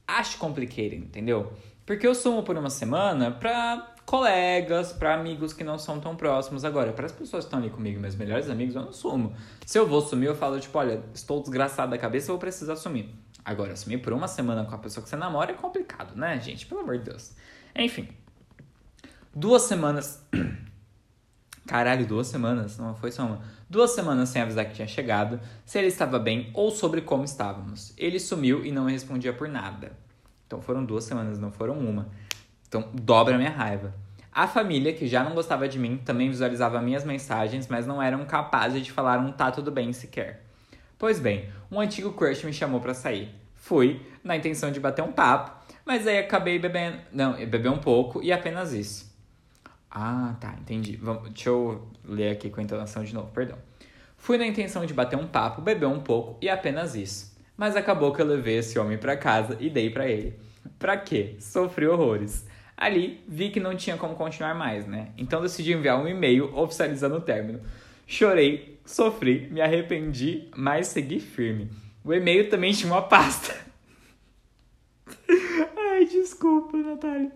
Acho 0.06 0.38
complicado, 0.38 0.94
entendeu? 0.94 1.52
Porque 1.86 2.06
eu 2.06 2.14
sumo 2.14 2.42
por 2.42 2.56
uma 2.56 2.70
semana 2.70 3.30
pra 3.30 3.93
colegas, 4.04 4.92
para 4.92 5.14
amigos 5.14 5.52
que 5.52 5.64
não 5.64 5.78
são 5.78 6.00
tão 6.00 6.16
próximos. 6.16 6.64
Agora, 6.64 6.92
para 6.92 7.06
as 7.06 7.12
pessoas 7.12 7.44
que 7.44 7.48
estão 7.48 7.58
ali 7.58 7.70
comigo, 7.70 8.00
meus 8.00 8.14
melhores 8.14 8.48
amigos, 8.48 8.74
eu 8.74 8.82
não 8.82 8.92
sumo. 8.92 9.34
Se 9.64 9.78
eu 9.78 9.86
vou 9.86 10.00
sumir, 10.00 10.26
eu 10.26 10.34
falo, 10.34 10.58
tipo, 10.60 10.78
olha, 10.78 11.02
estou 11.14 11.40
desgraçado 11.40 11.90
da 11.90 11.98
cabeça, 11.98 12.30
eu 12.30 12.34
vou 12.34 12.40
precisar 12.40 12.76
sumir. 12.76 13.08
Agora, 13.44 13.76
sumir 13.76 13.98
por 13.98 14.12
uma 14.12 14.28
semana 14.28 14.64
com 14.64 14.74
a 14.74 14.78
pessoa 14.78 15.02
que 15.02 15.10
você 15.10 15.16
namora 15.16 15.52
é 15.52 15.54
complicado, 15.54 16.16
né, 16.16 16.40
gente? 16.40 16.66
Pelo 16.66 16.80
amor 16.80 16.98
de 16.98 17.04
Deus. 17.04 17.32
Enfim. 17.76 18.08
Duas 19.34 19.62
semanas 19.62 20.24
Caralho, 21.66 22.06
duas 22.06 22.26
semanas, 22.26 22.76
não 22.76 22.94
foi 22.94 23.10
só 23.10 23.24
uma. 23.24 23.40
Duas 23.70 23.92
semanas 23.92 24.28
sem 24.28 24.42
avisar 24.42 24.66
que 24.66 24.74
tinha 24.74 24.86
chegado, 24.86 25.40
se 25.64 25.78
ele 25.78 25.86
estava 25.86 26.18
bem 26.18 26.50
ou 26.52 26.70
sobre 26.70 27.00
como 27.00 27.24
estávamos. 27.24 27.94
Ele 27.96 28.20
sumiu 28.20 28.64
e 28.66 28.70
não 28.70 28.84
me 28.84 28.92
respondia 28.92 29.32
por 29.32 29.48
nada. 29.48 29.96
Então 30.46 30.60
foram 30.60 30.84
duas 30.84 31.04
semanas, 31.04 31.38
não 31.38 31.50
foram 31.50 31.78
uma. 31.78 32.08
Então 32.74 32.90
dobra 32.92 33.36
a 33.36 33.38
minha 33.38 33.50
raiva. 33.50 33.94
A 34.32 34.48
família, 34.48 34.92
que 34.92 35.06
já 35.06 35.22
não 35.22 35.32
gostava 35.32 35.68
de 35.68 35.78
mim, 35.78 35.96
também 35.96 36.28
visualizava 36.28 36.82
minhas 36.82 37.04
mensagens, 37.04 37.68
mas 37.68 37.86
não 37.86 38.02
eram 38.02 38.24
capazes 38.24 38.84
de 38.84 38.90
falar 38.90 39.20
um 39.20 39.30
tá 39.30 39.52
tudo 39.52 39.70
bem 39.70 39.92
sequer. 39.92 40.44
Pois 40.98 41.20
bem, 41.20 41.48
um 41.70 41.78
antigo 41.78 42.12
crush 42.12 42.42
me 42.42 42.52
chamou 42.52 42.80
para 42.80 42.92
sair. 42.92 43.32
Fui, 43.54 44.04
na 44.24 44.36
intenção 44.36 44.72
de 44.72 44.80
bater 44.80 45.02
um 45.02 45.12
papo, 45.12 45.52
mas 45.86 46.04
aí 46.04 46.18
acabei 46.18 46.58
bebendo. 46.58 46.98
Não, 47.12 47.34
beber 47.46 47.70
um 47.70 47.78
pouco 47.78 48.20
e 48.24 48.32
apenas 48.32 48.72
isso. 48.72 49.14
Ah, 49.88 50.34
tá, 50.40 50.56
entendi. 50.60 50.96
Vamos, 50.96 51.30
deixa 51.30 51.50
eu 51.50 51.86
ler 52.04 52.32
aqui 52.32 52.50
com 52.50 52.58
a 52.58 52.64
entonação 52.64 53.04
de 53.04 53.14
novo, 53.14 53.30
perdão. 53.30 53.56
Fui 54.16 54.36
na 54.36 54.46
intenção 54.46 54.84
de 54.84 54.92
bater 54.92 55.16
um 55.16 55.28
papo, 55.28 55.62
beber 55.62 55.86
um 55.86 56.00
pouco 56.00 56.38
e 56.42 56.50
apenas 56.50 56.96
isso. 56.96 57.38
Mas 57.56 57.76
acabou 57.76 58.12
que 58.12 58.20
eu 58.20 58.26
levei 58.26 58.58
esse 58.58 58.76
homem 58.80 58.98
para 58.98 59.16
casa 59.16 59.56
e 59.60 59.70
dei 59.70 59.90
para 59.90 60.08
ele. 60.08 60.40
Pra 60.76 60.96
quê? 60.96 61.36
Sofri 61.38 61.86
horrores. 61.86 62.44
Ali, 62.76 63.22
vi 63.28 63.50
que 63.50 63.60
não 63.60 63.76
tinha 63.76 63.96
como 63.96 64.16
continuar 64.16 64.54
mais, 64.54 64.86
né? 64.86 65.10
Então 65.16 65.40
decidi 65.40 65.72
enviar 65.72 65.98
um 65.98 66.08
e-mail 66.08 66.54
oficializando 66.56 67.16
o 67.16 67.20
término. 67.20 67.60
Chorei, 68.06 68.80
sofri, 68.84 69.48
me 69.50 69.60
arrependi, 69.60 70.48
mas 70.56 70.88
segui 70.88 71.20
firme. 71.20 71.70
O 72.04 72.12
e-mail 72.12 72.50
também 72.50 72.72
tinha 72.72 72.92
uma 72.92 73.02
pasta. 73.02 73.54
Ai, 75.76 76.04
desculpa, 76.06 76.76
Natália. 76.76 77.30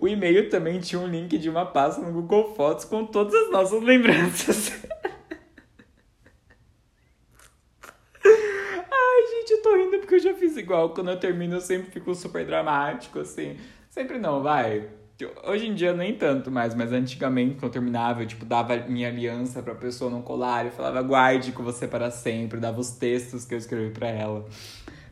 O 0.00 0.08
e-mail 0.08 0.48
também 0.48 0.80
tinha 0.80 1.00
um 1.00 1.06
link 1.06 1.36
de 1.36 1.50
uma 1.50 1.66
pasta 1.66 2.00
no 2.00 2.12
Google 2.12 2.54
Fotos 2.54 2.84
com 2.84 3.04
todas 3.04 3.34
as 3.34 3.50
nossas 3.50 3.82
lembranças. 3.82 4.72
Ai, 8.24 9.26
gente, 9.30 9.50
eu 9.50 9.62
tô 9.62 9.76
rindo 9.76 9.98
porque 9.98 10.14
eu 10.14 10.20
já 10.20 10.34
fiz 10.34 10.56
igual. 10.56 10.90
Quando 10.94 11.10
eu 11.10 11.18
termino, 11.18 11.56
eu 11.56 11.60
sempre 11.60 11.90
fico 11.90 12.14
super 12.14 12.46
dramático, 12.46 13.18
assim. 13.18 13.58
Sempre 13.92 14.18
não, 14.18 14.42
vai. 14.42 14.88
Hoje 15.44 15.66
em 15.66 15.74
dia 15.74 15.92
nem 15.92 16.16
tanto 16.16 16.50
mais, 16.50 16.74
mas 16.74 16.90
antigamente, 16.92 17.56
quando 17.56 17.64
eu 17.64 17.70
terminava, 17.70 18.22
eu 18.22 18.26
tipo, 18.26 18.46
dava 18.46 18.74
minha 18.88 19.06
aliança 19.06 19.62
pra 19.62 19.74
pessoa 19.74 20.10
não 20.10 20.22
colar 20.22 20.64
e 20.64 20.70
falava, 20.70 21.02
guarde 21.02 21.52
com 21.52 21.62
você 21.62 21.86
para 21.86 22.10
sempre, 22.10 22.58
dava 22.58 22.80
os 22.80 22.92
textos 22.92 23.44
que 23.44 23.52
eu 23.52 23.58
escrevi 23.58 23.90
para 23.90 24.08
ela. 24.08 24.46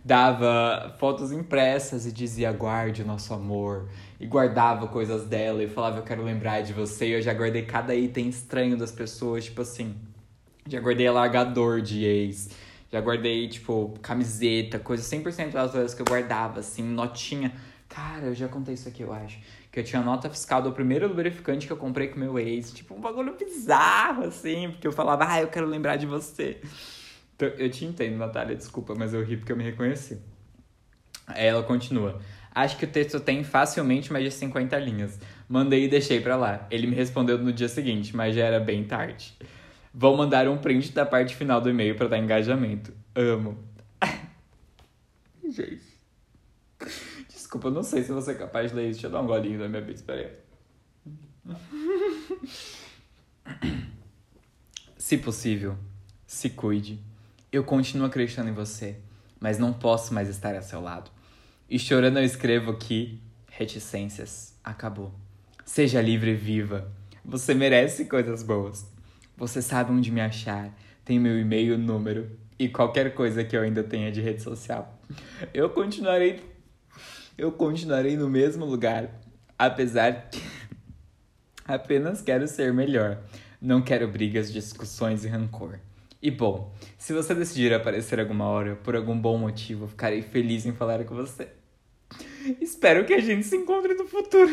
Dava 0.02 0.96
fotos 0.98 1.30
impressas 1.30 2.06
e 2.06 2.12
dizia, 2.12 2.50
guarde 2.52 3.02
o 3.02 3.06
nosso 3.06 3.34
amor. 3.34 3.90
E 4.18 4.26
guardava 4.26 4.88
coisas 4.88 5.26
dela 5.26 5.62
e 5.62 5.68
falava, 5.68 5.98
eu 5.98 6.02
quero 6.02 6.24
lembrar 6.24 6.62
de 6.62 6.72
você. 6.72 7.06
E 7.06 7.12
eu 7.12 7.20
já 7.20 7.34
guardei 7.34 7.66
cada 7.66 7.94
item 7.94 8.30
estranho 8.30 8.78
das 8.78 8.90
pessoas, 8.90 9.44
tipo 9.44 9.60
assim. 9.60 9.94
Já 10.66 10.80
guardei 10.80 11.06
alargador 11.06 11.82
de 11.82 12.06
ex. 12.06 12.48
Já 12.90 12.98
guardei, 13.02 13.46
tipo, 13.46 13.92
camiseta, 14.00 14.78
coisa 14.78 15.02
100% 15.02 15.50
das 15.50 15.70
coisas 15.70 15.92
que 15.92 16.00
eu 16.00 16.06
guardava, 16.06 16.60
assim, 16.60 16.82
notinha. 16.82 17.52
Cara, 17.90 18.26
eu 18.26 18.34
já 18.34 18.48
contei 18.48 18.74
isso 18.74 18.88
aqui, 18.88 19.02
eu 19.02 19.12
acho 19.12 19.40
que 19.70 19.80
eu 19.80 19.84
tinha 19.84 20.00
nota 20.00 20.30
fiscal 20.30 20.62
do 20.62 20.72
primeiro 20.72 21.08
lubrificante 21.08 21.66
que 21.66 21.72
eu 21.72 21.76
comprei 21.76 22.08
com 22.08 22.18
meu 22.18 22.38
ex. 22.38 22.72
Tipo, 22.72 22.94
um 22.94 23.00
bagulho 23.00 23.36
bizarro, 23.36 24.24
assim, 24.24 24.70
porque 24.70 24.86
eu 24.86 24.92
falava, 24.92 25.26
ah, 25.28 25.42
eu 25.42 25.48
quero 25.48 25.66
lembrar 25.66 25.96
de 25.96 26.06
você. 26.06 26.60
Então, 27.34 27.48
eu 27.48 27.70
te 27.70 27.84
entendo, 27.84 28.16
Natália, 28.16 28.56
desculpa, 28.56 28.94
mas 28.96 29.12
eu 29.12 29.24
ri 29.24 29.36
porque 29.36 29.52
eu 29.52 29.56
me 29.56 29.64
reconheci. 29.64 30.20
Aí 31.26 31.46
ela 31.46 31.62
continua. 31.62 32.20
Acho 32.52 32.76
que 32.76 32.84
o 32.84 32.88
texto 32.88 33.20
tem 33.20 33.44
facilmente 33.44 34.12
mais 34.12 34.24
de 34.24 34.30
50 34.32 34.76
linhas. 34.78 35.18
Mandei 35.48 35.84
e 35.84 35.88
deixei 35.88 36.20
pra 36.20 36.36
lá. 36.36 36.66
Ele 36.70 36.86
me 36.86 36.94
respondeu 36.94 37.38
no 37.38 37.52
dia 37.52 37.68
seguinte, 37.68 38.14
mas 38.14 38.34
já 38.34 38.44
era 38.44 38.60
bem 38.60 38.84
tarde. 38.84 39.36
Vou 39.92 40.16
mandar 40.16 40.48
um 40.48 40.58
print 40.58 40.92
da 40.92 41.04
parte 41.04 41.34
final 41.34 41.60
do 41.60 41.70
e-mail 41.70 41.96
para 41.96 42.08
dar 42.08 42.18
engajamento. 42.18 42.92
Amo. 43.14 43.58
Gente. 45.48 45.89
Desculpa, 47.50 47.66
eu 47.66 47.72
não 47.72 47.82
sei 47.82 48.04
se 48.04 48.12
você 48.12 48.30
é 48.30 48.34
capaz 48.34 48.70
de 48.70 48.76
ler 48.76 48.84
isso. 48.84 49.00
Deixa 49.00 49.08
eu 49.08 49.10
dar 49.10 49.22
um 49.22 49.26
golinho 49.26 49.58
da 49.58 49.68
minha 49.68 49.82
pizza, 49.82 50.04
peraí. 50.06 50.30
Se 54.96 55.18
possível, 55.18 55.76
se 56.24 56.50
cuide. 56.50 57.00
Eu 57.50 57.64
continuo 57.64 58.06
acreditando 58.06 58.50
em 58.50 58.52
você, 58.52 58.98
mas 59.40 59.58
não 59.58 59.72
posso 59.72 60.14
mais 60.14 60.28
estar 60.28 60.54
a 60.54 60.62
seu 60.62 60.80
lado. 60.80 61.10
E 61.68 61.76
chorando 61.76 62.20
eu 62.20 62.24
escrevo 62.24 62.76
que 62.76 63.20
reticências 63.50 64.56
acabou. 64.62 65.12
Seja 65.64 66.00
livre 66.00 66.30
e 66.30 66.36
viva. 66.36 66.92
Você 67.24 67.52
merece 67.52 68.04
coisas 68.04 68.44
boas. 68.44 68.86
Você 69.36 69.60
sabe 69.60 69.90
onde 69.90 70.12
me 70.12 70.20
achar. 70.20 70.72
Tem 71.04 71.18
meu 71.18 71.36
e-mail, 71.36 71.76
número 71.76 72.30
e 72.56 72.68
qualquer 72.68 73.12
coisa 73.12 73.42
que 73.42 73.56
eu 73.56 73.62
ainda 73.62 73.82
tenha 73.82 74.12
de 74.12 74.20
rede 74.20 74.40
social. 74.40 74.96
Eu 75.52 75.70
continuarei 75.70 76.48
eu 77.40 77.50
continuarei 77.50 78.18
no 78.18 78.28
mesmo 78.28 78.66
lugar, 78.66 79.18
apesar 79.58 80.28
que 80.28 80.42
apenas 81.64 82.20
quero 82.20 82.46
ser 82.46 82.70
melhor. 82.70 83.22
Não 83.58 83.80
quero 83.80 84.06
brigas, 84.06 84.52
discussões 84.52 85.24
e 85.24 85.28
rancor. 85.28 85.78
E 86.20 86.30
bom, 86.30 86.70
se 86.98 87.14
você 87.14 87.34
decidir 87.34 87.72
aparecer 87.72 88.20
alguma 88.20 88.44
hora 88.44 88.76
por 88.76 88.94
algum 88.94 89.18
bom 89.18 89.38
motivo, 89.38 89.88
ficarei 89.88 90.20
feliz 90.20 90.66
em 90.66 90.72
falar 90.72 91.02
com 91.04 91.14
você. 91.14 91.48
Espero 92.60 93.06
que 93.06 93.14
a 93.14 93.20
gente 93.20 93.46
se 93.46 93.56
encontre 93.56 93.94
no 93.94 94.06
futuro. 94.06 94.50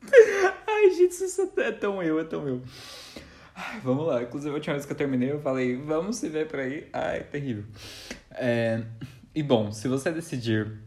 Ai, 0.66 0.90
gente, 0.92 1.12
isso 1.12 1.52
é 1.58 1.72
tão 1.72 2.02
eu, 2.02 2.18
é 2.18 2.24
tão 2.24 2.48
eu. 2.48 2.62
Ai, 3.54 3.80
vamos 3.80 4.06
lá. 4.06 4.22
Inclusive, 4.22 4.50
a 4.50 4.54
última 4.54 4.74
vez 4.76 4.86
que 4.86 4.92
eu 4.92 4.96
terminei, 4.96 5.30
eu 5.30 5.40
falei, 5.40 5.76
vamos 5.76 6.16
se 6.16 6.30
ver 6.30 6.46
por 6.46 6.58
aí. 6.58 6.88
Ai, 6.90 7.22
terrível. 7.24 7.64
É... 8.30 8.82
E 9.34 9.42
bom, 9.42 9.70
se 9.70 9.88
você 9.88 10.10
decidir 10.10 10.80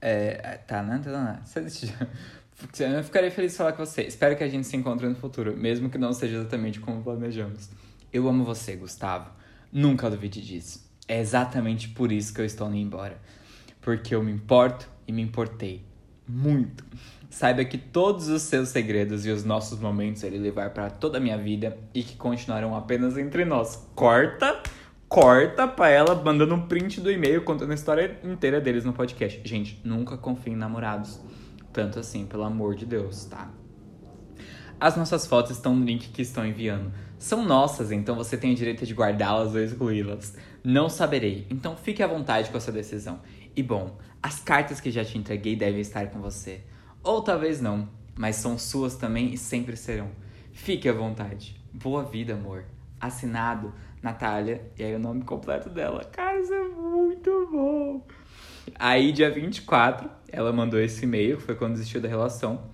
é, 0.00 0.58
tá, 0.66 0.82
né? 0.82 1.00
Tá, 1.04 1.10
né? 1.10 2.98
Eu 2.98 3.04
ficaria 3.04 3.30
feliz 3.30 3.52
de 3.52 3.58
falar 3.58 3.72
com 3.72 3.84
você. 3.84 4.02
Espero 4.02 4.36
que 4.36 4.42
a 4.42 4.48
gente 4.48 4.66
se 4.66 4.76
encontre 4.76 5.08
no 5.08 5.14
futuro, 5.14 5.56
mesmo 5.56 5.88
que 5.88 5.98
não 5.98 6.12
seja 6.12 6.38
exatamente 6.38 6.80
como 6.80 7.02
planejamos. 7.02 7.70
Eu 8.12 8.28
amo 8.28 8.44
você, 8.44 8.74
Gustavo. 8.74 9.30
Nunca 9.72 10.10
duvide 10.10 10.44
disso. 10.44 10.88
É 11.06 11.20
exatamente 11.20 11.88
por 11.90 12.10
isso 12.10 12.34
que 12.34 12.40
eu 12.40 12.44
estou 12.44 12.68
indo 12.68 12.76
embora. 12.76 13.20
Porque 13.80 14.14
eu 14.14 14.22
me 14.22 14.32
importo 14.32 14.88
e 15.06 15.12
me 15.12 15.22
importei. 15.22 15.84
Muito. 16.26 16.84
Saiba 17.30 17.64
que 17.64 17.78
todos 17.78 18.28
os 18.28 18.42
seus 18.42 18.70
segredos 18.70 19.24
e 19.24 19.30
os 19.30 19.44
nossos 19.44 19.78
momentos 19.78 20.22
ele 20.22 20.38
levar 20.38 20.70
para 20.70 20.90
toda 20.90 21.18
a 21.18 21.20
minha 21.20 21.38
vida 21.38 21.78
e 21.94 22.02
que 22.02 22.16
continuarão 22.16 22.74
apenas 22.74 23.16
entre 23.16 23.44
nós. 23.44 23.88
Corta! 23.94 24.62
Corta 25.08 25.66
pra 25.66 25.88
ela 25.88 26.14
mandando 26.14 26.54
um 26.54 26.66
print 26.66 27.00
do 27.00 27.10
e-mail 27.10 27.42
contando 27.42 27.70
a 27.70 27.74
história 27.74 28.20
inteira 28.22 28.60
deles 28.60 28.84
no 28.84 28.92
podcast. 28.92 29.40
Gente, 29.42 29.80
nunca 29.82 30.18
confie 30.18 30.50
em 30.50 30.56
namorados. 30.56 31.20
Tanto 31.72 31.98
assim, 31.98 32.26
pelo 32.26 32.44
amor 32.44 32.74
de 32.74 32.84
Deus, 32.84 33.24
tá? 33.24 33.50
As 34.78 34.96
nossas 34.96 35.26
fotos 35.26 35.52
estão 35.52 35.74
no 35.74 35.84
link 35.84 36.10
que 36.10 36.22
estão 36.22 36.46
enviando. 36.46 36.92
São 37.18 37.44
nossas, 37.44 37.90
então 37.90 38.14
você 38.14 38.36
tem 38.36 38.52
o 38.52 38.54
direito 38.54 38.86
de 38.86 38.94
guardá-las 38.94 39.54
ou 39.54 39.60
excluí-las. 39.60 40.36
Não 40.62 40.88
saberei, 40.88 41.46
então 41.50 41.74
fique 41.74 42.02
à 42.02 42.06
vontade 42.06 42.50
com 42.50 42.56
a 42.56 42.60
sua 42.60 42.72
decisão. 42.72 43.20
E 43.56 43.62
bom, 43.62 43.98
as 44.22 44.38
cartas 44.38 44.80
que 44.80 44.90
já 44.90 45.04
te 45.04 45.18
entreguei 45.18 45.56
devem 45.56 45.80
estar 45.80 46.06
com 46.10 46.20
você. 46.20 46.60
Ou 47.02 47.22
talvez 47.22 47.60
não, 47.60 47.88
mas 48.14 48.36
são 48.36 48.58
suas 48.58 48.94
também 48.94 49.32
e 49.32 49.38
sempre 49.38 49.76
serão. 49.76 50.10
Fique 50.52 50.88
à 50.88 50.92
vontade. 50.92 51.60
Boa 51.72 52.04
vida, 52.04 52.34
amor. 52.34 52.64
Assinado 53.00 53.72
Natália, 54.02 54.70
e 54.78 54.84
aí 54.84 54.94
o 54.94 54.98
nome 54.98 55.22
completo 55.24 55.68
dela. 55.68 56.04
Cara, 56.04 56.40
isso 56.40 56.52
é 56.54 56.68
muito 56.68 57.48
bom. 57.50 58.06
Aí, 58.74 59.12
dia 59.12 59.30
24, 59.30 60.08
ela 60.30 60.52
mandou 60.52 60.78
esse 60.78 61.04
e-mail, 61.04 61.40
foi 61.40 61.54
quando 61.54 61.72
desistiu 61.72 62.00
da 62.00 62.08
relação. 62.08 62.70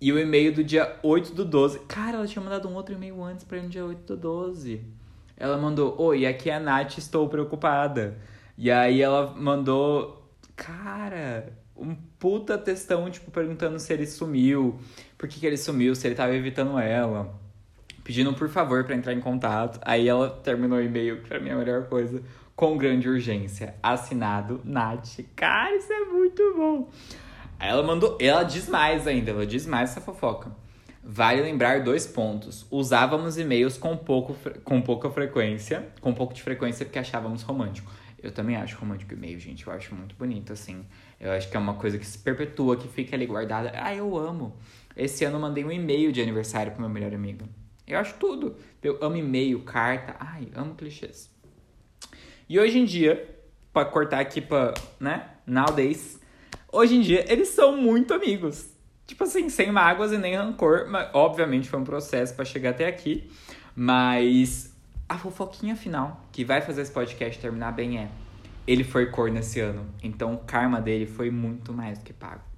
E 0.00 0.12
o 0.12 0.18
e-mail 0.18 0.54
do 0.54 0.64
dia 0.64 0.98
8 1.02 1.34
do 1.34 1.44
12. 1.44 1.80
Cara, 1.80 2.16
ela 2.16 2.26
tinha 2.26 2.42
mandado 2.42 2.68
um 2.68 2.74
outro 2.74 2.94
e-mail 2.94 3.22
antes 3.22 3.44
pra 3.44 3.60
no 3.60 3.68
dia 3.68 3.84
8 3.84 4.04
do 4.04 4.16
12. 4.16 4.84
Ela 5.36 5.56
mandou: 5.56 5.94
Oi, 5.98 6.26
aqui 6.26 6.50
é 6.50 6.56
a 6.56 6.60
Nath, 6.60 6.98
estou 6.98 7.28
preocupada. 7.28 8.18
E 8.56 8.70
aí 8.70 9.00
ela 9.00 9.34
mandou: 9.34 10.28
Cara, 10.54 11.52
um 11.76 11.94
puta 12.18 12.58
textão, 12.58 13.10
tipo, 13.10 13.30
perguntando 13.30 13.78
se 13.78 13.92
ele 13.92 14.06
sumiu, 14.06 14.78
por 15.16 15.28
que, 15.28 15.40
que 15.40 15.46
ele 15.46 15.56
sumiu, 15.56 15.94
se 15.94 16.06
ele 16.06 16.14
tava 16.14 16.34
evitando 16.34 16.78
ela 16.78 17.43
pedindo 18.04 18.32
por 18.34 18.48
favor 18.48 18.84
para 18.84 18.94
entrar 18.94 19.14
em 19.14 19.20
contato. 19.20 19.80
Aí 19.82 20.06
ela 20.06 20.28
terminou 20.28 20.78
o 20.78 20.82
e-mail, 20.82 21.22
que 21.22 21.28
pra 21.28 21.40
mim 21.40 21.48
é 21.48 21.52
a 21.54 21.56
melhor 21.56 21.88
coisa, 21.88 22.22
com 22.54 22.76
grande 22.76 23.08
urgência. 23.08 23.74
Assinado 23.82 24.60
Nath. 24.62 25.20
Cara, 25.34 25.74
isso 25.74 25.92
é 25.92 26.04
muito 26.04 26.54
bom. 26.54 26.90
Aí 27.58 27.70
ela 27.70 27.82
mandou. 27.82 28.18
Ela 28.20 28.42
diz 28.42 28.68
mais 28.68 29.06
ainda, 29.06 29.30
ela 29.30 29.46
diz 29.46 29.66
mais 29.66 29.90
essa 29.90 30.00
fofoca. 30.00 30.52
Vale 31.02 31.42
lembrar 31.42 31.82
dois 31.82 32.06
pontos. 32.06 32.66
Usávamos 32.70 33.36
e-mails 33.36 33.76
com, 33.76 33.96
pouco, 33.96 34.36
com 34.62 34.80
pouca 34.80 35.10
frequência, 35.10 35.88
com 36.00 36.14
pouco 36.14 36.32
de 36.32 36.42
frequência 36.42 36.84
porque 36.84 36.98
achávamos 36.98 37.42
romântico. 37.42 37.92
Eu 38.22 38.32
também 38.32 38.56
acho 38.56 38.78
romântico 38.78 39.12
e-mail, 39.12 39.38
gente. 39.38 39.66
Eu 39.66 39.72
acho 39.72 39.94
muito 39.94 40.14
bonito, 40.14 40.52
assim. 40.52 40.86
Eu 41.20 41.30
acho 41.32 41.50
que 41.50 41.56
é 41.56 41.60
uma 41.60 41.74
coisa 41.74 41.98
que 41.98 42.06
se 42.06 42.18
perpetua, 42.18 42.74
que 42.76 42.88
fica 42.88 43.14
ali 43.14 43.26
guardada. 43.26 43.72
Ah, 43.74 43.94
eu 43.94 44.16
amo. 44.16 44.56
Esse 44.96 45.26
ano 45.26 45.36
eu 45.36 45.40
mandei 45.40 45.62
um 45.62 45.70
e-mail 45.70 46.10
de 46.10 46.22
aniversário 46.22 46.72
pro 46.72 46.80
meu 46.80 46.88
melhor 46.88 47.12
amigo. 47.12 47.46
Eu 47.86 47.98
acho 47.98 48.14
tudo. 48.14 48.56
Eu 48.82 48.98
amo 49.02 49.16
e-mail, 49.16 49.60
carta. 49.62 50.16
Ai, 50.18 50.48
amo 50.54 50.74
clichês. 50.74 51.30
E 52.48 52.58
hoje 52.58 52.78
em 52.78 52.84
dia, 52.84 53.38
para 53.72 53.86
cortar 53.86 54.20
aqui 54.20 54.40
pra, 54.40 54.74
né? 54.98 55.30
Nowadays, 55.46 56.20
hoje 56.72 56.96
em 56.96 57.00
dia 57.00 57.24
eles 57.30 57.48
são 57.48 57.76
muito 57.76 58.14
amigos. 58.14 58.72
Tipo 59.06 59.24
assim, 59.24 59.50
sem 59.50 59.70
mágoas 59.70 60.12
e 60.12 60.18
nem 60.18 60.34
rancor. 60.34 60.86
Mas, 60.88 61.10
obviamente 61.12 61.68
foi 61.68 61.78
um 61.78 61.84
processo 61.84 62.34
para 62.34 62.44
chegar 62.44 62.70
até 62.70 62.86
aqui. 62.86 63.30
Mas 63.76 64.74
a 65.08 65.18
fofoquinha 65.18 65.76
final, 65.76 66.24
que 66.32 66.44
vai 66.44 66.60
fazer 66.60 66.82
esse 66.82 66.92
podcast 66.92 67.40
terminar 67.40 67.72
bem 67.72 67.98
é. 67.98 68.08
Ele 68.66 68.82
foi 68.82 69.06
cor 69.06 69.30
nesse 69.30 69.60
ano. 69.60 69.86
Então 70.02 70.34
o 70.34 70.38
karma 70.38 70.80
dele 70.80 71.06
foi 71.06 71.30
muito 71.30 71.72
mais 71.72 71.98
do 71.98 72.04
que 72.04 72.12
pago. 72.14 72.53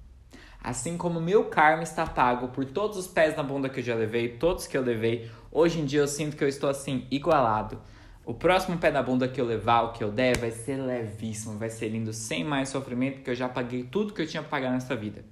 Assim 0.67 0.97
como 0.97 1.21
meu 1.21 1.45
karma 1.45 1.81
está 1.83 2.05
pago 2.05 2.49
por 2.49 2.65
todos 2.65 2.97
os 2.97 3.07
pés 3.07 3.37
na 3.37 3.41
bunda 3.41 3.69
que 3.69 3.79
eu 3.79 3.83
já 3.85 3.95
levei, 3.95 4.27
todos 4.27 4.67
que 4.67 4.77
eu 4.77 4.81
levei, 4.81 5.31
hoje 5.49 5.79
em 5.79 5.85
dia 5.85 6.01
eu 6.01 6.07
sinto 6.09 6.35
que 6.35 6.43
eu 6.43 6.47
estou 6.49 6.69
assim, 6.69 7.07
igualado. 7.09 7.79
O 8.25 8.33
próximo 8.33 8.77
pé 8.77 8.91
na 8.91 9.01
bunda 9.01 9.29
que 9.29 9.39
eu 9.39 9.45
levar, 9.45 9.83
o 9.83 9.93
que 9.93 10.03
eu 10.03 10.11
der, 10.11 10.37
vai 10.37 10.51
ser 10.51 10.75
levíssimo, 10.75 11.57
vai 11.57 11.69
ser 11.69 11.87
lindo, 11.87 12.11
sem 12.11 12.43
mais 12.43 12.67
sofrimento, 12.67 13.15
porque 13.15 13.29
eu 13.29 13.35
já 13.35 13.47
paguei 13.47 13.83
tudo 13.83 14.13
que 14.13 14.21
eu 14.21 14.27
tinha 14.27 14.43
pra 14.43 14.49
pagar 14.49 14.71
nessa 14.73 14.93
vida. 14.93 15.23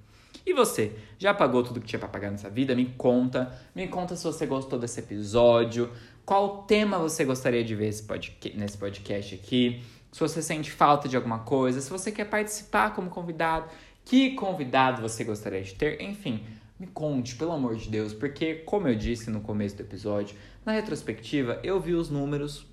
E 0.46 0.54
você, 0.54 0.96
já 1.18 1.34
pagou 1.34 1.62
tudo 1.62 1.82
que 1.82 1.86
tinha 1.86 2.00
para 2.00 2.08
pagar 2.08 2.30
nessa 2.30 2.48
vida? 2.48 2.74
Me 2.74 2.86
conta. 2.96 3.52
Me 3.74 3.86
conta 3.88 4.16
se 4.16 4.24
você 4.24 4.46
gostou 4.46 4.78
desse 4.78 5.00
episódio. 5.00 5.90
Qual 6.24 6.62
tema 6.62 6.96
você 6.96 7.26
gostaria 7.26 7.62
de 7.62 7.74
ver 7.74 7.92
nesse 8.54 8.78
podcast 8.78 9.34
aqui? 9.34 9.82
Se 10.16 10.20
você 10.20 10.40
sente 10.40 10.70
falta 10.70 11.10
de 11.10 11.14
alguma 11.14 11.40
coisa, 11.40 11.78
se 11.78 11.90
você 11.90 12.10
quer 12.10 12.24
participar 12.24 12.94
como 12.94 13.10
convidado, 13.10 13.66
que 14.06 14.36
convidado 14.36 15.02
você 15.02 15.24
gostaria 15.24 15.60
de 15.60 15.74
ter? 15.74 16.00
Enfim, 16.00 16.44
me 16.78 16.86
conte, 16.86 17.34
pelo 17.34 17.50
amor 17.50 17.74
de 17.74 17.88
Deus, 17.88 18.14
porque, 18.14 18.54
como 18.54 18.86
eu 18.86 18.94
disse 18.94 19.30
no 19.30 19.40
começo 19.40 19.76
do 19.76 19.82
episódio, 19.82 20.36
na 20.64 20.72
retrospectiva 20.72 21.58
eu 21.64 21.80
vi 21.80 21.92
os 21.92 22.08
números. 22.08 22.64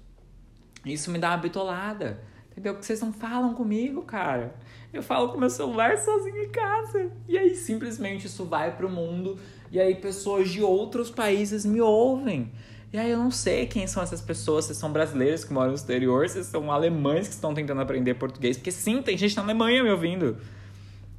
Isso 0.86 1.10
me 1.10 1.18
dá 1.18 1.32
uma 1.32 1.38
bitolada. 1.38 2.24
Entendeu? 2.52 2.74
Porque 2.74 2.86
vocês 2.86 3.02
não 3.02 3.12
falam 3.12 3.56
comigo, 3.56 4.04
cara. 4.04 4.54
Eu 4.94 5.02
falo 5.02 5.30
com 5.30 5.40
meu 5.40 5.50
celular 5.50 5.98
sozinho 5.98 6.44
em 6.44 6.50
casa. 6.50 7.12
E 7.28 7.36
aí 7.36 7.56
simplesmente 7.56 8.28
isso 8.28 8.46
vai 8.46 8.78
pro 8.78 8.88
mundo. 8.88 9.40
E 9.72 9.80
aí 9.80 9.96
pessoas 9.96 10.50
de 10.50 10.62
outros 10.62 11.10
países 11.10 11.66
me 11.66 11.82
ouvem. 11.82 12.52
E 12.92 12.98
aí 13.00 13.10
eu 13.10 13.18
não 13.18 13.32
sei 13.32 13.66
quem 13.66 13.88
são 13.88 14.04
essas 14.04 14.22
pessoas, 14.22 14.66
se 14.66 14.76
são 14.76 14.92
brasileiros 14.92 15.44
que 15.44 15.52
moram 15.52 15.70
no 15.70 15.76
exterior, 15.76 16.30
se 16.30 16.44
são 16.44 16.72
alemães 16.72 17.28
que 17.28 17.34
estão 17.34 17.56
tentando 17.56 17.82
aprender 17.82 18.14
português. 18.14 18.56
Porque 18.56 18.72
sim, 18.72 19.02
tem 19.02 19.18
gente 19.18 19.36
na 19.36 19.42
Alemanha 19.42 19.82
me 19.82 19.90
ouvindo. 19.90 20.38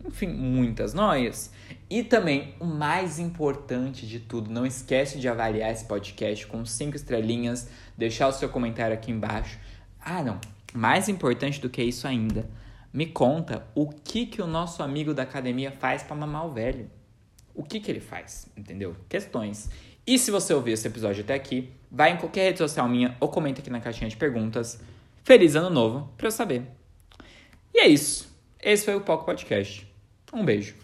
Enfim, 0.05 0.29
muitas 0.29 0.93
noias. 0.93 1.51
E 1.89 2.03
também, 2.03 2.55
o 2.61 2.67
mais 2.67 3.19
importante 3.19 4.07
de 4.07 4.21
tudo, 4.21 4.51
não 4.51 4.67
esquece 4.67 5.19
de 5.19 5.29
avaliar 5.29 5.73
esse 5.73 5.87
podcast 5.87 6.47
com 6.47 6.65
cinco 6.67 6.95
estrelinhas, 6.95 7.69
deixar 7.97 8.29
o 8.29 8.33
seu 8.33 8.49
comentário 8.49 8.95
aqui 8.95 9.11
embaixo. 9.11 9.59
Ah, 9.99 10.23
não, 10.23 10.39
mais 10.75 11.09
importante 11.09 11.61
do 11.61 11.71
que 11.71 11.83
isso 11.83 12.07
ainda, 12.07 12.49
me 12.93 13.07
conta 13.07 13.67
o 13.75 13.89
que 13.89 14.27
que 14.27 14.43
o 14.43 14.47
nosso 14.47 14.83
amigo 14.83 15.15
da 15.15 15.23
academia 15.23 15.73
faz 15.73 16.03
para 16.03 16.15
mamar 16.15 16.47
o 16.47 16.53
velho. 16.53 16.91
O 17.55 17.63
que 17.63 17.81
que 17.81 17.91
ele 17.91 18.01
faz, 18.01 18.47
entendeu? 18.57 18.97
Questões. 19.09 19.71
E 20.07 20.19
se 20.19 20.31
você 20.31 20.53
ouviu 20.53 20.75
esse 20.75 20.87
episódio 20.87 21.23
até 21.23 21.35
aqui, 21.35 21.71
vai 21.91 22.13
em 22.13 22.17
qualquer 22.19 22.47
rede 22.47 22.59
social 22.59 22.89
minha 22.89 23.17
ou 23.21 23.29
comenta 23.29 23.61
aqui 23.61 23.71
na 23.71 23.81
caixinha 23.81 24.11
de 24.11 24.17
perguntas. 24.17 24.81
Feliz 25.23 25.55
ano 25.55 25.71
novo 25.71 26.13
para 26.17 26.27
eu 26.27 26.33
saber. 26.33 26.63
E 27.73 27.81
é 27.81 27.89
isso. 27.89 28.29
Esse 28.61 28.85
foi 28.85 28.97
o 28.97 29.01
Poco 29.01 29.25
Podcast. 29.25 29.94
Um 30.35 30.45
beijo. 30.45 30.75